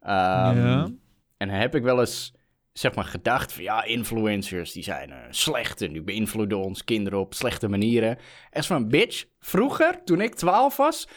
Ehm, 0.00 0.66
Ja. 0.66 0.88
En 1.36 1.48
heb 1.48 1.74
ik 1.74 1.82
wel 1.82 2.00
eens 2.00 2.34
zeg 2.78 2.94
maar 2.94 3.04
gedacht 3.04 3.52
van 3.52 3.62
ja, 3.62 3.84
influencers 3.84 4.72
die 4.72 4.82
zijn 4.82 5.10
eh, 5.10 5.16
slecht 5.30 5.82
en 5.82 5.92
die 5.92 6.02
beïnvloeden 6.02 6.58
ons 6.58 6.84
kinderen 6.84 7.18
op 7.18 7.34
slechte 7.34 7.68
manieren. 7.68 8.18
En 8.50 8.62
zo 8.64 8.74
van 8.74 8.88
bitch, 8.88 9.24
vroeger 9.38 10.04
toen 10.04 10.20
ik 10.20 10.34
12 10.34 10.76
was, 10.76 11.08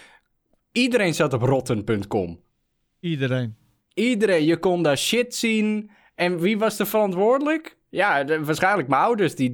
iedereen 0.72 1.14
zat 1.14 1.34
op 1.34 1.42
rotten.com. 1.42 2.40
Iedereen. 3.00 3.56
Iedereen, 3.94 4.44
je 4.46 4.58
kon 4.58 4.84
daar 4.84 4.98
shit 4.98 5.36
zien. 5.36 5.92
En 6.16 6.40
wie 6.40 6.58
was 6.58 6.80
er 6.80 6.88
verantwoordelijk? 6.88 7.78
Ja, 7.90 8.24
de- 8.24 8.44
waarschijnlijk 8.44 8.88
mijn 8.88 9.02
ouders 9.02 9.36
die 9.36 9.52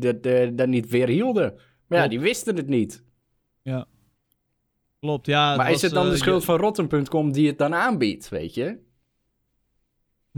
dat 0.56 0.68
niet 0.68 0.90
weerhielden. 0.90 1.60
Maar 1.88 2.00
ja, 2.00 2.08
die 2.08 2.20
wisten 2.20 2.56
het 2.56 2.68
niet. 2.68 3.04
Klopt, 5.00 5.26
ja. 5.26 5.56
maar 5.56 5.72
is 5.72 5.82
het 5.82 5.92
dan 5.92 6.06
eh, 6.06 6.12
de 6.12 6.18
schuld 6.18 6.40
je- 6.40 6.46
van 6.46 6.58
Rotten.com 6.58 7.32
die 7.32 7.48
het 7.48 7.58
dan 7.58 7.74
aanbiedt, 7.74 8.30
weet 8.30 8.54
je? 8.54 8.78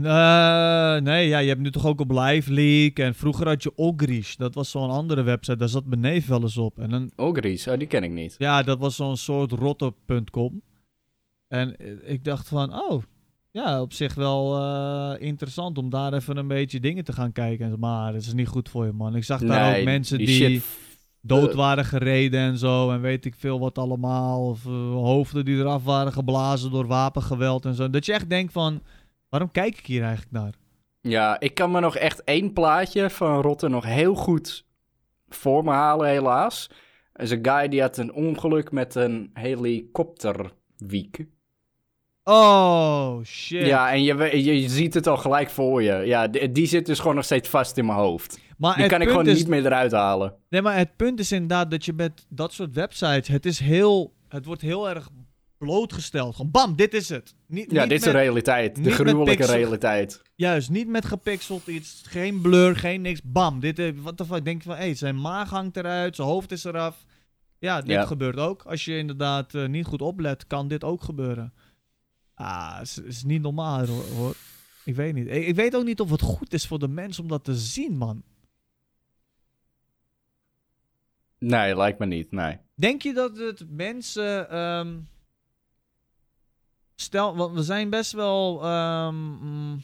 Eh, 0.02 0.96
nee, 0.96 1.28
ja, 1.28 1.38
je 1.38 1.48
hebt 1.48 1.60
nu 1.60 1.70
toch 1.70 1.86
ook 1.86 2.00
op 2.00 2.10
Live 2.10 2.52
Leak. 2.52 2.98
En 2.98 3.14
vroeger 3.14 3.46
had 3.46 3.62
je 3.62 3.72
Ogrish. 3.76 4.36
Dat 4.36 4.54
was 4.54 4.70
zo'n 4.70 4.90
andere 4.90 5.22
website. 5.22 5.56
Daar 5.56 5.68
zat 5.68 5.86
mijn 5.86 6.00
neef 6.00 6.26
wel 6.26 6.42
eens 6.42 6.56
op. 6.56 6.78
En 6.78 6.90
dan, 6.90 7.10
Ogris, 7.16 7.68
oh, 7.68 7.78
die 7.78 7.86
ken 7.86 8.02
ik 8.02 8.10
niet. 8.10 8.34
ja, 8.38 8.62
dat 8.62 8.78
was 8.78 8.96
zo'n 8.96 9.16
soort 9.16 9.52
rotte.com. 9.52 10.62
En 11.48 11.76
eh, 11.76 12.12
ik 12.12 12.24
dacht 12.24 12.48
van, 12.48 12.74
oh, 12.74 13.02
ja, 13.50 13.80
op 13.80 13.92
zich 13.92 14.14
wel 14.14 14.56
eh, 14.56 15.26
interessant 15.26 15.78
om 15.78 15.90
daar 15.90 16.12
even 16.12 16.36
een 16.36 16.48
beetje 16.48 16.80
dingen 16.80 17.04
te 17.04 17.12
gaan 17.12 17.32
kijken. 17.32 17.78
Maar 17.78 18.12
dat 18.12 18.22
is 18.22 18.32
niet 18.32 18.48
goed 18.48 18.68
voor 18.68 18.84
je, 18.84 18.92
man. 18.92 19.16
Ik 19.16 19.24
zag 19.24 19.40
daar 19.40 19.78
ook 19.78 19.84
mensen 19.84 20.18
die, 20.18 20.62
dood 21.20 21.54
waren 21.54 21.84
gereden 21.84 22.40
en 22.40 22.58
zo. 22.58 22.90
En 22.90 23.00
weet 23.00 23.24
ik 23.24 23.34
veel 23.34 23.60
wat 23.60 23.78
allemaal. 23.78 24.48
Of 24.48 24.64
hoofden 24.92 25.44
die 25.44 25.56
eraf 25.56 25.84
waren 25.84 26.12
geblazen 26.12 26.70
door 26.70 26.86
wapengeweld 26.86 27.64
en 27.64 27.74
zo. 27.74 27.90
Dat 27.90 28.06
je 28.06 28.12
echt 28.12 28.30
denkt 28.30 28.52
van, 28.52 28.82
waarom 29.28 29.50
kijk 29.50 29.78
ik 29.78 29.86
hier 29.86 30.02
eigenlijk 30.02 30.32
naar? 30.32 30.52
Ja, 31.00 31.40
ik 31.40 31.54
kan 31.54 31.70
me 31.70 31.80
nog 31.80 31.96
echt 31.96 32.24
één 32.24 32.52
plaatje 32.52 33.10
van 33.10 33.40
Rotten 33.40 33.70
nog 33.70 33.84
heel 33.84 34.14
goed 34.14 34.66
voor 35.28 35.64
me 35.64 35.70
halen, 35.70 36.08
helaas. 36.08 36.70
Is 37.14 37.30
een 37.30 37.44
guy 37.46 37.68
die 37.68 37.80
had 37.80 37.96
een 37.96 38.12
ongeluk 38.12 38.70
met 38.70 38.94
een 38.94 39.30
helikopterwiek. 39.32 41.26
Oh, 42.24 43.22
shit. 43.24 43.66
Ja, 43.66 43.92
en 43.92 44.02
je, 44.02 44.44
je, 44.44 44.68
ziet 44.68 44.94
het 44.94 45.06
al 45.06 45.16
gelijk 45.16 45.50
voor 45.50 45.82
je. 45.82 45.92
Ja, 45.92 46.28
die, 46.28 46.52
die 46.52 46.66
zit 46.66 46.86
dus 46.86 46.98
gewoon 46.98 47.14
nog 47.14 47.24
steeds 47.24 47.48
vast 47.48 47.76
in 47.76 47.86
mijn 47.86 47.98
hoofd. 47.98 48.40
maar 48.56 48.76
Die 48.76 48.86
kan 48.86 49.00
ik 49.00 49.08
gewoon 49.08 49.26
is, 49.26 49.38
niet 49.38 49.48
meer 49.48 49.66
eruit 49.66 49.92
halen. 49.92 50.34
Nee, 50.48 50.62
maar 50.62 50.76
het 50.76 50.96
punt 50.96 51.20
is 51.20 51.32
inderdaad 51.32 51.70
dat 51.70 51.84
je 51.84 51.92
met 51.92 52.26
dat 52.28 52.52
soort 52.52 52.74
websites, 52.74 53.28
het 53.28 53.46
is 53.46 53.58
heel, 53.58 54.14
het 54.28 54.44
wordt 54.44 54.62
heel 54.62 54.88
erg 54.88 55.08
blootgesteld. 55.58 56.36
Gewoon 56.36 56.50
bam, 56.50 56.76
dit 56.76 56.94
is 56.94 57.08
het. 57.08 57.34
Niet, 57.46 57.70
Ja, 57.70 57.80
niet 57.80 57.90
dit 57.90 57.98
is 57.98 58.04
met, 58.04 58.14
de 58.14 58.20
realiteit. 58.20 58.84
De 58.84 58.90
gruwelijke 58.90 59.46
realiteit. 59.46 60.22
Juist, 60.34 60.70
niet 60.70 60.88
met 60.88 61.04
gepixeld 61.04 61.66
iets, 61.66 62.02
geen 62.06 62.40
blur, 62.40 62.76
geen 62.76 63.00
niks. 63.00 63.20
Bam, 63.24 63.60
dit, 63.60 63.78
eh, 63.78 63.92
wat 63.96 64.18
de 64.18 64.24
fuck, 64.24 64.44
denk 64.44 64.62
je 64.62 64.68
van, 64.68 64.78
hé, 64.78 64.94
zijn 64.94 65.20
maag 65.20 65.50
hangt 65.50 65.76
eruit, 65.76 66.16
zijn 66.16 66.28
hoofd 66.28 66.52
is 66.52 66.64
eraf. 66.64 67.04
Ja, 67.58 67.80
dit 67.80 67.90
Ja. 67.90 68.06
gebeurt 68.06 68.36
ook. 68.36 68.62
Als 68.62 68.84
je 68.84 68.96
inderdaad 68.98 69.54
eh, 69.54 69.66
niet 69.66 69.86
goed 69.86 70.02
oplet, 70.02 70.46
kan 70.46 70.68
dit 70.68 70.84
ook 70.84 71.02
gebeuren. 71.02 71.52
Ah, 72.34 72.78
is, 72.82 72.98
is 72.98 73.24
niet 73.24 73.42
normaal 73.42 73.86
hoor. 73.86 74.34
Ik 74.84 74.94
weet 74.94 75.14
niet. 75.14 75.26
Ik, 75.26 75.46
ik 75.46 75.54
weet 75.54 75.76
ook 75.76 75.84
niet 75.84 76.00
of 76.00 76.10
het 76.10 76.20
goed 76.22 76.52
is 76.52 76.66
voor 76.66 76.78
de 76.78 76.88
mens 76.88 77.18
om 77.18 77.28
dat 77.28 77.44
te 77.44 77.54
zien, 77.56 77.96
man. 77.96 78.22
Nee, 81.38 81.76
lijkt 81.76 81.98
me 81.98 82.06
niet, 82.06 82.30
nee. 82.32 82.58
Denk 82.74 83.02
je 83.02 83.12
dat 83.12 83.36
het 83.38 83.64
mensen. 83.70 84.50
ehm, 84.50 84.96
stel, 87.00 87.36
want 87.36 87.54
we 87.54 87.62
zijn 87.62 87.90
best 87.90 88.12
wel. 88.12 88.64
ehm, 88.64 89.14
mm, 89.14 89.82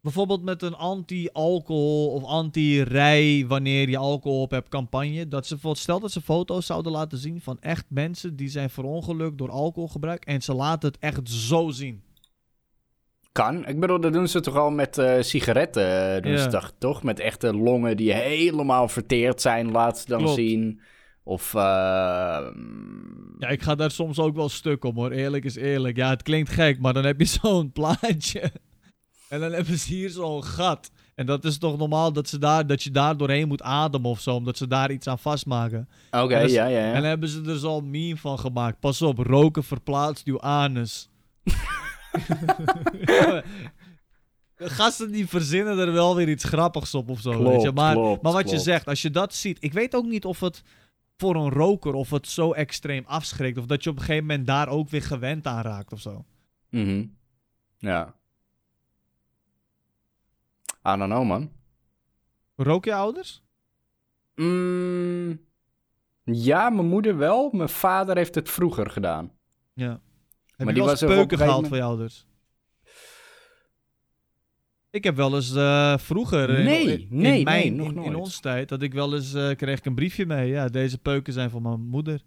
bijvoorbeeld 0.00 0.42
met 0.42 0.62
een 0.62 0.74
anti-alcohol 0.74 2.08
of 2.12 2.24
anti-rij 2.24 3.44
wanneer 3.48 3.88
je 3.88 3.96
alcohol 3.96 4.40
op 4.40 4.50
hebt 4.50 4.68
campagne. 4.68 5.28
Dat 5.28 5.46
ze, 5.46 5.52
bijvoorbeeld- 5.52 5.82
stel 5.82 6.00
dat 6.00 6.12
ze 6.12 6.20
foto's 6.20 6.66
zouden 6.66 6.92
laten 6.92 7.18
zien 7.18 7.40
van 7.40 7.56
echt 7.60 7.84
mensen 7.88 8.36
die 8.36 8.48
zijn 8.48 8.70
verongelukt 8.70 9.38
door 9.38 9.50
alcoholgebruik. 9.50 10.24
En 10.24 10.42
ze 10.42 10.54
laten 10.54 10.88
het 10.88 10.98
echt 11.00 11.28
zo 11.30 11.70
zien. 11.70 12.02
Kan. 13.32 13.66
Ik 13.66 13.80
bedoel, 13.80 14.00
dat 14.00 14.12
doen 14.12 14.28
ze 14.28 14.40
toch 14.40 14.56
al 14.56 14.70
met 14.70 14.98
eh, 14.98 15.22
sigaretten. 15.22 16.14
eh, 16.16 16.22
Doen 16.22 16.32
Ja. 16.32 16.38
ze 16.38 16.48
toch, 16.48 16.72
toch? 16.78 17.02
Met 17.02 17.20
echte 17.20 17.54
longen 17.54 17.96
die 17.96 18.12
helemaal 18.12 18.88
verteerd 18.88 19.40
zijn, 19.40 19.70
laat 19.70 19.98
ze 19.98 20.06
dan 20.06 20.18
Klopt. 20.18 20.34
zien. 20.34 20.80
Of, 21.26 21.54
eh, 21.54 21.60
Ja, 23.38 23.48
ik 23.48 23.62
ga 23.62 23.74
daar 23.74 23.90
soms 23.90 24.18
ook 24.18 24.34
wel 24.36 24.48
stuk 24.48 24.84
om 24.84 24.94
hoor. 24.94 25.10
Eerlijk 25.10 25.44
is 25.44 25.56
eerlijk. 25.56 25.96
Ja, 25.96 26.08
het 26.10 26.22
klinkt 26.22 26.50
gek, 26.50 26.80
maar 26.80 26.92
dan 26.92 27.04
heb 27.04 27.18
je 27.20 27.24
zo'n 27.42 27.72
plaatje. 27.72 28.52
En 29.28 29.40
dan 29.40 29.52
hebben 29.52 29.78
ze 29.78 29.92
hier 29.94 30.10
zo'n 30.10 30.44
gat. 30.44 30.90
En 31.14 31.26
dat 31.26 31.44
is 31.44 31.58
toch 31.58 31.78
normaal 31.78 32.12
dat, 32.12 32.28
ze 32.28 32.38
daar, 32.38 32.66
dat 32.66 32.82
je 32.82 32.90
daar 32.90 33.16
doorheen 33.16 33.48
moet 33.48 33.62
ademen 33.62 34.10
of 34.10 34.20
zo. 34.20 34.34
Omdat 34.34 34.56
ze 34.56 34.66
daar 34.66 34.90
iets 34.90 35.06
aan 35.06 35.18
vastmaken. 35.18 35.88
Oké, 36.10 36.38
is- 36.38 36.52
ja, 36.52 36.66
ja, 36.66 36.78
ja. 36.78 36.86
En 36.86 36.94
dan 36.94 37.02
hebben 37.04 37.28
ze 37.28 37.42
er 37.46 37.56
zo'n 37.58 37.90
meme 37.90 38.16
van 38.16 38.38
gemaakt. 38.38 38.80
Pas 38.80 39.02
op, 39.02 39.18
roken 39.18 39.64
verplaatst 39.64 40.26
uw 40.26 40.40
anus. 40.40 41.08
Gasten 44.56 45.12
die 45.12 45.28
verzinnen 45.28 45.78
er 45.78 45.92
wel 45.92 46.16
weer 46.16 46.28
iets 46.28 46.44
grappigs 46.44 46.94
op 46.94 47.10
of 47.10 47.20
zo. 47.20 47.42
weet 47.42 47.62
je? 47.62 47.72
Maar, 47.72 47.94
klopt, 47.94 48.22
maar 48.22 48.32
wat 48.32 48.50
je 48.50 48.58
zegt, 48.58 48.86
als 48.86 49.02
je 49.02 49.10
dat 49.10 49.34
ziet. 49.34 49.56
Ik 49.60 49.72
weet 49.72 49.94
ook 49.94 50.06
niet 50.06 50.24
of 50.24 50.40
het 50.40 50.62
voor 51.16 51.36
een 51.36 51.50
roker 51.50 51.94
of 51.94 52.10
het 52.10 52.28
zo 52.28 52.52
extreem 52.52 53.04
afschrikt. 53.06 53.58
Of 53.58 53.66
dat 53.66 53.84
je 53.84 53.90
op 53.90 53.96
een 53.96 54.02
gegeven 54.02 54.26
moment 54.26 54.46
daar 54.46 54.68
ook 54.68 54.88
weer 54.88 55.02
gewend 55.02 55.46
aan 55.46 55.62
raakt 55.62 55.92
of 55.92 56.00
zo. 56.00 56.24
Mhm. 56.68 57.06
Ja. 57.78 58.14
I 60.86 60.96
don't 60.96 61.04
know, 61.04 61.24
man. 61.24 61.50
Rook 62.56 62.84
je 62.84 62.94
ouders? 62.94 63.42
Mm, 64.34 65.40
ja, 66.24 66.70
mijn 66.70 66.86
moeder 66.88 67.16
wel. 67.16 67.50
Mijn 67.52 67.68
vader 67.68 68.16
heeft 68.16 68.34
het 68.34 68.50
vroeger 68.50 68.90
gedaan. 68.90 69.32
Ja. 69.72 69.88
Heb 69.88 70.00
Maar 70.56 70.66
je 70.66 70.72
die 70.72 70.82
was 70.82 71.00
gehaald 71.00 71.68
voor 71.68 71.76
je 71.76 71.82
ouders? 71.82 72.26
Ik 74.94 75.04
heb 75.04 75.16
wel 75.16 75.34
eens 75.34 75.54
eh, 75.54 75.98
vroeger... 75.98 76.50
in- 76.58 76.64
Nee, 76.64 76.82
in, 76.92 76.98
in 77.00 77.06
nee, 77.10 77.44
mijn, 77.44 77.60
nee, 77.60 77.72
nog 77.72 77.88
in, 77.90 77.96
in 77.96 78.02
nooit. 78.02 78.14
onze 78.16 78.40
tijd, 78.40 78.68
dat 78.68 78.82
ik 78.82 78.92
wel 78.92 79.14
eens... 79.14 79.34
eh, 79.34 79.50
kreeg 79.56 79.78
ik 79.78 79.84
een 79.84 79.94
briefje 79.94 80.26
mee. 80.26 80.48
Ja, 80.48 80.68
deze 80.68 80.98
peuken 80.98 81.32
zijn 81.32 81.50
van 81.50 81.62
mijn 81.62 81.80
moeder. 81.80 82.20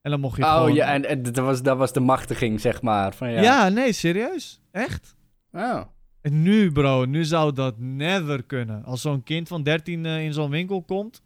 En 0.00 0.10
dan 0.10 0.20
mocht 0.20 0.36
je 0.36 0.42
Oh 0.42 0.54
gewoon... 0.54 0.74
ja, 0.74 0.92
en, 0.92 1.04
en 1.08 1.22
dat, 1.22 1.36
was, 1.36 1.62
dat 1.62 1.76
was 1.76 1.92
de 1.92 2.00
machtiging, 2.00 2.60
zeg 2.60 2.82
maar. 2.82 3.14
Van, 3.14 3.30
ja. 3.30 3.42
ja. 3.42 3.68
nee, 3.68 3.92
serieus. 3.92 4.60
Echt? 4.70 5.14
Oh. 5.52 5.80
En 6.20 6.42
nu, 6.42 6.72
bro, 6.72 7.04
nu 7.04 7.24
zou 7.24 7.52
dat 7.52 7.78
never 7.78 8.42
kunnen. 8.42 8.84
Als 8.84 9.00
zo'n 9.00 9.22
kind 9.22 9.48
van 9.48 9.62
13 9.62 10.06
eh, 10.06 10.24
in 10.24 10.32
zo'n 10.32 10.50
winkel 10.50 10.82
komt... 10.82 11.22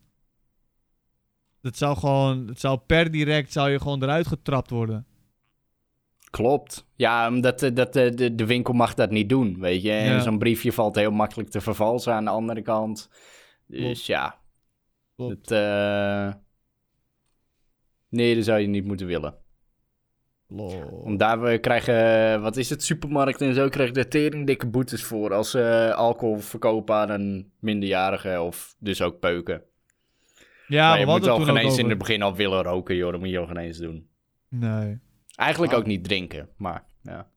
Dat 1.61 1.77
zou 1.77 1.97
gewoon... 1.97 2.47
Het 2.47 2.61
zou 2.61 2.79
per 2.87 3.11
direct 3.11 3.53
zou 3.53 3.71
je 3.71 3.81
gewoon 3.81 4.03
eruit 4.03 4.27
getrapt 4.27 4.71
worden. 4.71 5.07
Klopt. 6.31 6.87
Ja, 6.97 7.29
omdat 7.29 7.63
eh, 7.63 7.75
dat, 7.75 7.97
eh, 7.97 8.11
de, 8.15 8.35
de 8.35 8.47
winkel 8.47 8.75
mag 8.75 8.95
dat 8.95 9.11
niet 9.11 9.29
doen, 9.29 9.61
weet 9.61 9.83
je. 9.83 9.91
En 9.93 10.13
Ja. 10.13 10.21
zo'n 10.21 10.39
briefje 10.39 10.73
valt 10.73 10.95
heel 10.95 11.11
makkelijk 11.11 11.49
te 11.51 11.61
vervalsen 11.61 12.13
aan 12.13 12.25
de 12.25 12.31
andere 12.31 12.63
kant. 12.63 13.11
Dus 13.67 13.81
Klopt. 13.81 14.07
ja. 14.07 14.39
Klopt. 15.17 15.51
Eh, 15.51 16.33
Nee, 18.11 18.35
dat 18.35 18.45
zou 18.45 18.61
je 18.61 18.67
niet 18.67 18.85
moeten 18.85 19.07
willen. 19.07 19.35
Lol. 20.47 21.03
Want 21.05 21.19
daar 21.19 21.41
we 21.41 21.59
krijgen, 21.59 21.95
eh, 22.35 22.41
wat 22.43 22.57
is 22.57 22.71
het, 22.71 22.83
supermarkt 22.85 23.41
en 23.41 23.55
zo, 23.55 23.69
krijgen 23.69 23.97
er 23.97 24.09
tering 24.09 24.47
dikke 24.47 24.67
boetes 24.67 25.05
voor 25.05 25.35
als 25.35 25.51
ze 25.51 25.93
alcohol 25.97 26.39
verkopen 26.39 26.95
aan 26.95 27.11
een 27.11 27.53
minderjarige 27.61 28.41
of 28.41 28.75
dus 28.79 29.03
ook 29.03 29.19
peuken. 29.19 29.63
Ja, 30.67 30.89
maar 30.89 30.99
je 30.99 31.07
moet 31.07 31.27
al 31.29 31.41
geen 31.41 31.57
eens 31.57 31.79
in 31.79 31.89
het 31.89 31.99
begin 31.99 32.23
al 32.23 32.35
willen 32.35 32.63
roken, 32.63 32.97
joh, 32.97 33.11
dat 33.11 33.21
moet 33.21 33.29
je 33.31 33.39
al 33.39 33.47
geen 33.47 33.57
eens 33.57 33.79
doen. 33.79 34.09
Nee. 34.49 34.99
Eigenlijk 35.39 35.73
Ah. 35.73 35.79
ook 35.79 35.87
niet 35.87 36.05
drinken, 36.05 36.49
maar 36.57 36.85
ja. 37.03 37.31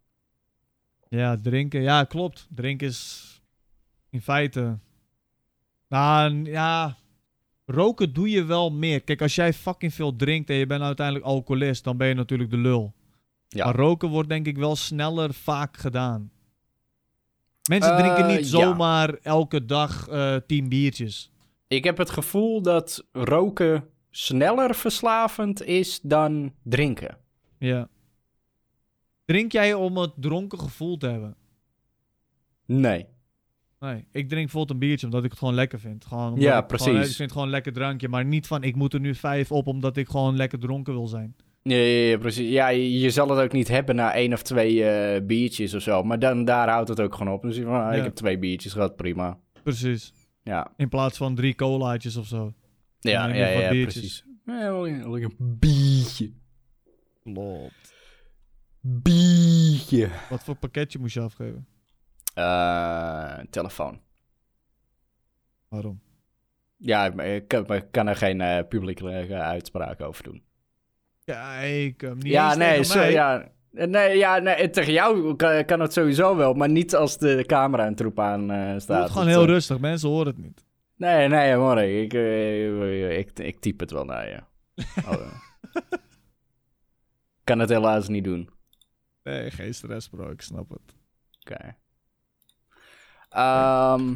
Ja, 1.10 1.38
drinken. 1.42 1.82
Ja, 1.82 2.04
klopt. 2.04 2.48
Drinken 2.56 2.88
is 2.88 3.42
in 4.10 4.22
feite... 4.22 4.78
Nou, 5.88 6.44
ja... 6.44 6.96
Roken 7.66 8.14
doe 8.14 8.30
je 8.30 8.44
wel 8.44 8.72
meer. 8.72 9.02
Kijk, 9.02 9.22
als 9.22 9.36
jij 9.36 9.54
fucking 9.54 9.94
veel 9.94 10.16
drinkt 10.16 10.50
en 10.50 10.56
je 10.56 10.66
bent 10.66 10.82
uiteindelijk 10.82 11.26
alcoholist, 11.26 11.84
dan 11.84 11.98
ben 11.98 12.08
je 12.08 12.14
natuurlijk 12.14 12.50
de 12.50 12.58
lul. 12.58 12.94
Ja. 13.48 13.66
Maar 13.66 13.76
roken 13.76 14.10
wordt 14.10 14.30
denk 14.30 14.46
ik 14.48 14.58
wel 14.58 14.76
sneller 14.76 15.34
vaak 15.34 15.78
gedaan. 15.78 16.32
Mensen 17.70 17.92
Eh, 17.92 17.98
drinken 17.98 18.28
niet 18.28 18.52
ja. 18.52 18.60
zomaar 18.60 19.14
elke 19.14 19.66
dag 19.66 20.08
eh 20.08 20.36
tien 20.48 20.70
biertjes. 20.70 21.32
Ik 21.68 21.84
heb 21.84 21.98
het 21.98 22.10
gevoel 22.10 22.62
dat 22.62 23.08
roken 23.12 23.90
sneller 24.10 24.76
verslavend 24.76 25.64
is 25.64 26.00
dan 26.04 26.54
drinken. 26.64 27.18
Ja. 27.68 27.88
Drink 29.26 29.52
jij 29.52 29.74
om 29.74 29.98
het 29.98 30.12
dronken 30.16 30.60
gevoel 30.60 30.98
te 30.98 31.08
hebben? 31.08 31.36
Nee. 32.66 33.06
Nee, 33.80 33.96
ik 34.12 34.30
drink 34.30 34.30
bijvoorbeeld 34.30 34.70
een 34.72 34.88
biertje 34.88 35.06
omdat 35.06 35.24
ik 35.24 35.30
het 35.30 35.40
gewoon 35.40 35.54
lekker 35.54 35.80
vind. 35.80 36.06
Gewoon 36.06 36.28
omdat 36.28 36.44
Ja, 36.44 36.50
ik 36.50 36.54
Gewoon, 36.54 36.68
precies. 36.68 37.10
ik 37.10 37.16
vind 37.16 37.18
het 37.18 37.32
gewoon 37.32 37.46
een 37.46 37.54
lekker 37.54 37.74
drankje, 37.74 38.08
maar 38.10 38.26
niet 38.26 38.48
van 38.48 38.64
ik 38.64 38.76
moet 38.76 38.94
er 38.94 39.00
nu 39.00 39.16
vijf 39.16 39.52
op 39.52 39.68
omdat 39.68 39.98
ik 39.98 40.08
gewoon 40.10 40.36
lekker 40.36 40.60
dronken 40.60 40.94
wil 40.94 41.08
zijn. 41.08 41.36
Ja, 41.64 41.76
ja, 41.76 42.08
ja, 42.10 42.18
precies. 42.18 42.50
Ja, 42.50 42.68
je, 42.68 43.00
je 43.00 43.10
zal 43.10 43.30
het 43.30 43.40
ook 43.40 43.52
niet 43.52 43.68
hebben 43.68 43.96
na 43.96 44.14
één 44.14 44.34
of 44.34 44.42
twee 44.42 44.84
eh, 44.86 45.26
biertjes 45.26 45.74
of 45.74 45.82
zo. 45.82 46.04
Maar 46.04 46.20
dan, 46.20 46.46
daar 46.46 46.70
houdt 46.70 46.90
het 46.90 47.00
ook 47.02 47.16
gewoon 47.16 47.34
op. 47.34 47.42
Dus 47.42 47.56
van, 47.58 47.66
ah, 47.66 47.72
Ja. 47.72 47.92
ik 47.92 48.04
heb 48.04 48.16
twee 48.16 48.38
biertjes 48.40 48.74
gehad, 48.74 48.96
prima. 48.96 49.40
Precies. 49.64 50.14
Ja, 50.44 50.74
In 50.78 50.90
plaats 50.90 51.18
van 51.18 51.36
drie 51.36 51.56
colaatjes 51.56 52.16
of 52.18 52.26
zo. 52.28 52.54
ja, 53.00 53.28
ja, 53.28 53.48
ja, 53.48 53.68
precies. 53.68 54.26
Ja, 54.46 54.68
een 54.70 55.58
biertje. 55.60 56.32
Klopt. 57.24 57.94
Biertje. 58.80 60.10
Wat 60.30 60.44
voor 60.44 60.56
pakketje 60.56 61.00
moest 61.00 61.14
je 61.14 61.22
afgeven? 61.22 61.68
Eh, 62.34 63.40
telefoon. 63.50 64.02
Waarom? 65.68 66.02
Ja, 66.78 67.12
maar 67.16 67.26
ik 67.26 67.54
ik 67.54 67.86
kan 67.92 68.08
er 68.08 68.16
geen 68.16 68.42
eh, 68.42 68.68
publieke 68.68 69.10
eh, 69.10 69.42
uitspraak 69.42 70.02
over 70.02 70.24
doen. 70.24 70.44
Kijk, 71.26 72.02
hem 72.02 72.18
niet 72.18 72.32
ja, 72.32 72.48
eens 72.48 72.58
nee, 72.58 72.70
tegen 72.70 72.86
zo, 72.86 73.04
ja. 73.04 73.52
Nee, 73.72 74.18
ja, 74.18 74.40
nee, 74.40 74.70
tegen 74.70 74.94
jou 74.94 75.36
kan, 75.36 75.66
kan 75.66 75.80
het 75.80 75.94
sowieso 75.94 76.36
wel, 76.36 76.54
maar 76.54 76.70
niet 76.70 76.96
als 76.96 77.18
de 77.18 77.44
camera 77.48 77.88
een 77.88 77.96
troep 77.96 78.20
aan 78.20 78.52
eh, 78.52 78.70
Doe 78.72 78.80
staat. 78.80 79.04
het 79.04 79.12
gewoon 79.12 79.28
heel 79.28 79.46
rustig, 79.46 79.80
mensen 79.80 80.10
horen 80.10 80.28
het 80.28 80.38
niet. 80.38 80.64
Nee, 80.96 81.28
nee, 81.28 81.58
morgen. 81.58 82.02
Ik, 82.02 82.14
eh, 82.14 83.18
ik, 83.18 83.40
ik 83.40 83.60
type 83.60 83.84
het 83.84 83.92
wel 83.92 84.06
naar 84.06 84.28
je. 84.28 84.40
Oh. 85.10 85.40
Kan 87.52 87.60
het 87.60 87.70
helaas 87.70 88.08
niet 88.08 88.24
doen. 88.24 88.50
Nee, 89.24 89.52
geen 89.52 89.74
stress 89.74 90.10
bro, 90.10 90.30
ik 90.30 90.42
snap 90.42 90.70
het. 90.70 90.96
Oké. 91.40 91.76
Ehm, 93.30 94.16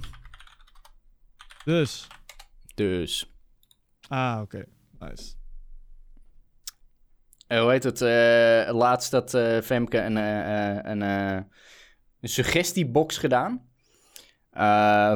Dus, 1.66 2.08
dus, 2.76 3.34
ah 4.08 4.40
oké, 4.42 4.66
nice. 5.00 5.34
eh, 7.48 7.62
hoe 7.62 7.72
heet 7.72 7.84
het? 7.84 8.02
eh, 8.02 8.74
laatst 8.76 9.12
had 9.12 9.34
eh, 9.34 9.62
Femke 9.62 9.98
een, 9.98 10.16
een, 10.16 11.02
een 11.02 12.30
suggestiebox 12.30 13.18
gedaan. 13.18 13.70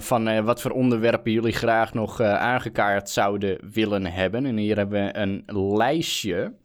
Van 0.02 0.44
wat 0.44 0.62
voor 0.62 0.72
onderwerpen 0.72 1.32
jullie 1.32 1.54
graag 1.54 1.94
nog 1.94 2.22
aangekaart 2.22 3.10
zouden 3.10 3.72
willen 3.72 4.06
hebben. 4.06 4.46
En 4.46 4.58
hier 4.58 4.76
hebben 4.78 5.06
we 5.06 5.16
een 5.18 5.44
lijstje. 5.78 6.58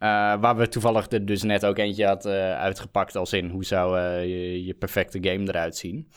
Eh, 0.00 0.40
waar 0.40 0.56
we 0.56 0.68
toevallig 0.68 1.10
er 1.10 1.26
dus 1.26 1.42
net 1.42 1.64
ook 1.66 1.78
eentje 1.78 2.06
had 2.06 2.26
eh, 2.26 2.52
uitgepakt. 2.58 3.16
Als 3.16 3.32
in 3.32 3.48
hoe 3.48 3.64
zou 3.64 3.98
eh, 3.98 4.24
je, 4.24 4.64
je 4.64 4.74
perfecte 4.74 5.18
game 5.22 5.48
eruit 5.48 5.76
zien. 5.76 6.08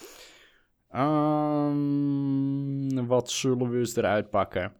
Ehm, 0.89 1.85
wat 3.05 3.31
zullen 3.31 3.69
we 3.69 3.77
eens 3.77 3.95
eruit 3.95 4.29
pakken? 4.29 4.73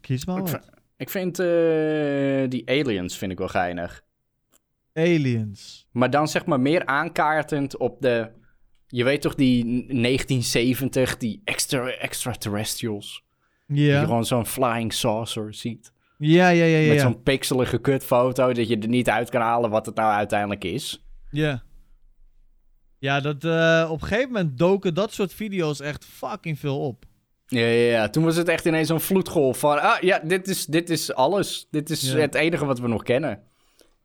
Kies 0.00 0.24
maar 0.24 0.38
Ik 0.38 0.46
wat. 0.46 0.70
ik 0.96 1.10
vind 1.10 1.36
die 2.50 2.68
aliens 2.68 3.16
vind 3.18 3.32
ik 3.32 3.38
wel 3.38 3.48
geinig. 3.48 4.04
Aliens. 4.92 5.88
Maar 5.92 6.10
dan 6.10 6.28
zeg 6.28 6.46
maar 6.46 6.60
meer 6.60 6.86
aankaartend 6.86 7.76
op 7.76 8.00
de... 8.00 8.30
Je 8.86 9.04
weet 9.04 9.20
toch 9.20 9.34
die 9.34 9.64
1970, 9.64 11.16
die 11.16 11.40
extra, 11.44 11.88
extraterrestrials? 11.88 13.26
Ja. 13.66 14.02
gewoon 14.02 14.24
zo'n 14.24 14.46
flying 14.46 14.92
saucer 14.92 15.54
ziet. 15.54 15.92
Ja, 16.20 16.48
ja, 16.48 16.64
ja, 16.64 16.78
ja. 16.78 16.86
Met 16.88 16.96
ja. 16.96 17.02
zo'n 17.02 17.22
pixelige 17.22 17.78
kutfoto 17.78 18.52
dat 18.52 18.68
je 18.68 18.78
er 18.78 18.88
niet 18.88 19.08
uit 19.10 19.30
kan 19.30 19.40
halen 19.40 19.70
wat 19.70 19.86
het 19.86 19.94
nou 19.94 20.12
uiteindelijk 20.12 20.64
is. 20.64 21.04
Ja. 21.30 21.62
Ja, 22.98 23.20
dat, 23.20 23.44
eh, 23.44 23.88
op 23.90 24.00
een 24.02 24.06
gegeven 24.08 24.32
moment 24.32 24.58
doken 24.58 24.94
dat 24.94 25.12
soort 25.12 25.32
video's 25.34 25.80
echt 25.80 26.04
fucking 26.04 26.58
veel 26.58 26.80
op. 26.80 27.04
Ja, 27.46 27.60
ja, 27.60 27.90
ja. 27.90 28.08
Toen 28.08 28.24
was 28.24 28.36
het 28.36 28.48
echt 28.48 28.64
ineens 28.64 28.88
zo'n 28.88 29.00
vloedgolf 29.00 29.58
van... 29.58 29.80
Ah, 29.80 30.00
ja, 30.00 30.18
dit 30.18 30.48
is, 30.48 30.66
dit 30.66 30.90
is 30.90 31.14
alles. 31.14 31.66
Dit 31.70 31.90
is 31.90 32.12
Ja. 32.12 32.18
het 32.18 32.34
enige 32.34 32.64
wat 32.64 32.78
we 32.80 32.88
nog 32.88 33.02
kennen. 33.02 33.30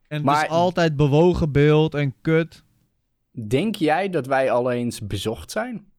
En 0.08 0.18
het 0.18 0.24
Maar- 0.24 0.44
is 0.44 0.50
altijd 0.50 0.96
bewogen 0.96 1.52
beeld 1.52 1.94
en 1.96 2.16
kut. 2.22 2.64
Denk 3.48 3.76
jij 3.76 4.10
dat 4.10 4.26
wij 4.28 4.52
al 4.52 4.72
eens 4.72 5.08
bezocht 5.08 5.52
zijn? 5.52 5.92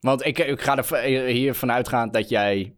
Want 0.00 0.24
ik, 0.26 0.38
ik 0.38 0.60
ga 0.60 0.76
er 0.76 1.26
hier 1.26 1.54
vanuit 1.54 1.88
gaan 1.88 2.10
dat 2.10 2.28
jij 2.28 2.75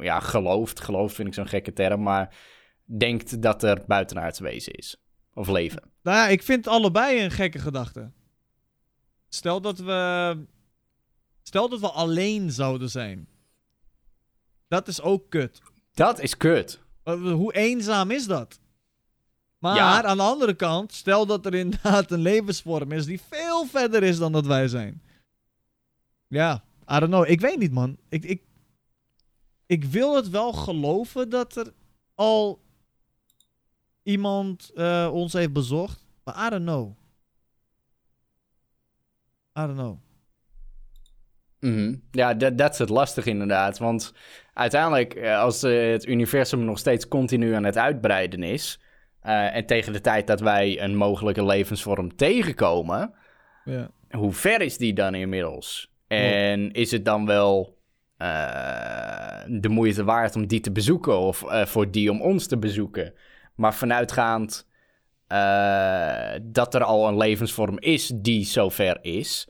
ja, 0.00 0.20
gelooft. 0.20 0.80
Gelooft 0.80 1.14
vind 1.14 1.28
ik 1.28 1.34
zo'n 1.34 1.48
gekke 1.48 1.72
term, 1.72 2.02
maar 2.02 2.36
denkt 2.84 3.42
dat 3.42 3.62
er 3.62 3.84
buitenaards 3.86 4.38
wezen 4.38 4.72
is. 4.72 4.96
Of 5.34 5.48
leven. 5.48 5.82
Nou 6.02 6.16
ja, 6.16 6.28
ik 6.28 6.42
vind 6.42 6.66
allebei 6.66 7.24
een 7.24 7.30
gekke 7.30 7.58
gedachte. 7.58 8.10
Stel 9.28 9.60
dat 9.60 9.78
we... 9.78 10.44
Stel 11.42 11.68
dat 11.68 11.80
we 11.80 11.88
alleen 11.90 12.50
zouden 12.50 12.90
zijn. 12.90 13.28
Dat 14.68 14.88
is 14.88 15.00
ook 15.00 15.30
kut. 15.30 15.60
Dat 15.94 16.20
is 16.20 16.36
kut. 16.36 16.80
Hoe 17.04 17.54
eenzaam 17.54 18.10
is 18.10 18.26
dat? 18.26 18.60
Maar 19.58 19.76
Ja. 19.76 20.02
aan 20.02 20.16
de 20.16 20.22
andere 20.22 20.54
kant, 20.54 20.92
stel 20.92 21.26
dat 21.26 21.46
er 21.46 21.54
inderdaad 21.54 22.10
een 22.10 22.20
levensvorm 22.20 22.92
is 22.92 23.04
die 23.04 23.20
veel 23.30 23.66
verder 23.66 24.02
is 24.02 24.18
dan 24.18 24.32
dat 24.32 24.46
wij 24.46 24.68
zijn. 24.68 25.02
Ja, 26.28 26.64
I 26.90 26.98
don't 26.98 27.10
know. 27.10 27.28
Ik 27.28 27.40
weet 27.40 27.58
niet, 27.58 27.72
man. 27.72 27.96
Ik, 28.08 28.24
ik, 28.24 28.42
ik 29.66 29.84
wil 29.84 30.16
het 30.16 30.28
wel 30.28 30.52
geloven 30.52 31.28
dat 31.30 31.56
er 31.56 31.72
al 32.14 32.60
iemand 34.02 34.70
eh, 34.74 35.10
ons 35.12 35.32
heeft 35.32 35.52
bezocht. 35.52 36.06
Maar 36.24 36.46
I 36.46 36.50
don't 36.50 36.64
know. 36.64 36.96
I 39.58 39.60
don't 39.66 39.76
know. 39.78 39.98
Mhm. 41.60 41.94
Ja, 42.10 42.34
dat 42.34 42.58
dat 42.58 42.72
is 42.72 42.78
het 42.78 42.88
lastig 42.88 43.26
inderdaad. 43.26 43.78
Want 43.78 44.12
uiteindelijk, 44.52 45.14
eh, 45.14 45.38
als 45.38 45.62
eh, 45.62 45.90
het 45.90 46.06
universum 46.06 46.64
nog 46.64 46.78
steeds 46.78 47.08
continu 47.08 47.52
aan 47.52 47.64
het 47.64 47.76
uitbreiden 47.76 48.42
is... 48.42 48.80
eh, 49.20 49.54
en 49.54 49.66
tegen 49.66 49.92
de 49.92 50.00
tijd 50.00 50.26
dat 50.26 50.40
wij 50.40 50.80
een 50.82 50.96
mogelijke 50.96 51.44
levensvorm 51.44 52.16
tegenkomen... 52.16 53.14
Ja. 53.64 53.90
hoe 54.10 54.32
ver 54.32 54.60
is 54.60 54.78
die 54.78 54.92
dan 54.92 55.14
inmiddels? 55.14 55.95
En 56.06 56.72
is 56.72 56.90
het 56.90 57.04
dan 57.04 57.26
wel 57.26 57.78
eh, 58.16 59.42
de 59.48 59.68
moeite 59.68 60.04
waard 60.04 60.36
om 60.36 60.46
die 60.46 60.60
te 60.60 60.72
bezoeken 60.72 61.18
of 61.18 61.42
eh, 61.42 61.66
voor 61.66 61.90
die 61.90 62.10
om 62.10 62.22
ons 62.22 62.46
te 62.46 62.58
bezoeken? 62.58 63.14
Maar 63.54 63.74
vanuitgaand 63.74 64.66
eh, 65.26 66.34
dat 66.42 66.74
er 66.74 66.84
al 66.84 67.08
een 67.08 67.16
levensvorm 67.16 67.78
is 67.78 68.12
die 68.14 68.44
zo 68.44 68.68
ver 68.68 68.98
is, 69.02 69.48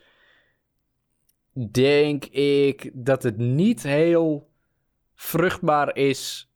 denk 1.71 2.25
ik 2.25 2.91
dat 2.95 3.23
het 3.23 3.39
niet 3.39 3.83
heel 3.83 4.51
vruchtbaar 5.15 5.97
is 5.97 6.51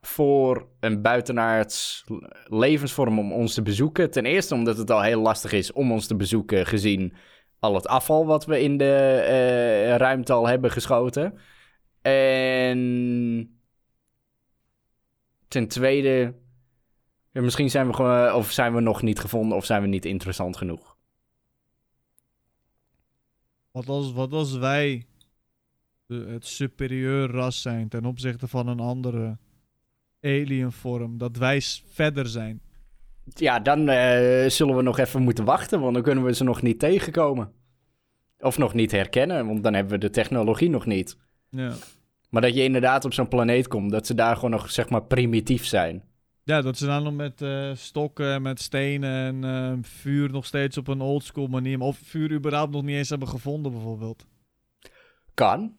voor 0.00 0.68
een 0.80 1.02
buitenaards 1.02 2.04
levensvorm 2.44 3.18
om 3.18 3.32
ons 3.32 3.54
te 3.54 3.62
bezoeken. 3.62 4.10
Ten 4.10 4.26
eerste 4.26 4.54
omdat 4.54 4.76
het 4.76 4.90
al 4.90 5.02
heel 5.02 5.20
lastig 5.20 5.52
is 5.52 5.72
om 5.72 5.92
ons 5.92 6.06
te 6.06 6.16
bezoeken, 6.16 6.66
gezien 6.66 7.14
al 7.60 7.74
het 7.74 7.86
afval 7.86 8.26
wat 8.26 8.46
we 8.46 8.60
in 8.60 8.76
de 8.76 9.24
eh, 9.26 9.96
ruimte 9.96 10.32
al 10.32 10.48
hebben 10.48 10.70
geschoten. 10.70 11.38
En 12.02 13.60
ten 15.48 15.68
tweede, 15.68 16.34
misschien 17.32 17.70
zijn 17.70 17.86
we 17.86 17.92
gewoon, 17.92 18.32
of 18.32 18.50
zijn 18.50 18.74
we 18.74 18.80
nog 18.80 19.02
niet 19.02 19.20
gevonden, 19.20 19.56
of 19.56 19.64
zijn 19.64 19.82
we 19.82 19.88
niet 19.88 20.04
interessant 20.04 20.56
genoeg. 20.56 20.96
Wat 23.70 23.88
als, 23.88 24.12
wat 24.12 24.32
als 24.32 24.56
wij 24.56 25.06
het 26.06 26.46
superieur 26.46 27.30
ras 27.30 27.62
zijn 27.62 27.88
ten 27.88 28.04
opzichte 28.04 28.48
van 28.48 28.68
een 28.68 28.80
andere 28.80 29.38
alienvorm? 30.20 31.18
Dat 31.18 31.36
wij 31.36 31.60
verder 31.86 32.26
zijn. 32.26 32.62
Ja, 33.34 33.60
dan 33.60 33.88
eh, 33.88 34.48
zullen 34.48 34.76
we 34.76 34.82
nog 34.82 34.98
even 34.98 35.22
moeten 35.22 35.44
wachten, 35.44 35.80
want 35.80 35.94
dan 35.94 36.02
kunnen 36.02 36.24
we 36.24 36.34
ze 36.34 36.44
nog 36.44 36.62
niet 36.62 36.78
tegenkomen. 36.78 37.52
Of 38.38 38.58
nog 38.58 38.74
niet 38.74 38.90
herkennen, 38.90 39.46
want 39.46 39.62
dan 39.62 39.74
hebben 39.74 39.92
we 39.92 39.98
de 39.98 40.10
technologie 40.10 40.70
nog 40.70 40.86
niet. 40.86 41.16
Ja. 41.50 41.72
Maar 42.30 42.42
dat 42.42 42.54
je 42.54 42.62
inderdaad 42.62 43.04
op 43.04 43.12
zo'n 43.12 43.28
planeet 43.28 43.68
komt, 43.68 43.90
dat 43.90 44.06
ze 44.06 44.14
daar 44.14 44.34
gewoon 44.34 44.50
nog, 44.50 44.70
zeg 44.70 44.88
maar, 44.88 45.02
primitief 45.02 45.64
zijn. 45.64 46.02
Ja, 46.42 46.62
dat 46.62 46.76
ze 46.76 46.86
dan 46.86 47.02
nog 47.02 47.14
met 47.14 47.42
eh, 47.42 47.70
stokken, 47.74 48.42
met 48.42 48.60
stenen 48.60 49.42
en 49.42 49.44
eh, 49.44 49.78
vuur 49.82 50.30
nog 50.30 50.46
steeds 50.46 50.76
op 50.78 50.88
een 50.88 51.00
oldschool 51.00 51.46
manier. 51.46 51.80
Of 51.80 51.98
vuur 51.98 52.32
überhaupt 52.32 52.72
nog 52.72 52.82
niet 52.82 52.96
eens 52.96 53.08
hebben 53.08 53.28
gevonden, 53.28 53.72
bijvoorbeeld. 53.72 54.26
Kan. 55.34 55.76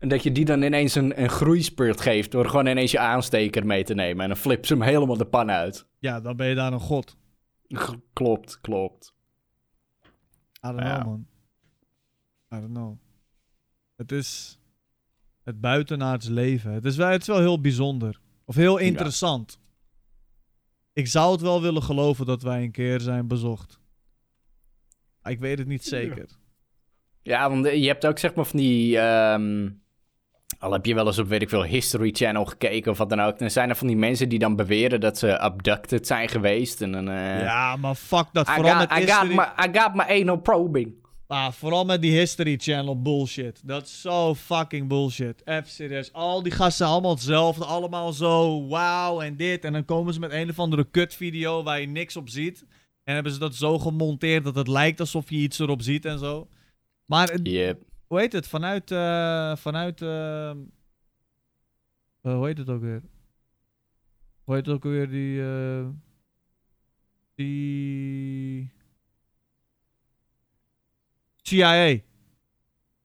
En 0.00 0.08
dat 0.08 0.22
je 0.22 0.32
die 0.32 0.44
dan 0.44 0.62
ineens 0.62 0.94
een, 0.94 1.22
een 1.22 1.28
groeispurt 1.28 2.00
geeft 2.00 2.30
door 2.30 2.48
gewoon 2.48 2.66
ineens 2.66 2.90
je 2.90 2.98
aansteker 2.98 3.66
mee 3.66 3.84
te 3.84 3.94
nemen. 3.94 4.22
En 4.22 4.28
dan 4.28 4.36
flip 4.38 4.66
ze 4.66 4.72
hem 4.72 4.82
helemaal 4.82 5.16
de 5.16 5.24
pan 5.26 5.50
uit. 5.50 5.86
Ja, 5.98 6.20
dan 6.20 6.36
ben 6.36 6.46
je 6.48 6.54
daar 6.54 6.72
een 6.72 6.80
god. 6.80 7.16
G- 7.68 7.94
Klopt, 8.12 8.60
klopt. 8.60 9.14
I 10.06 10.08
don't 10.60 10.80
Ja. 10.80 10.94
know, 10.94 11.06
man. 11.06 11.26
I 12.54 12.60
don't 12.60 12.72
know. 12.74 12.98
Het 13.96 14.12
is 14.12 14.58
het 15.42 15.60
buitenaards 15.60 16.28
leven. 16.28 16.72
Het 16.72 16.84
is 16.84 16.96
wel, 16.96 17.08
het 17.08 17.20
is 17.20 17.26
wel 17.26 17.38
heel 17.38 17.60
bijzonder. 17.60 18.20
Of 18.44 18.54
heel 18.54 18.76
interessant. 18.78 19.60
Ik 20.92 21.06
zou 21.06 21.32
het 21.32 21.40
wel 21.40 21.62
willen 21.62 21.82
geloven 21.82 22.26
dat 22.26 22.42
wij 22.42 22.62
een 22.62 22.70
keer 22.70 23.00
zijn 23.00 23.26
bezocht. 23.26 23.78
Maar 25.22 25.32
Ik 25.32 25.38
weet 25.40 25.58
het 25.58 25.66
niet 25.66 25.84
zeker. 25.84 26.28
Ja, 27.22 27.50
want 27.50 27.64
je 27.66 27.86
hebt 27.86 28.06
ook 28.06 28.18
zeg 28.18 28.34
maar 28.34 28.44
van 28.44 28.58
die... 28.58 28.98
ehm, 28.98 29.70
al 30.60 30.72
heb 30.72 30.86
je 30.86 30.94
wel 30.94 31.06
eens 31.06 31.18
op, 31.18 31.28
weet 31.28 31.42
ik 31.42 31.48
veel, 31.48 31.64
History 31.64 32.10
Channel 32.12 32.44
gekeken 32.44 32.90
of 32.90 32.98
wat 32.98 33.08
dan 33.08 33.20
ook. 33.20 33.38
Dan 33.38 33.50
zijn 33.50 33.68
er 33.68 33.76
van 33.76 33.86
die 33.86 33.96
mensen 33.96 34.28
die 34.28 34.38
dan 34.38 34.56
beweren 34.56 35.00
dat 35.00 35.18
ze 35.18 35.38
abducted 35.38 36.06
zijn 36.06 36.28
geweest. 36.28 36.82
En 36.82 36.92
dan... 36.92 37.08
eh, 37.08 37.40
Ja, 37.40 37.76
maar 37.76 37.94
fuck 37.94 38.26
dat. 38.32 38.48
I 38.48 38.52
Vooral 38.52 38.78
got, 38.78 38.88
met 38.88 38.98
I, 39.02 39.06
got 39.12 39.28
my, 39.28 39.66
I 39.66 39.78
got 39.78 39.94
my 39.94 40.20
anal 40.20 40.36
probing. 40.36 40.98
Ah, 41.26 41.50
vooral 41.52 41.84
met 41.84 42.02
die 42.02 42.18
History 42.18 42.56
Channel 42.58 43.02
bullshit. 43.02 43.60
Dat 43.64 43.82
is 43.86 44.00
zo 44.00 44.34
fucking 44.34 44.88
bullshit. 44.88 45.42
Even 45.44 45.70
serieus. 45.70 46.12
Al 46.12 46.42
die 46.42 46.52
gasten 46.52 46.86
allemaal 46.86 47.10
hetzelfde. 47.14 47.64
Allemaal 47.64 48.12
zo 48.12 48.66
wauw 48.68 49.20
en 49.20 49.36
dit. 49.36 49.64
En 49.64 49.72
dan 49.72 49.84
komen 49.84 50.14
ze 50.14 50.20
met 50.20 50.32
een 50.32 50.48
of 50.50 50.58
andere 50.58 50.84
kutvideo 50.90 51.62
waar 51.62 51.80
je 51.80 51.86
niks 51.86 52.16
op 52.16 52.28
ziet. 52.28 52.64
En 53.04 53.14
hebben 53.14 53.32
ze 53.32 53.38
dat 53.38 53.54
zo 53.54 53.78
gemonteerd 53.78 54.44
dat 54.44 54.54
het 54.54 54.68
lijkt 54.68 55.00
alsof 55.00 55.30
je 55.30 55.36
iets 55.36 55.58
erop 55.58 55.82
ziet 55.82 56.04
en 56.04 56.18
zo. 56.18 56.48
Maar 57.06 57.38
Yep. 57.42 57.82
Hoe 58.10 58.18
heet 58.20 58.32
het? 58.32 58.48
Vanuit. 58.48 58.90
eh, 58.90 59.56
vanuit. 59.56 60.02
eh, 60.02 60.50
eh, 60.50 60.56
hoe 62.20 62.46
heet 62.46 62.58
het 62.58 62.68
ook 62.68 62.80
weer? 62.80 63.02
Hoe 64.44 64.54
heet 64.54 64.66
het 64.66 64.74
ook 64.74 64.82
weer? 64.82 65.08
Die. 65.10 65.42
eh, 65.42 65.86
die. 67.34 68.72
CIA. 71.42 71.98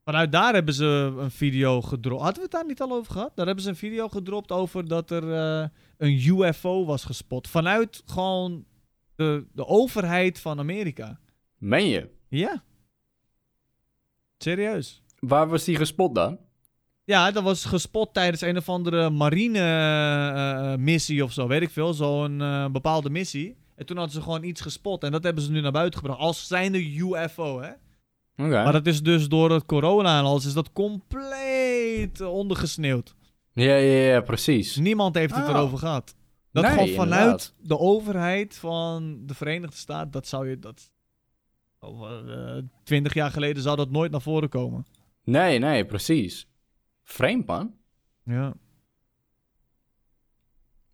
Vanuit 0.04 0.32
daar 0.32 0.54
hebben 0.54 0.74
ze 0.74 1.14
een 1.18 1.32
video 1.32 1.82
gedropt. 1.82 2.22
Hadden 2.22 2.38
we 2.38 2.44
het 2.44 2.52
daar 2.52 2.66
niet 2.66 2.82
al 2.82 2.92
over 2.92 3.12
gehad? 3.12 3.36
Daar 3.36 3.46
hebben 3.46 3.64
ze 3.64 3.70
een 3.70 3.76
video 3.76 4.08
gedropt 4.10 4.52
over 4.52 4.88
dat 4.88 5.12
er 5.12 5.24
een 5.98 6.14
UFO 6.28 6.86
was 6.86 7.04
gespot. 7.04 7.48
Vanuit 7.48 8.04
gewoon 8.06 8.66
de, 9.16 9.46
de 9.54 9.66
overheid 9.66 10.40
van 10.40 10.60
Amerika. 10.60 11.20
Meen 11.58 11.88
je? 11.88 12.10
Ja. 12.28 12.64
Serieus. 14.38 15.02
Waar 15.20 15.48
was 15.48 15.64
die 15.64 15.76
gespot 15.76 16.16
dan? 16.16 16.38
Ja, 17.04 17.32
dat 17.32 17.44
was 17.44 17.66
gespot 17.66 18.14
tijdens 18.14 18.42
een 18.42 18.58
of 18.58 18.70
andere 18.70 19.10
marine 19.10 19.60
eh, 19.60 20.72
eh, 20.74 20.80
missie 20.80 21.24
of 21.24 21.32
zo, 21.32 21.48
weet 21.48 21.62
ik 21.62 21.70
veel. 21.70 21.94
Zo'n 21.94 22.42
eh, 22.42 22.66
bepaalde 22.70 23.10
missie. 23.10 23.58
En 23.76 23.86
toen 23.86 23.98
hadden 23.98 24.16
ze 24.16 24.22
gewoon 24.22 24.44
iets 24.44 24.62
gespot. 24.62 25.04
En 25.04 25.12
dat 25.12 25.24
hebben 25.24 25.44
ze 25.44 25.52
nu 25.52 25.62
naar 25.62 25.72
buiten 25.72 26.00
gebracht. 26.00 26.20
Als 26.20 26.48
zijnde 26.48 26.96
UFO, 26.98 27.62
hè. 27.62 27.70
Oké. 28.38 28.64
Maar 28.64 28.72
dat 28.72 28.86
is 28.88 29.04
dus 29.04 29.28
door 29.28 29.52
het 29.52 29.66
corona 29.66 30.20
en 30.20 30.26
alles 30.26 30.46
is 30.46 30.54
dat 30.54 30.72
compleet 30.72 32.22
ondergesneeuwd. 32.22 33.16
Ja, 33.54 33.76
ja, 33.76 34.12
ja, 34.14 34.22
precies. 34.22 34.76
Niemand 34.76 35.16
heeft 35.16 35.36
het 35.36 35.44
Oh. 35.44 35.50
erover 35.50 35.78
gehad. 35.78 36.16
Dat 36.52 36.64
Nee, 36.64 36.72
gewoon 36.74 36.88
vanuit 36.88 37.22
inderdaad. 37.22 37.54
de 37.58 37.80
overheid 37.80 38.56
van 38.56 39.20
de 39.26 39.34
Verenigde 39.34 39.76
Staten, 39.78 40.12
dat 40.12 40.28
zou 40.28 40.50
je... 40.50 40.60
Dat, 40.60 40.92
twintig 42.84 43.14
jaar 43.14 43.32
geleden 43.32 43.64
zou 43.64 43.76
dat 43.76 43.92
nooit 43.92 44.12
naar 44.12 44.22
voren 44.22 44.50
komen. 44.50 44.86
Nee, 45.24 45.60
nee, 45.60 45.86
precies. 45.86 46.48
Vreemd, 47.04 47.46
man. 47.46 47.74
Ja. 48.24 48.54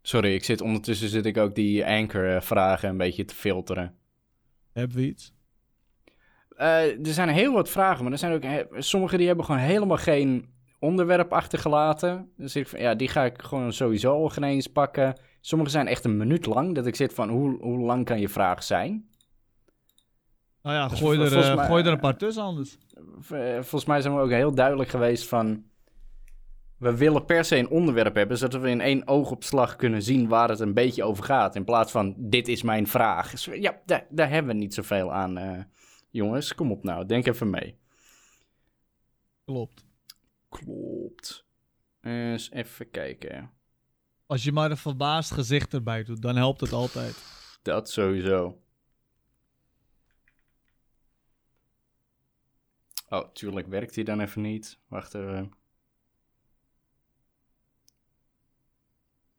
Sorry, 0.01 0.33
ik 0.33 0.43
zit 0.43 0.61
ondertussen 0.61 1.09
zit 1.09 1.25
ik 1.25 1.37
ook 1.37 1.55
die 1.55 1.85
anchor-vragen 1.85 2.89
een 2.89 2.97
beetje 2.97 3.25
te 3.25 3.35
filteren. 3.35 3.95
Hebben 4.73 4.97
we 4.97 5.05
iets? 5.05 5.33
Eh, 6.49 7.05
er 7.05 7.13
zijn 7.13 7.29
heel 7.29 7.53
wat 7.53 7.69
vragen, 7.69 8.03
maar 8.03 8.11
er 8.11 8.17
zijn 8.17 8.33
ook 8.33 8.81
sommige 8.83 9.17
die 9.17 9.27
hebben 9.27 9.45
gewoon 9.45 9.61
helemaal 9.61 9.97
geen 9.97 10.49
onderwerp 10.79 11.33
achtergelaten. 11.33 12.31
Dus 12.37 12.55
ik, 12.55 12.79
ja, 12.79 12.95
die 12.95 13.07
ga 13.07 13.25
ik 13.25 13.41
gewoon 13.41 13.73
sowieso 13.73 14.13
al 14.13 14.29
geen 14.29 14.43
eens 14.43 14.67
pakken. 14.67 15.19
Sommige 15.41 15.71
zijn 15.71 15.87
echt 15.87 16.05
een 16.05 16.17
minuut 16.17 16.45
lang, 16.45 16.75
dat 16.75 16.85
ik 16.85 16.95
zit 16.95 17.13
van 17.13 17.29
hoe, 17.29 17.57
hoe 17.59 17.79
lang 17.79 18.05
kan 18.05 18.19
je 18.19 18.29
vraag 18.29 18.63
zijn? 18.63 19.09
Nou 20.61 20.75
ja, 20.75 20.87
Dus 20.87 20.99
gooi, 20.99 21.19
er, 21.19 21.37
eh, 21.37 21.55
mij- 21.55 21.65
gooi 21.65 21.83
er 21.83 21.91
een 21.91 21.99
paar 21.99 22.17
tussen 22.17 22.43
anders. 22.43 22.77
Eh, 23.29 23.53
Volgens 23.53 23.85
mij 23.85 24.01
zijn 24.01 24.15
we 24.15 24.21
ook 24.21 24.29
heel 24.29 24.55
duidelijk 24.55 24.89
geweest 24.89 25.27
van... 25.27 25.63
We 26.77 26.95
willen 26.97 27.25
per 27.25 27.45
se 27.45 27.57
een 27.57 27.69
onderwerp 27.69 28.15
hebben, 28.15 28.37
zodat 28.37 28.61
we 28.61 28.69
in 28.69 28.81
één 28.81 29.07
oogopslag 29.07 29.75
kunnen 29.75 30.01
zien 30.03 30.27
waar 30.27 30.49
het 30.49 30.59
een 30.59 30.73
beetje 30.73 31.03
over 31.03 31.23
gaat. 31.23 31.55
In 31.55 31.63
plaats 31.63 31.91
van, 31.91 32.15
dit 32.17 32.47
is 32.47 32.61
mijn 32.61 32.87
vraag. 32.87 33.31
Dus 33.31 33.45
ja, 33.45 33.81
daar, 33.85 34.05
daar 34.09 34.29
hebben 34.29 34.51
we 34.53 34.59
niet 34.59 34.73
zoveel 34.73 35.13
aan, 35.13 35.37
eh, 35.37 35.63
jongens. 36.09 36.55
Kom 36.55 36.71
op 36.71 36.83
nou, 36.83 37.05
denk 37.05 37.27
even 37.27 37.49
mee. 37.49 37.77
Klopt. 39.45 39.83
Klopt. 40.49 41.45
Eens 42.01 42.51
even 42.51 42.89
kijken. 42.91 43.51
Als 44.25 44.43
je 44.43 44.51
maar 44.51 44.71
een 44.71 44.77
verbaasd 44.77 45.31
gezicht 45.31 45.73
erbij 45.73 46.03
doet, 46.03 46.21
dan 46.21 46.35
helpt 46.35 46.61
het 46.61 46.71
altijd. 46.73 47.23
Dat 47.61 47.89
sowieso. 47.89 48.60
Oh, 53.11 53.31
tuurlijk 53.33 53.67
werkt 53.67 53.95
hij 53.95 54.03
dan 54.03 54.19
even 54.19 54.41
niet. 54.41 54.77
Wacht 54.87 55.13
even. 55.13 55.53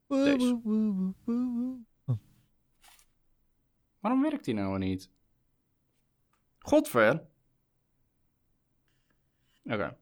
Deze. 0.06 0.60
Waarom 4.00 4.22
werkt 4.22 4.46
hij 4.46 4.54
nou 4.54 4.78
niet? 4.78 5.10
Godver. 6.58 7.26
Oké. 9.64 9.96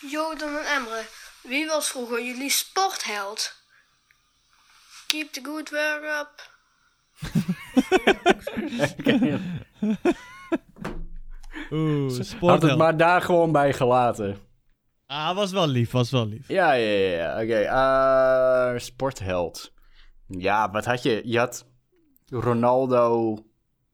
Jordan 0.00 0.56
en 0.56 0.64
Emre, 0.64 1.06
wie 1.42 1.66
was 1.66 1.90
vroeger 1.90 2.24
jullie 2.24 2.50
sportheld? 2.50 3.64
Keep 5.06 5.32
the 5.32 5.44
good 5.44 5.70
work 5.70 6.02
up. 6.02 6.50
Oeh, 11.72 12.18
Had 12.40 12.62
het 12.62 12.76
maar 12.76 12.96
daar 12.96 13.22
gewoon 13.22 13.52
bij 13.52 13.72
gelaten. 13.72 14.36
Ah, 15.06 15.36
was 15.36 15.52
wel 15.52 15.66
lief, 15.68 15.90
was 15.90 16.10
wel 16.10 16.26
lief. 16.26 16.48
Ja, 16.48 16.72
ja, 16.72 16.90
ja. 16.90 17.10
ja. 17.10 17.42
Oké, 17.42 17.54
eh, 18.74 18.78
sportheld. 18.78 19.72
Ja, 20.26 20.70
wat 20.70 20.84
had 20.84 21.02
je? 21.02 21.22
Je 21.24 21.38
had 21.38 21.66
Ronaldo 22.26 23.36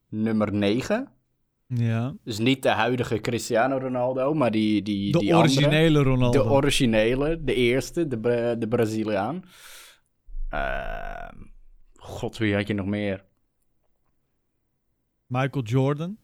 nummer 0.08 0.52
9. 0.52 1.08
Ja. 1.66 2.14
Dus 2.24 2.38
niet 2.38 2.62
de 2.62 2.68
huidige 2.68 3.18
Cristiano 3.20 3.78
Ronaldo, 3.78 4.34
maar 4.34 4.50
die, 4.50 4.82
die, 4.82 5.12
De 5.12 5.18
die 5.18 5.34
andere. 5.34 5.52
originele 5.54 6.02
Ronaldo. 6.02 6.42
De 6.42 6.50
originele, 6.50 7.44
de 7.44 7.54
eerste, 7.54 8.06
de, 8.08 8.56
de 8.58 8.68
Braziliaan. 8.68 9.42
Ehm, 10.48 11.34
God, 11.96 12.38
wie 12.38 12.54
had 12.54 12.66
je 12.66 12.74
nog 12.74 12.86
meer? 12.86 13.24
Michael 15.26 15.64
Jordan. 15.64 16.16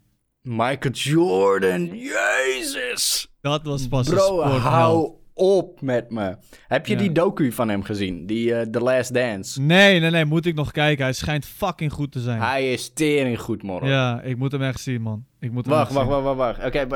Michael 0.49 0.93
Jordan, 0.95 1.87
jezus! 1.99 3.29
Dat 3.41 3.63
was 3.65 3.89
pas 3.89 4.09
een 4.09 4.15
Bro, 4.15 4.43
hou 4.43 5.13
op 5.35 5.81
met 5.81 6.11
me. 6.11 6.37
Heb 6.69 6.87
je 6.87 6.93
Ja. 6.93 6.99
die 6.99 7.13
docu 7.13 7.53
van 7.53 7.69
hem 7.69 7.83
gezien? 7.83 8.27
Die 8.27 8.55
eh, 8.55 8.67
The 8.67 8.81
Last 8.81 9.15
Dance? 9.15 9.61
Nee, 9.61 10.01
nee, 10.01 10.11
nee, 10.11 10.25
moet 10.25 10.47
ik 10.47 10.55
nog 10.55 10.71
kijken. 10.71 11.05
Hij 11.05 11.13
schijnt 11.13 11.45
fucking 11.47 11.93
goed 11.93 12.13
te 12.13 12.21
zijn. 12.21 12.41
Hij 12.41 12.73
is 12.73 12.93
tering 12.93 13.41
goed, 13.41 13.63
morgen. 13.63 13.89
Ja, 13.89 14.21
ik 14.21 14.37
moet 14.37 14.53
hem 14.53 14.63
echt 14.63 14.81
zien, 14.81 15.03
man. 15.03 15.25
Ik 15.41 15.53
moet 15.53 15.65
hem 15.67 15.75
Wacht, 15.75 15.93
wacht, 15.93 16.09
wacht, 16.09 16.23
wacht, 16.23 16.37
wacht. 16.37 16.65
Oké, 16.65 16.87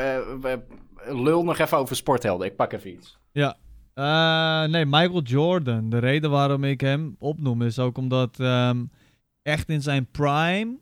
lul 1.06 1.44
nog 1.44 1.58
even 1.58 1.78
over 1.78 1.96
sporthelden. 1.96 2.46
Ik 2.46 2.56
pak 2.56 2.72
even 2.72 2.90
iets. 2.92 3.18
Ja. 3.32 3.56
Eh, 3.94 4.70
nee, 4.70 4.84
Michael 4.86 5.22
Jordan. 5.22 5.90
De 5.90 5.98
reden 5.98 6.30
waarom 6.30 6.64
ik 6.64 6.80
hem 6.80 7.16
opnoem 7.18 7.62
is 7.62 7.78
ook 7.78 7.98
omdat 7.98 8.40
ehm, 8.40 8.84
echt 9.42 9.68
in 9.68 9.82
zijn 9.82 10.06
prime, 10.10 10.76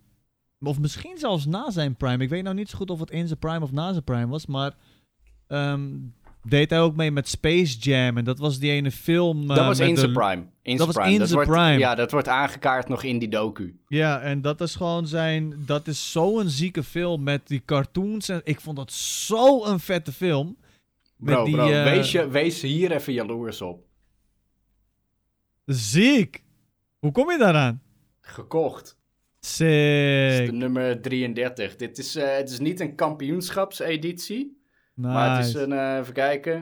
of 0.61 0.79
misschien 0.79 1.19
zelfs 1.19 1.47
na 1.47 1.71
zijn 1.71 1.97
prime, 1.97 2.23
ik 2.25 2.29
weet 2.29 2.43
nou 2.43 2.55
niet 2.57 2.69
zo 2.69 2.77
goed 2.77 2.91
of 2.91 3.01
het 3.01 3.11
in 3.11 3.27
zijn 3.27 3.39
prime 3.39 3.61
of 3.61 3.73
na 3.73 3.91
zijn 3.93 4.05
prime 4.05 4.27
was, 4.27 4.47
maar 4.47 4.75
ehm, 5.47 5.91
deed 6.43 6.71
hij 6.71 6.81
ook 6.81 6.97
mee 6.97 7.11
met 7.11 7.29
Space 7.29 7.79
Jam 7.79 8.17
en 8.17 8.25
dat 8.25 8.39
was 8.39 8.59
die 8.59 8.71
ene 8.71 8.91
film. 8.91 9.47
dat 9.47 9.59
eh, 9.59 9.67
was 9.67 9.79
in 9.79 9.95
de- 9.95 10.01
zijn 10.01 10.13
prime. 10.13 10.47
In 10.63 10.77
dat 10.77 10.87
was 10.95 11.07
in 11.07 11.19
Dat 11.19 11.29
zijn 11.29 11.45
wordt- 11.45 11.61
prime. 11.61 11.79
Ja, 11.79 11.95
dat 11.95 12.11
wordt 12.11 12.29
aangekaart 12.29 12.89
nog 12.89 13.03
in 13.03 13.19
die 13.19 13.29
docu. 13.29 13.81
Ja, 13.89 14.21
en 14.21 14.41
dat 14.43 14.61
is 14.61 14.75
gewoon 14.75 15.07
zijn. 15.07 15.63
Dat 15.67 15.87
is 15.87 16.13
zo'n 16.13 16.49
zieke 16.49 16.83
film 16.83 17.23
met 17.23 17.47
die 17.49 17.63
cartoons. 17.65 18.29
En 18.29 18.41
ik 18.45 18.61
vond 18.61 18.77
dat 18.77 18.93
zo 18.93 19.65
een 19.65 19.81
vette 19.81 20.13
film. 20.13 20.57
Bro, 21.17 21.45
die, 21.45 21.55
bro, 21.55 21.69
eh, 21.71 21.83
wees, 21.85 22.13
je, 22.13 22.29
wees 22.29 22.63
hier 22.63 22.93
even 22.93 23.13
jaloers 23.13 23.63
op. 23.63 23.85
Ziek! 25.65 26.45
Hoe 26.99 27.13
kom 27.13 27.31
je 27.31 27.39
daaraan? 27.39 27.83
Gekocht. 28.21 28.99
Dit 29.57 30.41
is 30.41 30.47
de 30.47 30.53
nummer 30.53 31.01
33. 31.01 31.77
Dit 31.77 31.99
is, 31.99 32.17
eh, 32.17 32.37
het 32.37 32.51
is 32.51 32.59
niet 32.59 32.81
een 32.81 32.95
kampioenschapseditie. 32.95 34.61
Maar 34.95 35.37
het 35.37 35.47
is 35.47 35.55
een, 35.55 35.73
eh, 35.73 35.97
even 36.01 36.13
kijken. 36.15 36.55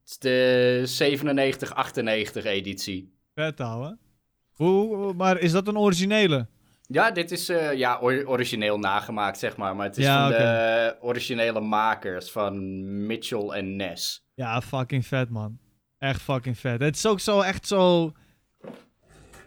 Het 0.00 0.10
is 0.10 0.18
de 0.18 0.82
97-98 0.84 2.44
editie. 2.44 3.12
Vet, 3.34 3.60
ouwe. 3.60 3.98
Hoe, 4.52 5.12
maar 5.14 5.38
is 5.38 5.52
dat 5.52 5.68
een 5.68 5.78
originele? 5.78 6.46
Ja, 6.86 7.10
dit 7.10 7.30
is 7.30 7.48
eh, 7.48 7.72
ja, 7.72 7.98
or- 8.00 8.26
origineel 8.26 8.78
nagemaakt, 8.78 9.38
zeg 9.38 9.56
maar. 9.56 9.76
Maar 9.76 9.86
het 9.86 9.96
is 9.96 10.04
Ja, 10.04 10.22
van 10.22 10.30
de 10.38 10.96
originele 11.00 11.60
makers 11.60 12.30
van 12.30 13.06
Mitchell 13.06 13.48
en 13.48 13.76
Ness. 13.76 14.26
Ja, 14.34 14.60
fucking 14.60 15.06
vet, 15.06 15.30
man. 15.30 15.58
Echt 15.98 16.22
fucking 16.22 16.58
vet. 16.58 16.80
Het 16.80 16.96
is 16.96 17.06
ook 17.06 17.20
zo, 17.20 17.40
echt 17.40 17.66
zo... 17.66 18.12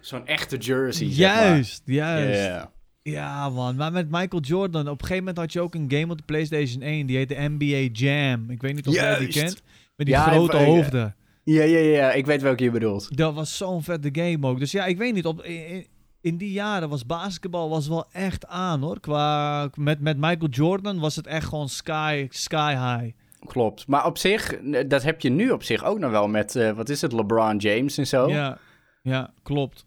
Zo'n 0.02 0.28
echte 0.28 0.58
jersey, 0.58 1.12
zeg 1.12 1.36
maar. 1.36 1.46
Juist, 1.48 1.82
juist. 1.86 2.68
Ja. 3.04 3.50
Man. 3.50 3.76
Maar 3.76 3.92
met 3.92 4.10
Michael 4.10 4.42
Jordan, 4.42 4.82
op 4.82 5.02
een 5.02 5.08
gegeven 5.08 5.18
moment 5.18 5.38
had 5.38 5.54
je 5.54 5.62
ook 5.62 5.76
een 5.76 5.92
game 5.92 6.12
op 6.12 6.18
de 6.18 6.24
PlayStation 6.24 6.82
1. 6.82 7.06
Die 7.06 7.18
heette 7.18 7.36
NBA 7.58 7.90
Jam. 7.92 8.50
Ik 8.50 8.62
weet 8.62 8.76
niet 8.76 8.88
of 8.88 8.94
jij 8.94 9.20
die 9.20 9.28
kent. 9.28 9.62
Met 9.96 10.06
die 10.06 10.16
Ja, 10.16 10.24
grote 10.24 10.58
hoofden. 10.58 11.16
Ja, 11.44 11.64
ja, 11.64 11.80
ja, 11.80 12.12
ik 12.12 12.26
weet 12.26 12.42
welke 12.42 12.64
je 12.64 12.72
bedoelt. 12.72 13.18
Dat 13.18 13.34
was 13.34 13.58
zo'n 13.58 13.84
vette 13.84 14.10
game 14.12 14.48
ook. 14.48 14.60
Dus 14.60 14.72
ja, 14.72 14.86
ik 14.86 14.98
weet 14.98 15.14
niet. 15.14 15.26
Op, 15.26 15.44
in, 15.44 15.88
in 16.22 16.38
die 16.38 16.52
jaren 16.52 16.90
was 16.90 17.06
basketbal 17.06 17.70
was 17.70 17.88
wel 17.88 18.06
echt 18.12 18.48
aan 18.48 18.82
hoor. 18.82 19.00
Qua, 19.00 19.70
met, 19.76 20.00
met 20.00 20.18
Michael 20.18 20.50
Jordan 20.50 21.00
was 21.00 21.16
het 21.16 21.28
echt 21.28 21.48
gewoon 21.48 21.70
sky, 21.70 22.28
sky 22.30 22.72
high. 22.74 23.16
Klopt. 23.40 23.88
Maar 23.88 24.06
op 24.06 24.18
zich, 24.18 24.58
dat 24.88 25.04
heb 25.04 25.22
je 25.22 25.30
nu 25.30 25.52
op 25.52 25.64
zich 25.64 25.84
ook 25.84 26.00
nog 26.00 26.12
wel 26.12 26.28
met, 26.28 26.56
eh, 26.56 26.72
wat 26.72 26.90
is 26.90 27.02
het, 27.02 27.12
LeBron 27.12 27.58
James 27.58 27.98
en 27.98 28.08
zo. 28.08 28.30
Ja, 28.30 28.58
ja, 29.02 29.34
klopt. 29.44 29.86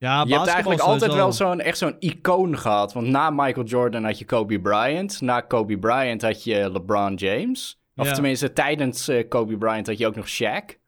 Ja, 0.00 0.24
je 0.26 0.34
hebt 0.34 0.46
eigenlijk 0.48 0.80
altijd 0.80 1.12
wel 1.14 1.32
zo'n, 1.32 1.60
echt 1.60 1.78
zo'n 1.78 1.96
icoon 1.98 2.58
gehad. 2.58 2.92
Want 2.92 3.06
na 3.06 3.30
Michael 3.30 3.66
Jordan 3.66 4.04
had 4.04 4.18
je 4.18 4.24
Kobe 4.24 4.60
Bryant. 4.60 5.20
Na 5.20 5.40
Kobe 5.40 5.78
Bryant 5.78 6.22
had 6.22 6.44
je 6.44 6.70
LeBron 6.72 7.14
James. 7.14 7.80
Of 7.96 8.06
Ja. 8.06 8.12
tenminste, 8.12 8.52
tijdens 8.52 9.08
eh, 9.08 9.28
Kobe 9.28 9.56
Bryant 9.58 9.86
had 9.86 9.98
je 9.98 10.06
ook 10.06 10.16
nog 10.16 10.28
Shaq. 10.28 10.78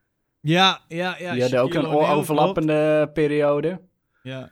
Ja, 0.41 0.81
ja, 0.89 1.17
ja. 1.19 1.33
Die 1.33 1.43
hadden 1.43 1.61
ook 1.63 1.75
een 1.75 1.87
overlappende 1.87 3.11
periode. 3.15 3.81
Ja. 4.23 4.51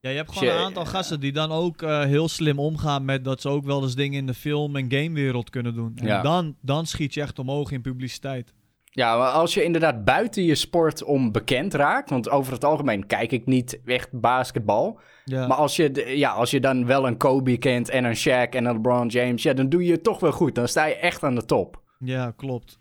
Ja, 0.00 0.10
je 0.10 0.16
hebt 0.16 0.32
gewoon 0.32 0.54
een 0.54 0.60
aantal 0.64 0.86
gasten 0.86 1.20
die 1.20 1.32
dan 1.32 1.52
ook 1.52 1.82
eh, 1.82 2.00
heel 2.00 2.28
slim 2.28 2.58
omgaan 2.58 3.04
met 3.04 3.24
dat 3.24 3.40
ze 3.40 3.48
ook 3.48 3.64
wel 3.64 3.82
eens 3.82 3.94
dingen 3.94 4.18
in 4.18 4.26
de 4.26 4.34
film- 4.34 4.76
en 4.76 4.90
gamewereld 4.92 5.50
kunnen 5.50 5.74
doen. 5.74 5.92
En 5.96 6.06
Ja. 6.06 6.22
dan, 6.22 6.56
dan 6.60 6.86
schiet 6.86 7.14
je 7.14 7.20
echt 7.20 7.38
omhoog 7.38 7.70
in 7.70 7.80
publiciteit. 7.80 8.52
Ja, 8.98 9.16
maar 9.16 9.30
als 9.30 9.54
je 9.54 9.64
inderdaad 9.64 10.04
buiten 10.04 10.42
je 10.42 10.54
sport 10.54 11.02
om 11.02 11.32
bekend 11.32 11.74
raakt... 11.74 12.10
want 12.10 12.30
over 12.30 12.52
het 12.52 12.64
algemeen 12.64 13.06
kijk 13.06 13.32
ik 13.32 13.46
niet 13.46 13.80
echt 13.84 14.20
basketbal... 14.20 15.00
Ja. 15.24 15.46
maar 15.46 15.56
als 15.56 15.76
je, 15.76 16.16
ja, 16.16 16.30
als 16.30 16.50
je 16.50 16.60
dan 16.60 16.86
wel 16.86 17.06
een 17.06 17.16
Kobe 17.16 17.56
kent 17.56 17.88
en 17.88 18.04
een 18.04 18.16
Shaq 18.16 18.50
en 18.50 18.64
een 18.64 18.72
LeBron 18.72 19.08
James... 19.08 19.42
ja, 19.42 19.52
dan 19.52 19.68
doe 19.68 19.84
je 19.84 19.92
het 19.92 20.02
toch 20.02 20.20
wel 20.20 20.32
goed. 20.32 20.54
Dan 20.54 20.68
sta 20.68 20.84
je 20.84 20.94
echt 20.94 21.22
aan 21.22 21.34
de 21.34 21.44
top. 21.44 21.82
Ja, 21.98 22.32
klopt. 22.36 22.78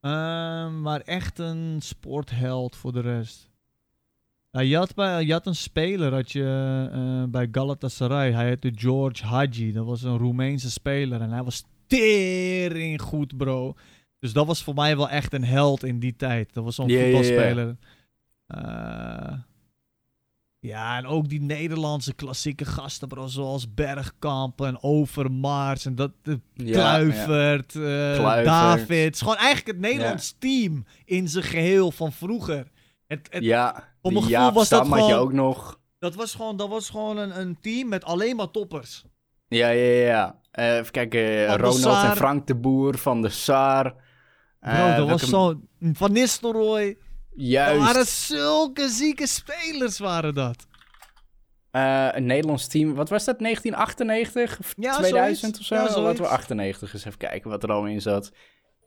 Ehm, 0.00 0.80
maar 0.80 1.00
echt 1.00 1.38
een 1.38 1.76
sportheld 1.78 2.76
voor 2.76 2.92
de 2.92 3.00
rest. 3.00 3.50
Ja, 4.50 4.60
je, 4.60 4.76
had 4.76 4.94
bij, 4.94 5.24
je 5.24 5.32
had 5.32 5.46
een 5.46 5.54
speler 5.54 6.12
had 6.12 6.32
je, 6.32 6.88
eh, 6.92 7.30
bij 7.30 7.48
Galatasaray. 7.52 8.32
Hij 8.32 8.46
heette 8.46 8.72
George 8.74 9.26
Hadji. 9.26 9.72
Dat 9.72 9.86
was 9.86 10.02
een 10.02 10.18
Roemeense 10.18 10.70
speler. 10.70 11.20
En 11.20 11.30
hij 11.30 11.42
was 11.42 11.64
tering 11.86 13.02
goed, 13.02 13.36
bro. 13.36 13.74
Dus 14.22 14.32
dat 14.32 14.46
was 14.46 14.62
voor 14.62 14.74
mij 14.74 14.96
wel 14.96 15.08
echt 15.08 15.32
een 15.32 15.44
held 15.44 15.84
in 15.84 15.98
die 15.98 16.16
tijd. 16.16 16.54
Dat 16.54 16.64
was 16.64 16.74
zo'n 16.74 16.88
Ja, 16.88 16.98
ja, 16.98 17.04
ja. 17.04 17.10
voetbalspeler. 17.16 17.76
Eh, 18.46 19.32
ja, 20.58 20.96
en 20.96 21.06
ook 21.06 21.28
die 21.28 21.40
Nederlandse 21.40 22.14
klassieke 22.14 22.64
gasten, 22.64 23.08
bro. 23.08 23.26
Zoals 23.26 23.74
Bergkamp 23.74 24.60
en 24.60 24.82
Overmars 24.82 25.86
en 25.86 25.94
dat... 25.94 26.10
de 26.22 26.40
Ja, 26.54 26.72
Kluivert, 26.72 27.74
eh, 27.74 27.82
Kluivert. 28.14 28.44
Davids. 28.44 29.20
Gewoon 29.20 29.36
eigenlijk 29.36 29.66
het 29.66 29.90
Nederlands 29.90 30.34
team 30.38 30.84
in 31.04 31.28
zijn 31.28 31.44
geheel 31.44 31.90
van 31.90 32.12
vroeger. 32.12 32.66
Het, 33.06 33.28
het, 33.30 33.42
Ja, 33.42 33.88
die 34.02 34.12
mijn 34.12 34.24
gevoel 34.24 34.52
was 34.52 34.68
dat 34.68 34.86
je 34.86 35.14
ook 35.14 35.32
nog. 35.32 35.80
dat 35.98 36.14
was 36.14 36.34
gewoon, 36.34 36.56
dat 36.56 36.68
was 36.68 36.90
gewoon 36.90 37.16
een, 37.16 37.40
een 37.40 37.58
team 37.60 37.88
met 37.88 38.04
alleen 38.04 38.36
maar 38.36 38.50
toppers. 38.50 39.04
Ja, 39.48 39.68
ja, 39.68 40.04
ja. 40.06 40.40
Eh, 40.50 40.76
even 40.76 40.92
kijken, 40.92 41.46
Ronald 41.56 42.04
en 42.04 42.16
Frank 42.16 42.46
de 42.46 42.54
Boer 42.54 42.98
van 42.98 43.22
de 43.22 43.28
Saar. 43.28 44.10
Bro, 44.62 44.70
Eh, 44.72 44.96
dat 44.96 45.08
was 45.08 45.30
welke- 45.30 45.60
zo... 45.80 45.90
Van 45.92 46.12
Nistelrooy. 46.12 46.86
Dat 46.86 46.96
Juist. 47.46 47.78
waren 47.84 48.06
zulke 48.06 48.88
zieke 48.88 49.26
spelers, 49.26 49.98
waren 49.98 50.34
dat. 50.34 50.66
Eh, 51.70 52.08
een 52.12 52.26
Nederlands 52.26 52.66
team, 52.66 52.94
wat 52.94 53.08
was 53.08 53.24
dat, 53.24 53.38
1998 53.38 54.58
of 54.58 54.74
Ja, 54.76 54.96
2000 54.96 55.38
zoiets. 55.38 55.58
of 55.60 55.64
zo? 55.66 55.74
Ja, 55.74 55.80
Laten 55.82 56.02
we 56.02 56.14
zoiets. 56.16 56.32
98 56.34 56.92
eens 56.94 57.04
even 57.04 57.18
kijken 57.18 57.50
wat 57.50 57.62
er 57.62 57.72
al 57.72 57.86
in 57.86 58.00
zat. 58.00 58.30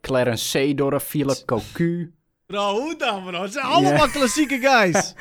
Clarence 0.01 0.45
Seedorf, 0.45 1.03
Philip 1.03 1.41
Cocu, 1.45 2.13
Bro, 2.45 2.80
hoe 2.80 2.95
dan, 2.97 3.23
bro? 3.26 3.41
Het 3.41 3.53
zijn 3.53 3.65
allemaal 3.65 4.07
klassieke 4.09 4.59
guys. 4.59 5.13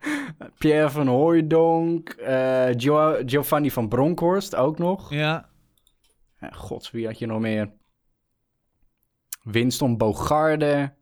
Pierre 0.58 0.90
van 0.90 1.06
Hooijdonk, 1.06 2.08
eh, 2.08 2.66
Gio- 2.76 3.22
Giovanni 3.26 3.70
van 3.70 3.88
Bronckhorst 3.88 4.54
ook 4.54 4.78
nog. 4.78 5.10
ja. 5.12 5.50
Ja, 6.40 6.48
gods, 6.50 6.90
wie 6.90 7.06
had 7.06 7.18
je 7.18 7.26
nog 7.26 7.40
meer? 7.40 7.70
Winston 9.42 9.96
Bogarde. 9.96 10.94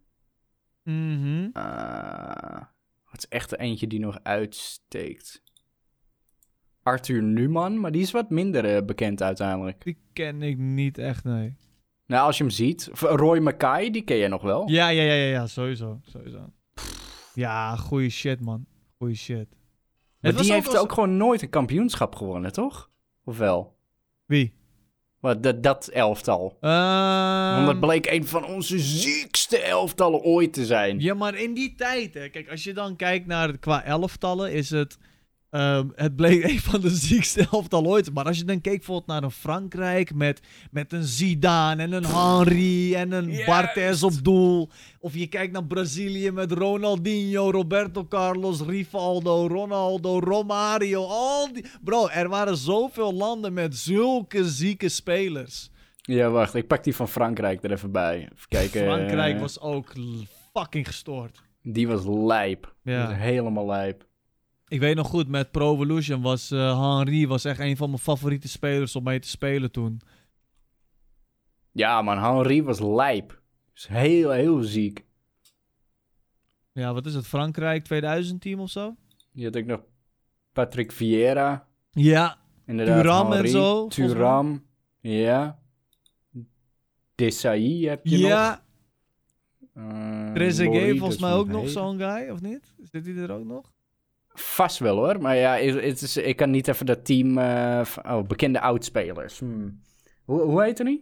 Mhm. 0.83 1.49
Eh, 1.53 2.63
wat 3.11 3.17
is 3.19 3.29
echt 3.29 3.57
eentje 3.59 3.87
die 3.87 4.01
nog 4.01 4.19
uitsteekt? 4.23 5.43
Arthur 6.83 7.23
Numan, 7.23 7.81
maar 7.81 7.93
die 7.93 8.03
is 8.03 8.11
wat 8.11 8.31
minder 8.31 8.65
eh, 8.77 8.85
bekend 8.85 9.23
uiteindelijk. 9.23 9.85
Die 9.85 9.99
ken 10.13 10.43
ik 10.43 10.59
niet 10.59 10.99
echt, 10.99 11.25
nee. 11.25 11.57
Nou, 12.07 12.27
als 12.27 12.37
je 12.39 12.43
hem 12.45 12.53
ziet. 12.53 12.89
Roy 13.01 13.39
Mackay, 13.39 13.91
die 13.91 14.03
ken 14.03 14.17
je 14.17 14.29
nog 14.29 14.43
wel. 14.43 14.69
Ja, 14.69 14.89
ja, 14.89 15.03
ja, 15.03 15.13
ja, 15.13 15.31
ja, 15.31 15.47
sowieso. 15.47 16.01
sowieso. 16.03 16.53
Ja, 17.35 17.77
goeie 17.77 18.09
shit, 18.11 18.41
man. 18.41 18.67
Goeie 18.99 19.15
shit. 19.15 19.49
maar 20.21 20.33
Het 20.33 20.41
die 20.43 20.53
heeft 20.53 20.67
als- 20.69 20.77
ook 20.77 20.93
gewoon 20.93 21.17
nooit 21.17 21.43
een 21.43 21.49
kampioenschap 21.51 22.15
gewonnen, 22.15 22.53
toch? 22.53 22.91
Of 23.25 23.39
wel? 23.39 23.79
Wie? 24.25 24.55
Wat, 25.21 25.43
dat, 25.43 25.63
dat 25.63 25.87
elftal. 25.87 26.57
Ehm, 26.61 27.55
Want 27.55 27.67
dat 27.67 27.81
bleek 27.81 28.11
een 28.11 28.27
van 28.27 28.45
onze 28.45 28.79
ziekste 28.79 29.59
elftallen 29.59 30.21
ooit 30.23 30.53
te 30.53 30.67
zijn. 30.67 31.01
Ja, 31.01 31.15
maar 31.15 31.35
in 31.35 31.55
die 31.55 31.75
tijd, 31.75 32.15
hè. 32.15 32.29
Kijk, 32.29 32.51
als 32.51 32.65
je 32.65 32.73
dan 32.73 32.97
kijkt 32.97 33.27
naar 33.27 33.59
qua 33.59 33.85
elftallen, 33.85 34.53
is 34.53 34.71
het... 34.71 34.99
ehm, 35.51 35.89
het 35.95 36.17
bleek 36.17 36.45
een 36.51 36.61
van 36.61 36.81
de 36.81 36.91
ziekste 36.91 37.47
elftallen 37.53 37.91
ooit. 37.91 38.13
Maar 38.13 38.25
als 38.25 38.39
je 38.39 38.45
dan 38.45 38.61
keek 38.61 38.77
bijvoorbeeld 38.77 39.07
naar 39.07 39.23
een 39.23 39.31
Frankrijk 39.31 40.15
met, 40.15 40.41
met 40.71 40.93
een 40.93 41.05
Zidane 41.05 41.83
en 41.83 41.93
een 41.93 42.07
Henry 42.07 42.95
en 42.95 43.13
een. 43.13 43.43
Barthez 43.47 44.03
op 44.03 44.25
doel. 44.25 44.69
Of 45.01 45.15
je 45.15 45.27
kijkt 45.27 45.53
naar 45.53 45.65
Brazilië 45.65 46.31
met 46.31 46.53
Ronaldinho, 46.53 47.51
Roberto 47.51 48.07
Carlos, 48.07 48.61
Rivaldo, 48.61 49.47
Ronaldo, 49.47 50.19
Romario. 50.19 51.05
Al 51.05 51.53
die... 51.53 51.65
Bro, 51.85 52.09
er 52.09 52.29
waren 52.29 52.57
zoveel 52.57 53.15
landen 53.15 53.53
met 53.53 53.77
zulke 53.77 54.49
zieke 54.49 54.89
spelers. 54.89 55.71
Ja, 56.03 56.31
wacht. 56.31 56.55
Ik 56.55 56.67
pak 56.67 56.85
die 56.85 56.95
van 56.95 57.09
Frankrijk 57.09 57.65
er 57.65 57.73
even 57.73 57.93
bij. 57.93 58.17
Even 58.17 58.49
kijken. 58.49 58.85
Frankrijk 58.85 59.41
was 59.41 59.61
ook 59.61 59.93
fucking 60.55 60.87
gestoord. 60.87 61.43
Die 61.63 61.89
was 61.89 62.05
lijp. 62.07 62.75
Ja. 62.83 62.99
Die 62.99 63.15
was 63.15 63.23
helemaal 63.23 63.67
lijp. 63.67 64.09
Ik 64.71 64.81
weet 64.81 64.97
nog 64.97 65.09
goed, 65.09 65.29
met 65.29 65.51
Pro 65.51 65.75
Evolution 65.75 66.23
was 66.23 66.51
eh, 66.51 66.97
Henry 66.97 67.27
was 67.27 67.45
echt 67.45 67.61
een 67.61 67.77
van 67.77 67.89
mijn 67.89 68.03
favoriete 68.03 68.49
spelers 68.49 68.97
om 68.97 69.03
mee 69.03 69.19
te 69.19 69.29
spelen 69.29 69.71
toen. 69.71 70.01
Ja, 71.73 72.03
man. 72.03 72.19
Henry 72.19 72.63
was 72.63 72.81
lijp. 72.81 73.41
Is 73.75 73.87
heel, 73.87 74.31
heel 74.31 74.63
ziek. 74.63 75.05
Ja, 76.73 76.93
wat 76.93 77.07
is 77.07 77.15
het? 77.15 77.27
Frankrijk 77.27 77.85
2000 77.85 78.41
team 78.41 78.61
of 78.61 78.71
zo? 78.71 78.97
Je 79.33 79.45
had 79.45 79.57
ook 79.57 79.65
nog 79.65 79.81
Patrick 80.53 80.93
Vieira. 80.93 81.69
Ja. 81.91 82.39
Inderdaad, 82.67 83.03
Thuram 83.03 83.33
en 83.33 83.49
zo. 83.49 83.87
Thuram. 83.89 84.67
Ja. 85.01 85.59
Desailly 87.15 87.89
heb 87.89 88.07
je 88.07 88.19
nog. 88.19 88.29
Ja. 88.29 88.65
Uh, 89.75 90.33
Trezeguet 90.33 90.99
volgens 90.99 91.21
mij 91.21 91.33
ook 91.33 91.49
nog 91.49 91.69
zo'n 91.69 91.99
guy, 91.99 92.29
of 92.29 92.41
niet? 92.41 92.75
Zit 92.83 93.05
hij 93.05 93.17
er 93.17 93.31
ook 93.31 93.45
nog? 93.45 93.73
Vast 94.33 94.79
wel 94.79 94.97
hoor. 94.97 95.21
Maar 95.21 95.37
ja, 95.37 95.57
het 95.57 95.85
het 95.85 96.03
is, 96.03 96.17
ik 96.17 96.37
kan 96.37 96.51
niet 96.51 96.69
even 96.69 96.87
dat 96.87 97.05
team... 97.05 97.39
eh, 97.39 97.81
oh, 98.03 98.27
bekende 98.27 98.61
oudspelers. 98.61 99.39
Hmm. 99.39 99.81
Hoe, 100.25 100.41
hoe 100.41 100.63
heet 100.63 100.79
hij? 100.79 101.01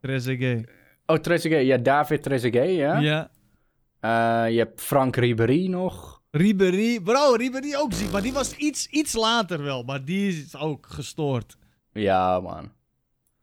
Trezeguet. 0.00 0.70
Oh, 1.06 1.16
Trezeguet. 1.16 1.66
Ja, 1.66 1.76
David 1.76 2.22
Trezeguet, 2.22 2.76
ja. 2.76 2.98
Ja. 2.98 3.30
Eh, 4.00 4.52
je 4.52 4.58
hebt 4.58 4.80
Frank 4.80 5.16
Ribéry 5.16 5.68
nog. 5.68 6.22
Ribéry. 6.30 7.00
Bro, 7.00 7.34
Ribéry 7.34 7.74
ook 7.74 7.92
ziek. 7.92 8.10
Maar 8.10 8.22
die 8.22 8.32
was 8.32 8.56
iets, 8.56 8.86
iets 8.86 9.14
later 9.14 9.62
wel. 9.62 9.82
Maar 9.82 10.04
die 10.04 10.28
is 10.28 10.56
ook 10.56 10.86
gestoord. 10.86 11.56
Ja, 11.92 12.40
man. 12.40 12.72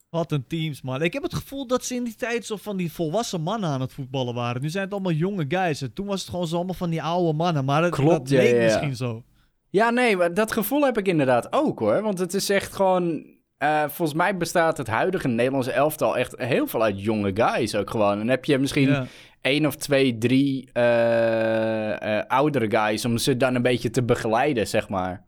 Wat 0.09 0.31
een 0.31 0.47
teams, 0.47 0.81
man. 0.81 1.01
Ik 1.01 1.13
heb 1.13 1.23
het 1.23 1.33
gevoel 1.33 1.67
dat 1.67 1.83
ze 1.85 1.95
in 1.95 2.03
die 2.03 2.15
tijd 2.15 2.45
zo 2.45 2.55
van 2.55 2.77
die 2.77 2.91
volwassen 2.91 3.41
mannen 3.41 3.69
aan 3.69 3.81
het 3.81 3.93
voetballen 3.93 4.33
waren. 4.33 4.61
Nu 4.61 4.69
zijn 4.69 4.83
het 4.83 4.93
allemaal 4.93 5.11
jonge 5.11 5.45
guys. 5.47 5.81
En 5.81 5.93
toen 5.93 6.05
was 6.05 6.21
het 6.21 6.29
gewoon 6.29 6.47
zo 6.47 6.55
allemaal 6.55 6.73
van 6.73 6.89
die 6.89 7.01
oude 7.03 7.33
mannen. 7.37 7.65
Maar 7.65 7.83
het, 7.83 7.93
Klopt, 7.93 8.29
dat 8.29 8.47
ja, 8.49 8.63
misschien 8.63 8.95
zo. 8.95 9.23
Ja, 9.69 9.89
nee, 9.89 10.17
maar 10.17 10.33
dat 10.33 10.51
gevoel 10.51 10.81
heb 10.81 10.97
ik 10.97 11.07
inderdaad 11.07 11.53
ook 11.53 11.79
hoor. 11.79 12.01
Want 12.01 12.19
het 12.19 12.33
is 12.33 12.49
echt 12.49 12.73
gewoon. 12.73 13.25
eh, 13.57 13.83
volgens 13.87 14.17
mij 14.17 14.37
bestaat 14.37 14.77
het 14.77 14.87
huidige 14.87 15.27
Nederlandse 15.27 15.71
elftal 15.71 16.17
echt 16.17 16.33
heel 16.37 16.67
veel 16.67 16.83
uit 16.83 17.01
jonge 17.03 17.31
guys 17.33 17.75
ook 17.75 17.89
gewoon. 17.89 18.11
En 18.11 18.17
dan 18.17 18.27
heb 18.27 18.45
je 18.45 18.57
misschien 18.57 18.89
Ja. 18.89 19.05
één 19.41 19.65
of 19.65 19.75
twee, 19.75 20.17
drie 20.17 20.69
eh, 20.73 22.17
eh, 22.19 22.25
oudere 22.27 22.69
guys 22.71 23.05
om 23.05 23.17
ze 23.17 23.37
dan 23.37 23.55
een 23.55 23.61
beetje 23.61 23.89
te 23.89 24.03
begeleiden, 24.03 24.67
zeg 24.67 24.89
maar. 24.89 25.25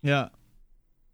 ja. 0.00 0.30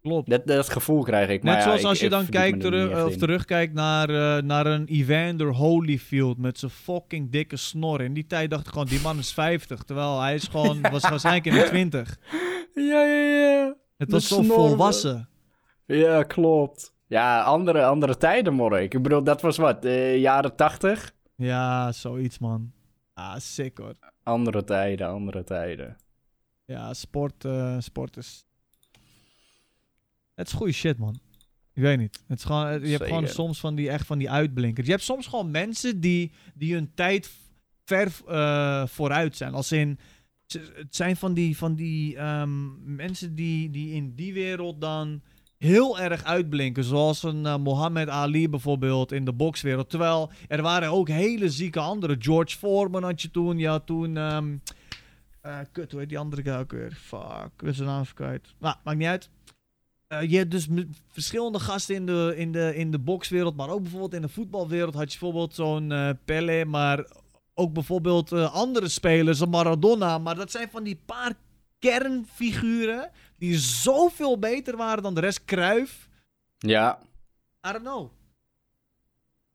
Klopt. 0.01 0.29
Dat, 0.29 0.47
dat 0.47 0.69
gevoel 0.69 1.03
krijg 1.03 1.29
ik. 1.29 1.43
Net 1.43 1.53
maar 1.53 1.55
ja, 1.55 1.61
zoals 1.63 1.79
ik- 1.81 1.85
als 1.87 1.99
je 1.99 2.09
dan 2.09 2.25
kijkt 2.29 2.63
er 2.63 2.71
terug, 2.71 3.05
of 3.05 3.15
terugkijkt 3.15 3.73
naar, 3.73 4.09
eh, 4.09 4.43
naar 4.43 4.65
een 4.65 4.85
Evander 4.85 5.47
Holyfield 5.53 6.37
met 6.37 6.59
zijn 6.59 6.71
fucking 6.71 7.31
dikke 7.31 7.55
snor. 7.57 8.01
In 8.01 8.13
die 8.13 8.27
tijd 8.27 8.49
dacht 8.49 8.65
ik 8.65 8.71
gewoon, 8.71 8.87
die 8.87 9.01
man 9.01 9.17
is 9.17 9.33
50. 9.33 9.83
Terwijl 9.83 10.21
hij 10.21 10.33
is 10.35 10.47
gewoon, 10.47 10.81
was 10.91 11.09
waarschijnlijk 11.09 11.45
in 11.45 11.53
de 11.53 11.63
20. 11.67 12.17
Ja, 12.75 13.03
ja, 13.03 13.21
ja. 13.21 13.75
Het 13.97 14.11
was 14.11 14.27
zo 14.27 14.41
snor, 14.43 14.55
volwassen. 14.55 15.29
Ja, 15.85 16.23
klopt. 16.23 16.93
Ja, 17.07 17.41
andere, 17.41 17.85
andere 17.85 18.17
tijden, 18.17 18.53
Morrik. 18.53 18.93
Ik 18.93 19.01
bedoel, 19.03 19.23
dat 19.23 19.41
was 19.41 19.57
wat, 19.57 19.81
de 19.81 20.17
jaren 20.19 20.55
tachtig? 20.55 21.11
Ja, 21.35 21.91
zoiets 21.91 22.39
man. 22.39 22.71
Ah, 23.13 23.35
sick 23.37 23.77
hoor. 23.77 23.93
Andere 24.23 24.63
tijden, 24.63 25.07
andere 25.07 25.43
tijden. 25.43 25.97
Ja, 26.65 26.93
sport, 26.93 27.45
eh, 27.45 27.75
sport 27.79 28.17
is... 28.17 28.45
Het 30.41 30.49
is 30.49 30.57
goede 30.57 30.73
shit, 30.73 30.97
man. 30.97 31.19
Ik 31.73 31.81
weet 31.81 31.97
niet. 31.97 32.19
Het 32.27 32.37
is 32.37 32.43
gewoon, 32.43 32.81
je 32.81 32.91
hebt 32.91 33.03
gewoon 33.03 33.27
soms 33.27 33.59
van 33.59 33.75
die, 33.75 33.89
echt 33.89 34.05
van 34.05 34.17
die 34.17 34.29
uitblinkers. 34.29 34.85
Je 34.85 34.91
hebt 34.91 35.05
soms 35.05 35.27
gewoon 35.27 35.51
mensen 35.51 35.99
die, 35.99 36.31
die 36.53 36.73
hun 36.73 36.91
tijd 36.95 37.29
ver 37.85 38.11
eh, 38.27 38.87
vooruit 38.87 39.37
zijn. 39.37 39.53
Als 39.53 39.71
in... 39.71 39.99
Het 40.73 40.95
zijn 40.95 41.15
van 41.15 41.33
die, 41.33 41.57
van 41.57 41.75
die 41.75 42.17
ehm, 42.17 42.95
mensen 42.95 43.35
die, 43.35 43.69
die 43.69 43.93
in 43.93 44.15
die 44.15 44.33
wereld 44.33 44.81
dan 44.81 45.21
heel 45.57 45.99
erg 45.99 46.23
uitblinken. 46.23 46.83
Zoals 46.83 47.23
een 47.23 47.45
eh, 47.45 47.57
Mohammed 47.57 48.09
Ali 48.09 48.49
bijvoorbeeld 48.49 49.11
in 49.11 49.25
de 49.25 49.33
bokswereld. 49.33 49.89
Terwijl 49.89 50.31
er 50.47 50.61
waren 50.61 50.89
ook 50.89 51.07
hele 51.07 51.49
zieke 51.49 51.79
andere. 51.79 52.15
George 52.19 52.57
Foreman 52.57 53.03
had 53.03 53.21
je 53.21 53.31
toen. 53.31 53.63
Had 53.63 53.85
toen... 53.85 54.17
ehm, 54.17 54.55
eh, 55.41 55.59
kut, 55.71 55.91
hoe 55.91 55.99
heet 55.99 56.09
die 56.09 56.17
andere 56.17 56.41
guy 56.41 56.53
ook 56.53 56.71
weer? 56.71 56.91
Fuck, 56.91 57.51
ben 57.57 57.75
zijn 57.75 57.87
naam 57.87 58.03
kwijt. 58.13 58.53
Nou, 58.59 58.75
maakt 58.83 58.97
niet 58.97 59.07
uit. 59.07 59.29
Eh, 60.11 60.29
je 60.29 60.37
hebt 60.37 60.51
dus 60.51 60.67
verschillende 61.11 61.59
gasten 61.59 61.95
in 61.95 62.05
de, 62.05 62.33
in, 62.35 62.51
de, 62.51 62.75
in 62.75 62.91
de 62.91 62.99
bokswereld, 62.99 63.55
maar 63.55 63.69
ook 63.69 63.81
bijvoorbeeld 63.81 64.13
in 64.13 64.21
de 64.21 64.29
voetbalwereld 64.29 64.93
had 64.93 65.13
je 65.13 65.19
bijvoorbeeld 65.19 65.55
zo'n 65.55 66.17
Pele, 66.25 66.65
maar 66.65 67.05
ook 67.53 67.73
bijvoorbeeld 67.73 68.31
eh, 68.31 68.53
andere 68.53 68.87
spelers, 68.87 69.39
een 69.39 69.49
Maradona. 69.49 70.17
Maar 70.17 70.35
dat 70.35 70.51
zijn 70.51 70.69
van 70.69 70.83
die 70.83 70.99
paar 71.05 71.33
kernfiguren 71.79 73.11
die 73.37 73.57
zoveel 73.57 74.39
beter 74.39 74.77
waren 74.77 75.03
dan 75.03 75.13
de 75.13 75.19
rest. 75.19 75.45
Kruif, 75.45 76.09
Ja, 76.57 76.99
I 77.67 77.71
don't 77.71 77.83
know. 77.83 78.11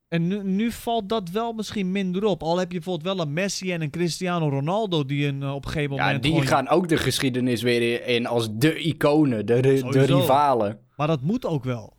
En 0.09 0.27
nu, 0.27 0.43
nu 0.43 0.71
valt 0.71 1.09
dat 1.09 1.31
wel 1.31 1.53
misschien 1.53 1.93
minder 1.93 2.25
op. 2.25 2.43
Al 2.43 2.59
heb 2.59 2.73
je 2.73 2.79
bijvoorbeeld 2.79 3.17
wel 3.17 3.27
een 3.27 3.33
Messi 3.33 3.73
en 3.73 3.81
een 3.83 3.91
Cristiano 3.91 4.49
Ronaldo 4.49 5.05
die 5.05 5.27
een, 5.27 5.43
eh, 5.43 5.55
op 5.55 5.65
een 5.65 5.71
gegeven 5.71 5.97
ja 5.97 6.05
moment 6.05 6.23
die 6.23 6.33
gewoon- 6.33 6.47
gaan 6.47 6.69
ook 6.69 6.89
de 6.89 6.97
geschiedenis 6.97 7.63
weer 7.63 8.07
in 8.07 8.27
als 8.27 8.49
de 8.53 8.79
iconen, 8.79 9.47
de, 9.47 9.61
de, 9.61 10.05
rivalen. 10.05 10.79
Maar 10.97 11.07
dat 11.07 11.21
moet 11.21 11.47
ook 11.47 11.65
wel. 11.65 11.95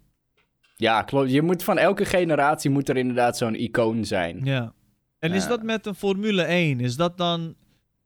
Ja, 0.76 1.02
klopt. 1.02 1.32
Je 1.32 1.42
moet 1.42 1.64
van 1.64 1.78
elke 1.78 2.06
generatie 2.06 2.70
moet 2.70 2.90
er 2.90 2.98
inderdaad 2.98 3.38
zo'n 3.38 3.56
icoon 3.56 4.06
zijn. 4.06 4.42
Ja. 4.44 4.74
En 5.20 5.32
is 5.32 5.44
Ja. 5.44 5.50
dat 5.50 5.64
met 5.64 5.86
een 5.86 5.96
Formule 5.96 6.44
1? 6.44 6.80
Is 6.80 6.96
dat 6.96 7.18
dan, 7.18 7.56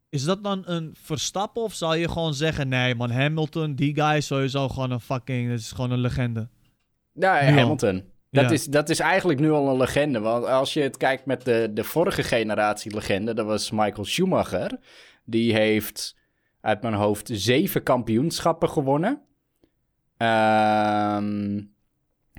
is 0.08 0.24
dat 0.24 0.44
dan 0.44 0.62
een 0.64 0.94
Verstappen? 1.02 1.62
Of 1.62 1.74
zal 1.74 1.94
je 1.94 2.08
gewoon 2.08 2.34
zeggen: 2.34 2.68
nee, 2.68 2.94
man, 2.94 3.10
Hamilton, 3.10 3.74
die 3.74 3.94
guy 3.94 4.16
is 4.16 4.26
sowieso 4.26 4.68
gewoon 4.68 4.90
een 4.90 5.00
fucking. 5.00 5.50
Dat 5.50 5.58
is 5.58 5.72
gewoon 5.72 5.90
een 5.90 6.00
legende. 6.00 6.48
Ja, 7.12 7.38
al. 7.40 7.52
Hamilton. 7.54 8.02
Dat, 8.32 8.44
Ja. 8.44 8.50
is, 8.50 8.64
dat 8.64 8.88
is 8.88 9.00
eigenlijk 9.00 9.40
nu 9.40 9.50
al 9.50 9.68
een 9.68 9.76
legende. 9.76 10.20
Want 10.20 10.44
als 10.44 10.72
je 10.74 10.80
het 10.80 10.96
kijkt 10.96 11.26
met 11.26 11.44
de, 11.44 11.70
de 11.72 11.84
vorige 11.84 12.22
generatie 12.22 12.94
legende, 12.94 13.34
dat 13.34 13.46
was 13.46 13.70
Michael 13.70 14.04
Schumacher. 14.04 14.78
Die 15.24 15.54
heeft 15.54 16.16
uit 16.60 16.82
mijn 16.82 16.94
hoofd 16.94 17.30
zeven 17.32 17.82
kampioenschappen 17.82 18.68
gewonnen. 18.68 19.20
Ehm, 20.16 21.60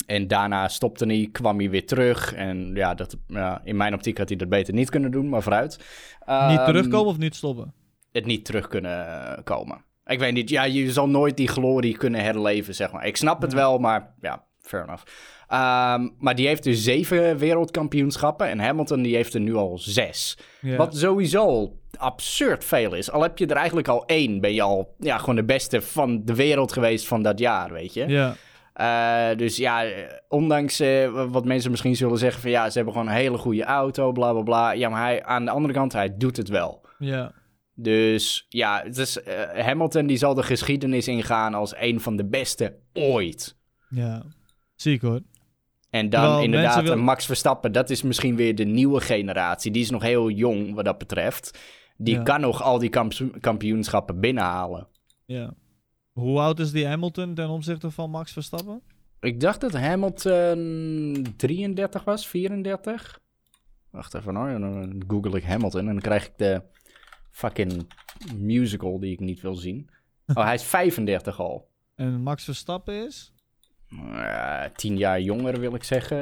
en 0.06 0.28
daarna 0.28 0.68
stopte 0.68 1.06
hij, 1.06 1.30
kwam 1.32 1.58
hij 1.60 1.70
weer 1.70 1.86
terug. 1.86 2.34
En 2.34 2.72
ja, 2.76 2.94
dat, 2.94 3.18
ja, 3.28 3.62
in 3.64 3.78
mijn 3.78 3.94
optiek 3.94 4.18
had 4.18 4.30
hij 4.30 4.38
dat 4.38 4.50
beter 4.50 4.74
niet 4.74 4.90
kunnen 4.90 5.12
doen, 5.12 5.30
maar 5.30 5.42
vooruit. 5.42 5.78
niet 5.78 5.86
Ehm, 6.28 6.66
terugkomen 6.66 7.08
of 7.12 7.18
niet 7.18 7.36
stoppen? 7.36 7.74
het 8.12 8.26
niet 8.26 8.46
terug 8.46 8.68
kunnen 8.68 9.42
komen. 9.44 9.84
Ik 10.06 10.20
weet 10.20 10.34
niet, 10.34 10.50
ja, 10.50 10.64
je 10.64 10.92
zal 10.92 11.10
nooit 11.10 11.38
die 11.38 11.48
glorie 11.48 11.98
kunnen 11.98 12.22
herleven, 12.24 12.76
zeg 12.76 12.92
maar. 12.92 13.06
Ik 13.06 13.18
snap 13.18 13.42
het 13.42 13.52
Ja. 13.52 13.58
wel, 13.58 13.78
maar 13.78 14.14
ja, 14.22 14.46
fair 14.68 14.84
enough. 14.84 15.04
Ehm, 15.48 16.10
maar 16.20 16.36
die 16.36 16.48
heeft 16.48 16.64
dus 16.64 16.84
zeven 16.84 17.38
wereldkampioenschappen 17.38 18.48
en 18.48 18.60
Hamilton 18.60 19.02
die 19.02 19.16
heeft 19.16 19.34
er 19.34 19.40
nu 19.40 19.56
al 19.56 19.78
zes. 19.78 20.38
Wat 20.62 20.98
sowieso 20.98 21.40
al 21.40 21.82
absurd 21.98 22.66
veel 22.66 22.94
is. 22.94 23.12
Al 23.12 23.22
heb 23.22 23.38
je 23.38 23.48
er 23.48 23.56
eigenlijk 23.56 23.88
al 23.88 24.06
één, 24.06 24.42
ben 24.42 24.54
je 24.54 24.62
al 24.62 24.96
ja, 25.00 25.18
gewoon 25.18 25.36
de 25.36 25.44
beste 25.44 25.82
van 25.82 26.26
de 26.26 26.36
wereld 26.36 26.74
geweest 26.74 27.08
van 27.08 27.24
dat 27.24 27.40
jaar, 27.40 27.72
weet 27.72 27.94
je. 27.94 28.08
Ja. 28.08 28.36
Eh, 28.74 29.38
dus 29.38 29.58
ja, 29.58 29.86
eh, 29.86 29.92
ondanks 30.28 30.80
eh, 30.80 31.28
wat 31.30 31.46
mensen 31.46 31.72
misschien 31.72 31.96
zullen 31.96 32.18
zeggen 32.18 32.42
van 32.42 32.52
ja, 32.52 32.70
ze 32.70 32.76
hebben 32.76 32.94
gewoon 32.94 33.08
een 33.08 33.16
hele 33.16 33.38
goede 33.38 33.64
auto, 33.64 34.12
bla 34.12 34.32
bla 34.32 34.42
bla. 34.42 34.72
Ja, 34.72 34.90
maar 34.90 35.02
hij, 35.02 35.24
aan 35.24 35.46
de 35.46 35.52
andere 35.52 35.74
kant, 35.74 35.94
hij 35.94 36.18
doet 36.18 36.38
het 36.38 36.50
wel. 36.50 36.82
Ja. 36.98 37.32
Dus 37.76 38.46
ja, 38.50 38.82
het 38.84 38.98
is, 38.98 39.24
eh, 39.24 39.66
Hamilton 39.66 40.08
die 40.08 40.18
zal 40.18 40.34
de 40.34 40.44
geschiedenis 40.44 41.08
ingaan 41.08 41.54
als 41.54 41.74
een 41.78 42.00
van 42.00 42.16
de 42.16 42.26
beste 42.26 42.76
ooit. 42.94 43.56
Ja. 43.90 44.24
Ziek 44.76 45.02
hoor. 45.02 45.22
En 45.90 46.10
dan 46.10 46.22
Terwijl 46.22 46.44
inderdaad 46.44 46.84
wil- 46.84 46.98
Max 46.98 47.26
Verstappen, 47.26 47.72
dat 47.72 47.90
is 47.90 48.02
misschien 48.02 48.36
weer 48.36 48.56
de 48.56 48.64
nieuwe 48.66 49.02
generatie. 49.02 49.72
Die 49.72 49.82
is 49.82 49.90
nog 49.90 50.02
heel 50.02 50.30
jong 50.30 50.74
wat 50.74 50.86
dat 50.86 50.98
betreft. 50.98 51.60
Die 51.98 52.16
Ja. 52.16 52.24
kan 52.24 52.42
nog 52.42 52.62
al 52.64 52.80
die 52.80 52.90
kamp- 52.90 53.38
kampioenschappen 53.40 54.20
binnenhalen. 54.20 54.88
Ja. 55.26 55.54
Hoe 56.12 56.40
oud 56.40 56.60
is 56.60 56.72
die 56.72 56.88
Hamilton 56.88 57.34
ten 57.34 57.50
opzichte 57.50 57.92
van 57.92 58.10
Max 58.10 58.32
Verstappen? 58.32 58.82
Ik 59.20 59.40
dacht 59.40 59.62
dat 59.62 59.74
Hamilton 59.74 61.26
33 61.38 62.04
was, 62.04 62.28
34. 62.28 63.20
Wacht 63.90 64.14
even 64.14 64.36
hoor, 64.36 64.60
dan 64.60 65.04
google 65.08 65.38
ik 65.38 65.44
Hamilton 65.44 65.80
en 65.80 65.86
dan 65.94 66.00
krijg 66.02 66.26
ik 66.26 66.38
de 66.38 66.62
fucking 67.32 67.88
musical 68.38 69.00
die 69.00 69.12
ik 69.12 69.20
niet 69.20 69.42
wil 69.42 69.56
zien. 69.56 69.90
Oh, 70.34 70.44
hij 70.44 70.54
is 70.54 70.64
35 70.64 71.40
al. 71.40 71.70
En 71.96 72.22
Max 72.22 72.44
Verstappen 72.44 73.06
is? 73.06 73.33
Eh, 74.14 74.64
10 74.76 74.98
jaar 74.98 75.22
jonger 75.22 75.60
wil 75.60 75.76
ik 75.76 75.84
zeggen, 75.84 76.18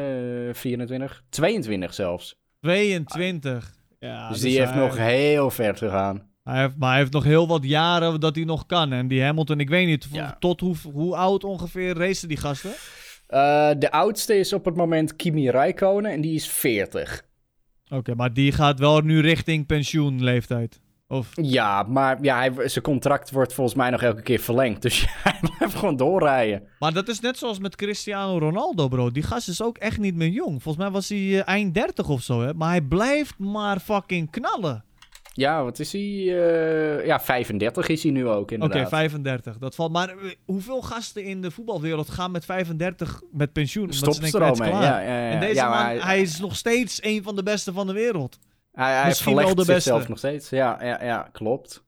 eh, 0.47 0.53
24. 0.53 1.23
22 1.29 1.93
zelfs. 1.93 2.39
22. 2.59 3.73
Ja, 3.99 4.29
dus 4.29 4.39
die 4.39 4.57
heeft 4.59 4.71
hij- 4.71 4.79
nog 4.79 4.97
heel 4.97 5.49
ver 5.51 5.75
te 5.75 5.89
gaan. 5.89 6.29
Hij 6.43 6.61
heeft, 6.61 6.77
maar 6.77 6.89
hij 6.89 6.99
heeft 6.99 7.11
nog 7.13 7.23
heel 7.23 7.47
wat 7.47 7.63
jaren 7.63 8.19
dat 8.19 8.35
hij 8.35 8.43
nog 8.45 8.65
kan. 8.65 8.91
En 8.93 9.07
die 9.07 9.23
Hamilton, 9.23 9.59
ik 9.59 9.69
weet 9.69 9.87
niet, 9.87 10.07
Ja. 10.11 10.35
tot 10.39 10.59
hoe, 10.59 10.75
hoe 10.93 11.15
oud 11.15 11.43
ongeveer 11.43 11.97
racen 11.97 12.27
die 12.27 12.37
gasten? 12.37 12.71
Eh, 13.27 13.69
de 13.77 13.91
oudste 13.91 14.35
is 14.35 14.53
op 14.53 14.65
het 14.65 14.75
moment 14.75 15.15
Kimi 15.15 15.49
Räikkönen 15.49 16.11
en 16.11 16.21
die 16.21 16.33
is 16.35 16.47
40. 16.47 17.23
Oké, 17.89 18.15
maar 18.15 18.33
die 18.33 18.51
gaat 18.51 18.79
wel 18.79 18.99
nu 19.01 19.19
richting 19.19 19.65
pensioenleeftijd. 19.65 20.79
Of, 21.11 21.29
Ja, 21.33 21.83
maar 21.83 22.17
ja, 22.21 22.37
hij, 22.37 22.67
zijn 22.69 22.83
contract 22.83 23.31
wordt 23.31 23.53
volgens 23.53 23.75
mij 23.75 23.89
nog 23.89 24.01
elke 24.01 24.21
keer 24.21 24.39
verlengd. 24.39 24.81
Dus 24.81 25.05
hij 25.23 25.39
blijft 25.41 25.75
gewoon 25.75 25.95
doorrijden. 25.95 26.63
maar 26.79 26.93
dat 26.93 27.07
is 27.07 27.19
net 27.19 27.37
zoals 27.37 27.59
met 27.59 27.75
Cristiano 27.75 28.37
Ronaldo, 28.37 28.87
bro. 28.87 29.11
Die 29.11 29.23
gast 29.23 29.47
is 29.47 29.61
ook 29.61 29.77
echt 29.77 29.97
niet 29.97 30.15
meer 30.15 30.27
jong. 30.29 30.63
Volgens 30.63 30.83
mij 30.83 30.93
was 30.93 31.09
hij 31.09 31.17
eh, 31.17 31.47
eind 31.47 31.73
30 31.73 32.09
of 32.09 32.21
zo, 32.21 32.41
hè. 32.41 32.53
Maar 32.53 32.69
hij 32.69 32.81
blijft 32.81 33.37
maar 33.37 33.79
fucking 33.79 34.29
knallen. 34.29 34.83
Ja, 35.33 35.63
wat 35.63 35.79
is 35.79 35.91
hij? 35.91 36.01
eh, 36.01 37.05
ja, 37.05 37.19
35 37.19 37.87
is 37.87 38.03
hij 38.03 38.11
nu 38.11 38.27
ook 38.27 38.41
Oké, 38.41 38.53
inderdaad. 38.53 38.89
35. 38.89 39.57
Dat 39.57 39.75
valt. 39.75 39.91
Maar 39.91 40.09
eh, 40.09 40.15
hoeveel 40.45 40.81
gasten 40.81 41.23
in 41.23 41.41
de 41.41 41.51
voetbalwereld 41.51 42.09
gaan 42.09 42.31
met 42.31 42.45
35 42.45 43.21
met 43.31 43.53
pensioen? 43.53 43.87
Denken, 43.87 44.41
er 44.41 44.49
al 44.49 44.55
mee. 44.55 44.69
Ja, 44.69 44.81
ja, 44.81 44.99
ja. 44.99 45.29
En 45.29 45.39
deze 45.39 45.61
man, 45.61 45.69
maar 45.69 46.05
hij, 46.05 46.21
is 46.21 46.39
nog 46.39 46.55
steeds 46.55 47.03
een 47.03 47.23
van 47.23 47.35
de 47.35 47.43
beste 47.43 47.73
van 47.73 47.87
de 47.87 47.93
wereld. 47.93 48.39
Hij, 48.71 48.93
hij 48.93 49.07
misschien 49.07 49.35
wel 49.35 49.55
de 49.55 49.65
beste. 49.65 50.05
nog 50.07 50.17
steeds. 50.17 50.49
Ja, 50.49 50.83
ja, 50.83 51.03
ja, 51.03 51.29
klopt. 51.31 51.83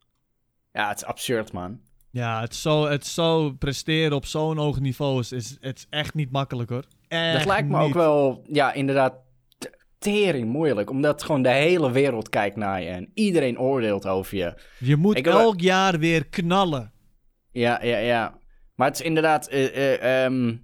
Ja, 0.71 0.87
het 0.87 0.97
is 0.97 1.05
absurd, 1.05 1.51
man. 1.51 1.79
Ja, 2.09 2.41
het 2.41 2.55
zo, 2.55 2.87
het 2.87 3.05
zo 3.05 3.51
presteren 3.51 4.15
op 4.15 4.25
zo'n 4.25 4.57
hoog 4.57 4.79
niveau 4.79 5.19
is, 5.19 5.31
is, 5.31 5.57
het 5.59 5.77
is 5.77 5.87
echt 5.89 6.13
niet 6.13 6.31
makkelijk 6.31 6.69
hoor. 6.69 6.85
Echt 7.07 7.37
dat 7.37 7.45
lijkt 7.45 7.69
me 7.69 7.77
niet. 7.77 7.87
ook 7.87 7.93
wel, 7.93 8.43
ja, 8.47 8.73
inderdaad, 8.73 9.13
tering 10.03 10.47
moeilijk. 10.47 10.89
Omdat 10.89 11.23
gewoon 11.23 11.41
de 11.41 11.49
hele 11.49 11.91
wereld 11.91 12.29
kijkt 12.29 12.55
naar 12.55 12.81
je 12.81 12.89
en 12.89 13.11
iedereen 13.13 13.59
oordeelt 13.59 14.07
over 14.07 14.37
je. 14.37 14.53
Je 14.79 14.95
moet 14.95 15.17
Ik 15.17 15.27
elk 15.27 15.59
jaar 15.59 15.99
weer 15.99 16.25
knallen. 16.25 16.91
Ja, 17.51 17.83
ja, 17.83 17.97
ja. 17.97 18.37
Maar 18.75 18.87
het 18.87 18.99
is 18.99 19.05
inderdaad, 19.05 19.47
eh, 19.47 19.65
eh, 19.65 20.25
ehm, 20.25 20.55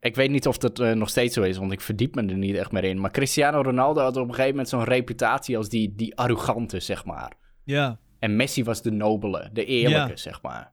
ik 0.00 0.14
weet 0.14 0.30
niet 0.30 0.46
of 0.46 0.58
dat 0.58 0.78
eh, 0.80 0.92
nog 0.92 1.08
steeds 1.08 1.34
zo 1.34 1.42
is, 1.42 1.56
want 1.56 1.72
ik 1.72 1.80
verdiep 1.80 2.14
me 2.14 2.22
er 2.26 2.36
niet 2.36 2.56
echt 2.56 2.72
meer 2.72 2.84
in. 2.84 3.00
Maar 3.00 3.10
Cristiano 3.10 3.60
Ronaldo 3.62 4.00
had 4.00 4.16
op 4.16 4.22
een 4.22 4.28
gegeven 4.30 4.50
moment 4.50 4.68
zo'n 4.68 4.84
reputatie 4.84 5.56
als 5.56 5.68
die, 5.68 5.94
die 5.96 6.16
arrogante, 6.16 6.80
zeg 6.80 7.04
maar. 7.04 7.32
Ja. 7.64 7.98
En 8.18 8.36
Messi 8.36 8.64
was 8.64 8.82
de 8.82 8.90
nobele, 8.90 9.50
de 9.52 9.64
eerlijke, 9.64 10.08
Ja. 10.08 10.16
zeg 10.16 10.42
maar. 10.42 10.72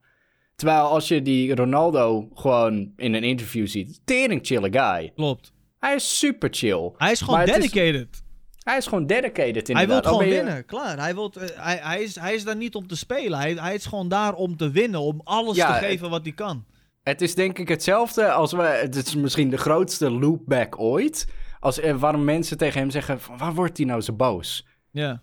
Terwijl 0.55 0.79
als 0.85 1.07
je 1.07 1.21
die 1.21 1.55
Ronaldo 1.55 2.29
gewoon 2.33 2.91
in 2.95 3.13
een 3.13 3.23
interview 3.23 3.67
ziet, 3.67 4.01
tering 4.05 4.39
chille 4.45 4.67
guy. 4.71 5.11
Klopt. 5.15 5.53
Hij 5.79 5.95
is 5.95 6.19
super 6.19 6.49
chill. 6.51 6.91
Hij 6.97 7.11
is 7.11 7.21
gewoon 7.21 7.41
is- 7.41 7.51
dedicated. 7.53 8.23
Hij 8.63 8.77
is 8.77 8.87
gewoon 8.87 9.05
dedicated 9.07 9.67
Hij 9.67 9.81
inderdaad. 9.81 10.03
wil 10.03 10.11
Al 10.13 10.17
gewoon 10.19 10.33
je- 10.33 10.43
winnen, 10.43 10.65
klaar. 10.65 10.97
Hij, 10.99 11.13
wilt, 11.13 11.35
eh, 11.37 11.47
hij, 11.55 11.79
hij, 11.81 12.03
is, 12.03 12.15
hij 12.19 12.33
is 12.35 12.43
daar 12.43 12.55
niet 12.55 12.75
om 12.75 12.87
te 12.87 12.95
spelen. 12.95 13.39
Hij, 13.39 13.53
hij 13.53 13.73
is 13.75 13.85
gewoon 13.85 14.09
daar 14.09 14.33
om 14.33 14.57
te 14.57 14.71
winnen, 14.71 14.99
om 14.99 15.21
alles 15.23 15.55
Ja, 15.55 15.79
te 15.79 15.85
geven 15.85 16.09
wat 16.09 16.23
hij 16.23 16.33
kan. 16.33 16.65
Het 17.05 17.21
is 17.21 17.35
denk 17.35 17.59
ik 17.59 17.67
hetzelfde 17.67 18.31
als 18.31 18.51
we. 18.51 18.61
Het 18.61 18.95
is 18.95 19.15
misschien 19.15 19.49
de 19.49 19.57
grootste 19.57 20.09
loopback 20.11 20.79
ooit. 20.79 21.27
Als 21.59 21.79
eh, 21.79 21.95
waarom 21.95 22.23
mensen 22.23 22.57
tegen 22.57 22.79
hem 22.79 22.89
zeggen: 22.89 23.21
van, 23.21 23.37
waar 23.37 23.53
wordt 23.53 23.77
hij 23.77 23.85
nou 23.85 24.01
zo 24.01 24.13
boos? 24.13 24.67
Ja. 24.91 25.21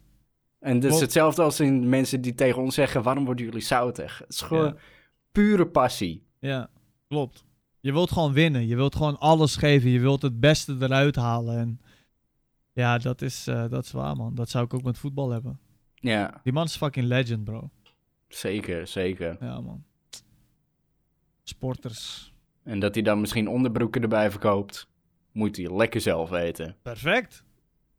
En 0.58 0.80
dat 0.80 0.92
is 0.92 1.00
hetzelfde 1.00 1.42
als 1.42 1.60
in 1.60 1.88
mensen 1.88 2.20
die 2.20 2.34
tegen 2.34 2.62
ons 2.62 2.74
zeggen: 2.74 3.02
waarom 3.02 3.24
worden 3.24 3.44
jullie 3.44 3.60
zoutig? 3.60 4.18
Het 4.18 4.32
is 4.32 4.40
gewoon 4.40 4.64
Ja. 4.66 4.74
pure 5.32 5.66
passie. 5.66 6.26
Ja, 6.38 6.70
klopt. 7.08 7.44
Je 7.80 7.92
wilt 7.92 8.10
gewoon 8.12 8.32
winnen. 8.32 8.66
Je 8.66 8.76
wilt 8.76 8.96
gewoon 8.96 9.18
alles 9.18 9.56
geven. 9.56 9.90
Je 9.90 10.00
wilt 10.00 10.22
het 10.22 10.40
beste 10.40 10.76
eruit 10.80 11.16
halen. 11.16 11.58
En 11.58 11.80
ja, 12.72 12.98
dat 12.98 13.22
is, 13.22 13.46
eh, 13.46 13.68
dat 13.68 13.84
is 13.84 13.90
waar, 13.92 14.16
man. 14.16 14.34
Dat 14.34 14.48
zou 14.50 14.64
ik 14.64 14.74
ook 14.74 14.82
met 14.82 14.98
voetbal 14.98 15.30
hebben. 15.30 15.60
Ja, 15.94 16.40
Die 16.42 16.52
man 16.52 16.64
is 16.64 16.76
fucking 16.76 17.06
legend, 17.06 17.44
bro. 17.44 17.70
zeker, 18.28 18.86
zeker. 18.86 19.36
Ja, 19.40 19.60
man. 19.60 19.84
Sporters. 21.52 22.32
En 22.64 22.78
dat 22.78 22.94
hij 22.94 23.02
dan 23.02 23.20
misschien 23.20 23.48
onderbroeken 23.48 24.02
erbij 24.02 24.30
verkoopt, 24.30 24.88
moet 25.32 25.56
hij 25.56 25.76
lekker 25.76 26.00
zelf 26.00 26.30
weten. 26.30 26.76
Perfect. 26.82 27.44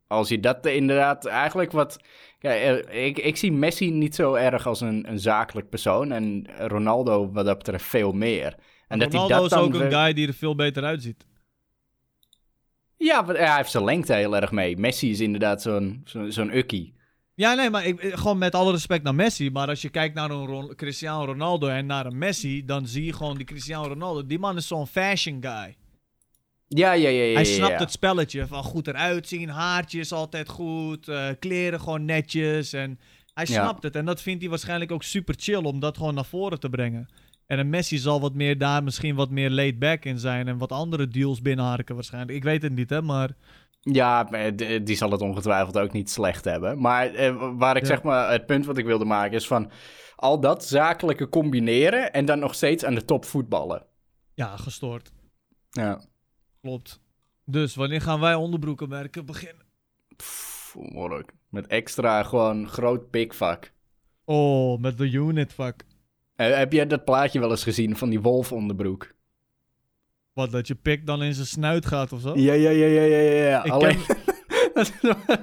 Als 0.08 0.30
je 0.30 0.40
dat 0.40 0.66
inderdaad 0.66 1.26
eigenlijk 1.26 1.72
wat. 1.72 2.00
Kijk, 2.40 2.88
eh, 2.88 3.06
ik, 3.06 3.18
ik 3.18 3.38
zie 3.38 3.52
Messi 3.52 3.92
niet 3.92 4.16
zo 4.16 4.34
erg 4.34 4.68
als 4.68 4.82
een, 4.82 5.10
een 5.10 5.20
zakelijk 5.20 5.70
persoon. 5.70 6.12
En 6.12 6.48
Ronaldo 6.58 7.32
wat 7.32 7.46
dat 7.46 7.58
betreft 7.58 7.86
veel 7.86 8.12
meer. 8.12 8.56
En 8.88 9.00
dat 9.00 9.12
hij 9.12 9.22
Ronaldo 9.22 9.36
dat 9.36 9.44
is 9.44 9.50
dan 9.50 9.64
ook 9.64 9.74
een 9.74 9.92
guy 9.92 10.14
die 10.14 10.28
er 10.28 10.34
veel 10.34 10.56
beter 10.56 10.84
uitziet. 10.84 11.26
Ja, 12.98 13.26
hij 13.26 13.56
heeft 13.56 13.72
zijn 13.72 13.84
lengte 13.84 14.14
heel 14.14 14.36
erg 14.36 14.52
mee. 14.52 14.78
Messi 14.78 15.10
is 15.10 15.20
inderdaad 15.20 15.62
zo'n 15.62 16.02
zo'n 16.06 16.32
zo'n 16.32 16.56
ukkie. 16.58 16.94
Ja, 17.36 17.54
nee, 17.54 17.70
maar 17.70 17.86
ik, 17.86 18.00
eh, 18.00 18.18
gewoon 18.18 18.38
met 18.38 18.56
alle 18.56 18.72
respect 18.72 19.04
naar 19.04 19.16
Messi. 19.16 19.50
Maar 19.52 19.68
als 19.68 19.82
je 19.82 19.90
kijkt 19.90 20.16
naar 20.16 20.32
een 20.32 20.46
Ron- 20.46 20.76
Cristiano 20.76 21.26
Ronaldo 21.26 21.68
en 21.68 21.86
naar 21.86 22.06
een 22.06 22.18
Messi, 22.18 22.66
dan 22.66 22.88
zie 22.88 23.06
je 23.06 23.14
gewoon 23.14 23.38
die 23.38 23.46
Cristiano 23.46 23.88
Ronaldo. 23.88 24.26
Die 24.26 24.40
man 24.40 24.58
is 24.58 24.68
zo'n 24.68 24.88
fashion 24.88 25.38
guy. 25.42 25.76
Ja, 26.68 26.92
ja, 26.92 27.10
ja, 27.10 27.24
ja. 27.24 27.34
Hij 27.34 27.46
snapt 27.46 27.72
ja. 27.72 27.78
het 27.78 27.92
spelletje 27.92 28.48
van 28.48 28.64
goed 28.64 28.88
eruit 28.88 29.28
zien, 29.28 29.50
haartjes 29.50 30.12
altijd 30.12 30.50
goed, 30.50 31.08
eh, 31.08 31.28
kleren 31.40 31.80
gewoon 31.80 32.06
netjes. 32.06 32.74
En 32.74 33.00
hij 33.34 33.46
snapt 33.46 33.84
het. 33.84 33.96
En 33.96 34.06
dat 34.06 34.22
vindt 34.22 34.42
hij 34.42 34.50
waarschijnlijk 34.50 34.92
ook 34.92 35.04
super 35.04 35.36
chill 35.38 35.64
om 35.64 35.80
dat 35.80 35.98
gewoon 35.98 36.14
naar 36.14 36.26
voren 36.26 36.60
te 36.60 36.70
brengen. 36.70 37.08
En 37.48 37.60
een 37.60 37.70
Messi 37.70 37.98
zal 37.98 38.22
wat 38.22 38.34
meer 38.34 38.58
daar 38.58 38.84
misschien 38.84 39.16
wat 39.16 39.30
meer 39.30 39.50
laid 39.50 39.80
back 39.80 40.06
in 40.06 40.20
zijn 40.20 40.48
en 40.48 40.58
wat 40.58 40.72
andere 40.72 41.08
deals 41.08 41.42
binnenharken 41.42 41.96
waarschijnlijk. 41.96 42.38
Ik 42.38 42.44
weet 42.44 42.62
het 42.62 42.76
niet, 42.76 42.90
hè, 42.90 43.02
maar 43.02 43.30
Ja, 43.86 44.24
die 44.80 44.96
zal 44.96 45.12
het 45.12 45.22
ongetwijfeld 45.22 45.78
ook 45.78 45.92
niet 45.92 46.10
slecht 46.10 46.46
hebben. 46.46 46.82
Maar 46.82 47.14
eh, 47.14 47.52
waar 47.58 47.76
ik 47.76 47.82
Ja. 47.82 47.88
zeg 47.88 48.04
maar, 48.04 48.32
het 48.32 48.46
punt 48.46 48.66
wat 48.66 48.78
ik 48.78 48.86
wilde 48.86 49.06
maken 49.06 49.36
is 49.36 49.48
van... 49.48 49.72
al 50.16 50.40
dat 50.40 50.66
zakelijke 50.66 51.30
combineren 51.30 52.14
en 52.14 52.26
dan 52.26 52.40
nog 52.40 52.56
steeds 52.56 52.86
aan 52.86 52.96
de 52.96 53.06
top 53.06 53.26
voetballen. 53.26 53.86
ja, 54.34 54.58
gestoord. 54.58 55.12
Ja. 55.70 56.02
Klopt. 56.62 57.02
Dus 57.46 57.76
wanneer 57.76 58.02
gaan 58.02 58.20
wij 58.20 58.36
onderbroeken 58.36 58.90
merken 58.90 59.26
beginnen? 59.26 59.66
Pff, 60.16 60.76
morgen. 60.80 61.26
Met 61.50 61.68
extra 61.68 62.24
gewoon 62.24 62.68
groot 62.68 63.10
pikvak. 63.10 63.72
Oh, 64.26 64.80
met 64.80 64.98
de 64.98 65.12
unit 65.12 65.54
fuck. 65.54 65.86
Eh, 66.36 66.56
heb 66.56 66.72
jij 66.74 66.88
dat 66.88 67.06
plaatje 67.06 67.40
wel 67.40 67.50
eens 67.50 67.64
gezien 67.64 67.98
van 67.98 68.10
die 68.10 68.22
wolfonderbroek? 68.22 69.14
Wat, 70.34 70.52
dat 70.52 70.68
je 70.68 70.76
pik 70.76 71.06
dan 71.06 71.24
in 71.24 71.34
zijn 71.34 71.48
snuit 71.48 71.86
gaat 71.86 72.14
of 72.14 72.22
zo? 72.22 72.38
Ja, 72.38 72.54
ja, 72.54 72.70
ja, 72.70 72.86
ja, 72.86 73.02
ja, 73.02 73.18
ja. 73.18 73.48
ja. 73.48 73.64
Ik 73.64 73.72
Alleen... 73.72 74.00
dat 74.74 74.92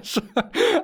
is 0.00 0.12
zo'n 0.12 0.22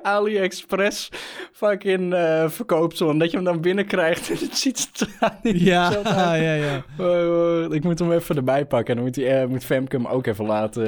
AliExpress 0.03 1.09
fucking 1.53 2.15
eh 2.15 2.49
verkoopsel. 2.49 3.11
En 3.11 3.19
dat 3.19 3.31
je 3.31 3.37
hem 3.37 3.45
dan 3.45 3.61
binnenkrijgt 3.61 4.31
en 4.31 4.37
het 4.37 4.59
ziet 4.59 5.07
niet 5.43 5.61
Ja, 5.61 5.91
ja, 6.37 6.55
ja. 6.55 6.85
Oh, 6.99 7.75
ik 7.75 7.85
moet 7.85 7.99
hem 7.99 8.13
even 8.13 8.37
erbij 8.37 8.67
pakken. 8.67 8.89
En 8.89 8.95
dan 8.95 9.05
moet, 9.05 9.15
die, 9.15 9.27
eh, 9.27 9.49
moet 9.49 9.65
Femke 9.65 9.97
hem 9.97 10.07
ook 10.07 10.27
even 10.27 10.47
laten 10.47 10.87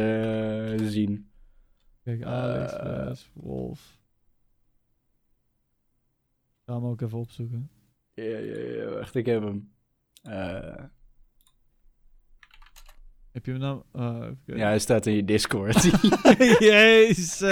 eh, 0.78 0.86
zien. 0.86 1.30
Kijk. 2.04 2.24
Alex, 2.24 3.30
Wolf. 3.34 3.98
Ik 6.56 6.74
ga 6.74 6.74
hem 6.74 6.86
ook 6.86 7.00
even 7.00 7.18
opzoeken. 7.18 7.70
Ja, 8.14 8.24
ja, 8.24 8.58
ja. 8.58 8.90
Wacht, 8.90 9.14
ik 9.14 9.26
heb 9.26 9.42
hem. 9.42 9.72
Heb 13.38 13.46
je 13.46 13.52
hem 13.52 13.60
nou... 13.60 13.82
eh, 13.92 14.56
ja, 14.58 14.66
hij 14.66 14.78
staat 14.78 15.06
in 15.06 15.14
je 15.14 15.24
Discord. 15.24 15.82
Jezus. 16.58 17.42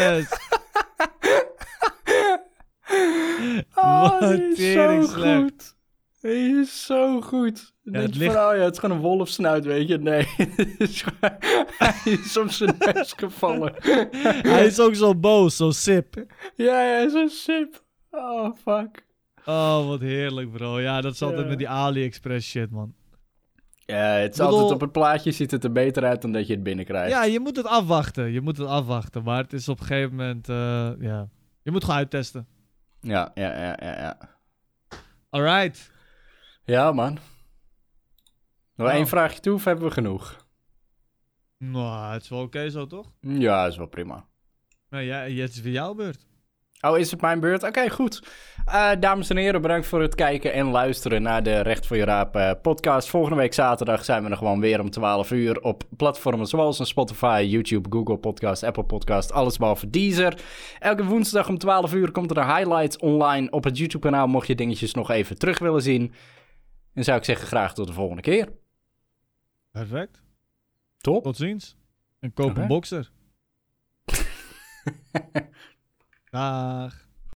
Oh, 3.74 4.20
Wat 4.20 4.30
die 4.30 4.42
is 4.56 4.72
zo 4.72 5.02
slecht. 5.02 5.40
goed. 5.42 5.74
Die 6.20 6.60
is 6.60 6.86
zo 6.86 7.20
goed. 7.20 7.72
Ja, 7.82 8.00
het 8.00 8.14
ligt- 8.16 8.32
ja, 8.34 8.54
het 8.54 8.72
is 8.72 8.78
gewoon 8.78 8.96
een 8.96 9.02
wolfsnuit, 9.02 9.64
weet 9.64 9.88
je. 9.88 9.98
Nee, 9.98 10.26
het 10.36 10.74
is 10.78 11.02
gewoon- 11.02 11.36
hij 11.78 12.12
is 12.12 12.36
op 12.36 12.50
zijn 12.50 12.76
neus 12.78 13.12
gevallen. 13.16 13.74
Hij 14.42 14.66
is 14.66 14.80
ook 14.80 14.94
zo 14.94 15.14
boos, 15.14 15.56
zo 15.56 15.70
sip. 15.70 16.14
Ja, 16.54 16.82
ja, 16.82 16.94
hij 16.94 17.04
is 17.04 17.12
een 17.12 17.28
sip. 17.28 17.82
Oh, 18.10 18.52
fuck. 18.64 19.04
Oh, 19.44 19.86
wat 19.86 20.00
heerlijk, 20.00 20.52
bro. 20.52 20.80
Ja, 20.80 21.00
dat 21.00 21.12
is 21.12 21.22
altijd 21.22 21.40
Ja. 21.42 21.46
met 21.48 21.58
die 21.58 21.68
AliExpress 21.68 22.48
shit, 22.50 22.70
man. 22.70 22.94
Ja, 23.86 23.96
het 23.96 24.32
is 24.32 24.38
bedoel- 24.38 24.52
altijd 24.52 24.72
op 24.72 24.80
het 24.80 24.92
plaatje 24.92 25.32
ziet 25.32 25.50
het 25.50 25.64
er 25.64 25.72
beter 25.72 26.04
uit 26.04 26.22
dan 26.22 26.32
dat 26.32 26.46
je 26.46 26.52
het 26.54 26.62
binnenkrijgt. 26.62 27.10
Ja, 27.10 27.24
je 27.24 27.40
moet 27.40 27.56
het 27.56 27.66
afwachten. 27.66 28.30
Je 28.32 28.40
moet 28.40 28.56
het 28.56 28.66
afwachten. 28.66 29.22
Maar 29.22 29.42
het 29.42 29.52
is 29.52 29.68
op 29.68 29.80
een 29.80 29.86
gegeven 29.86 30.16
moment... 30.16 30.48
eh, 30.48 30.90
ja. 30.98 31.28
Je 31.62 31.70
moet 31.70 31.84
gewoon 31.84 31.98
uittesten. 31.98 32.46
ja, 33.00 33.30
ja, 33.34 33.52
ja, 33.62 33.76
ja. 33.80 33.94
Ja, 34.00 34.18
Alright. 35.30 35.90
ja 36.64 36.92
man. 36.92 37.18
Nog 38.74 38.86
Oh. 38.88 38.94
één 38.94 39.06
vraagje 39.06 39.40
toe 39.40 39.54
of 39.54 39.64
hebben 39.64 39.84
we 39.84 39.90
genoeg? 39.90 40.44
Nou, 41.58 42.12
het 42.12 42.22
is 42.22 42.28
wel 42.28 42.40
oké 42.42 42.70
zo, 42.70 42.86
toch? 42.86 43.12
Ja, 43.20 43.66
is 43.66 43.76
wel 43.76 43.86
prima. 43.86 44.26
Nou, 44.90 45.04
ja, 45.04 45.18
het 45.20 45.50
is 45.52 45.60
weer 45.60 45.72
jouw 45.72 45.94
beurt. 45.94 46.26
Oh, 46.80 46.98
is 46.98 47.10
het 47.10 47.20
mijn 47.20 47.40
beurt? 47.40 47.62
Oké, 47.62 47.90
goed. 47.90 48.22
Eh, 48.64 48.90
dames 49.00 49.30
en 49.30 49.36
heren, 49.36 49.62
bedankt 49.62 49.86
voor 49.86 50.00
het 50.00 50.14
kijken 50.14 50.52
en 50.52 50.66
luisteren 50.66 51.22
naar 51.22 51.42
de 51.42 51.60
Recht 51.60 51.86
voor 51.86 51.96
je 51.96 52.04
Raap 52.04 52.36
eh, 52.36 52.50
podcast. 52.62 53.08
Volgende 53.08 53.36
week 53.36 53.54
zaterdag 53.54 54.04
zijn 54.04 54.24
we 54.24 54.30
er 54.30 54.36
gewoon 54.36 54.60
weer 54.60 54.80
om 54.80 54.90
12 54.90 55.30
uur 55.30 55.60
op 55.60 55.82
platformen 55.96 56.46
zoals 56.46 56.78
een 56.78 56.86
Spotify, 56.86 57.46
YouTube, 57.48 57.88
Google 57.90 58.18
Podcast, 58.18 58.62
Apple 58.62 58.84
Podcast, 58.84 59.32
alles 59.32 59.56
behalve 59.56 59.90
Deezer. 59.90 60.40
Elke 60.78 61.04
woensdag 61.04 61.48
om 61.48 61.58
12 61.58 61.94
uur 61.94 62.10
komt 62.10 62.30
er 62.30 62.36
een 62.36 62.56
highlights 62.56 62.96
online 62.96 63.50
op 63.50 63.64
het 63.64 63.78
YouTube 63.78 64.08
kanaal, 64.08 64.26
mocht 64.26 64.46
je 64.46 64.54
dingetjes 64.54 64.94
nog 64.94 65.10
even 65.10 65.38
terug 65.38 65.58
willen 65.58 65.82
zien. 65.82 66.12
En 66.94 67.04
zou 67.04 67.18
ik 67.18 67.24
zeggen 67.24 67.46
graag 67.46 67.74
tot 67.74 67.86
de 67.86 67.92
volgende 67.92 68.22
keer. 68.22 68.52
Perfect. 69.70 70.22
Top. 70.98 71.22
Tot 71.22 71.36
ziens. 71.36 71.76
En 72.20 72.32
koop 72.32 72.56
een 72.56 72.66
boxer. 72.66 73.10
Dag. 76.32 77.05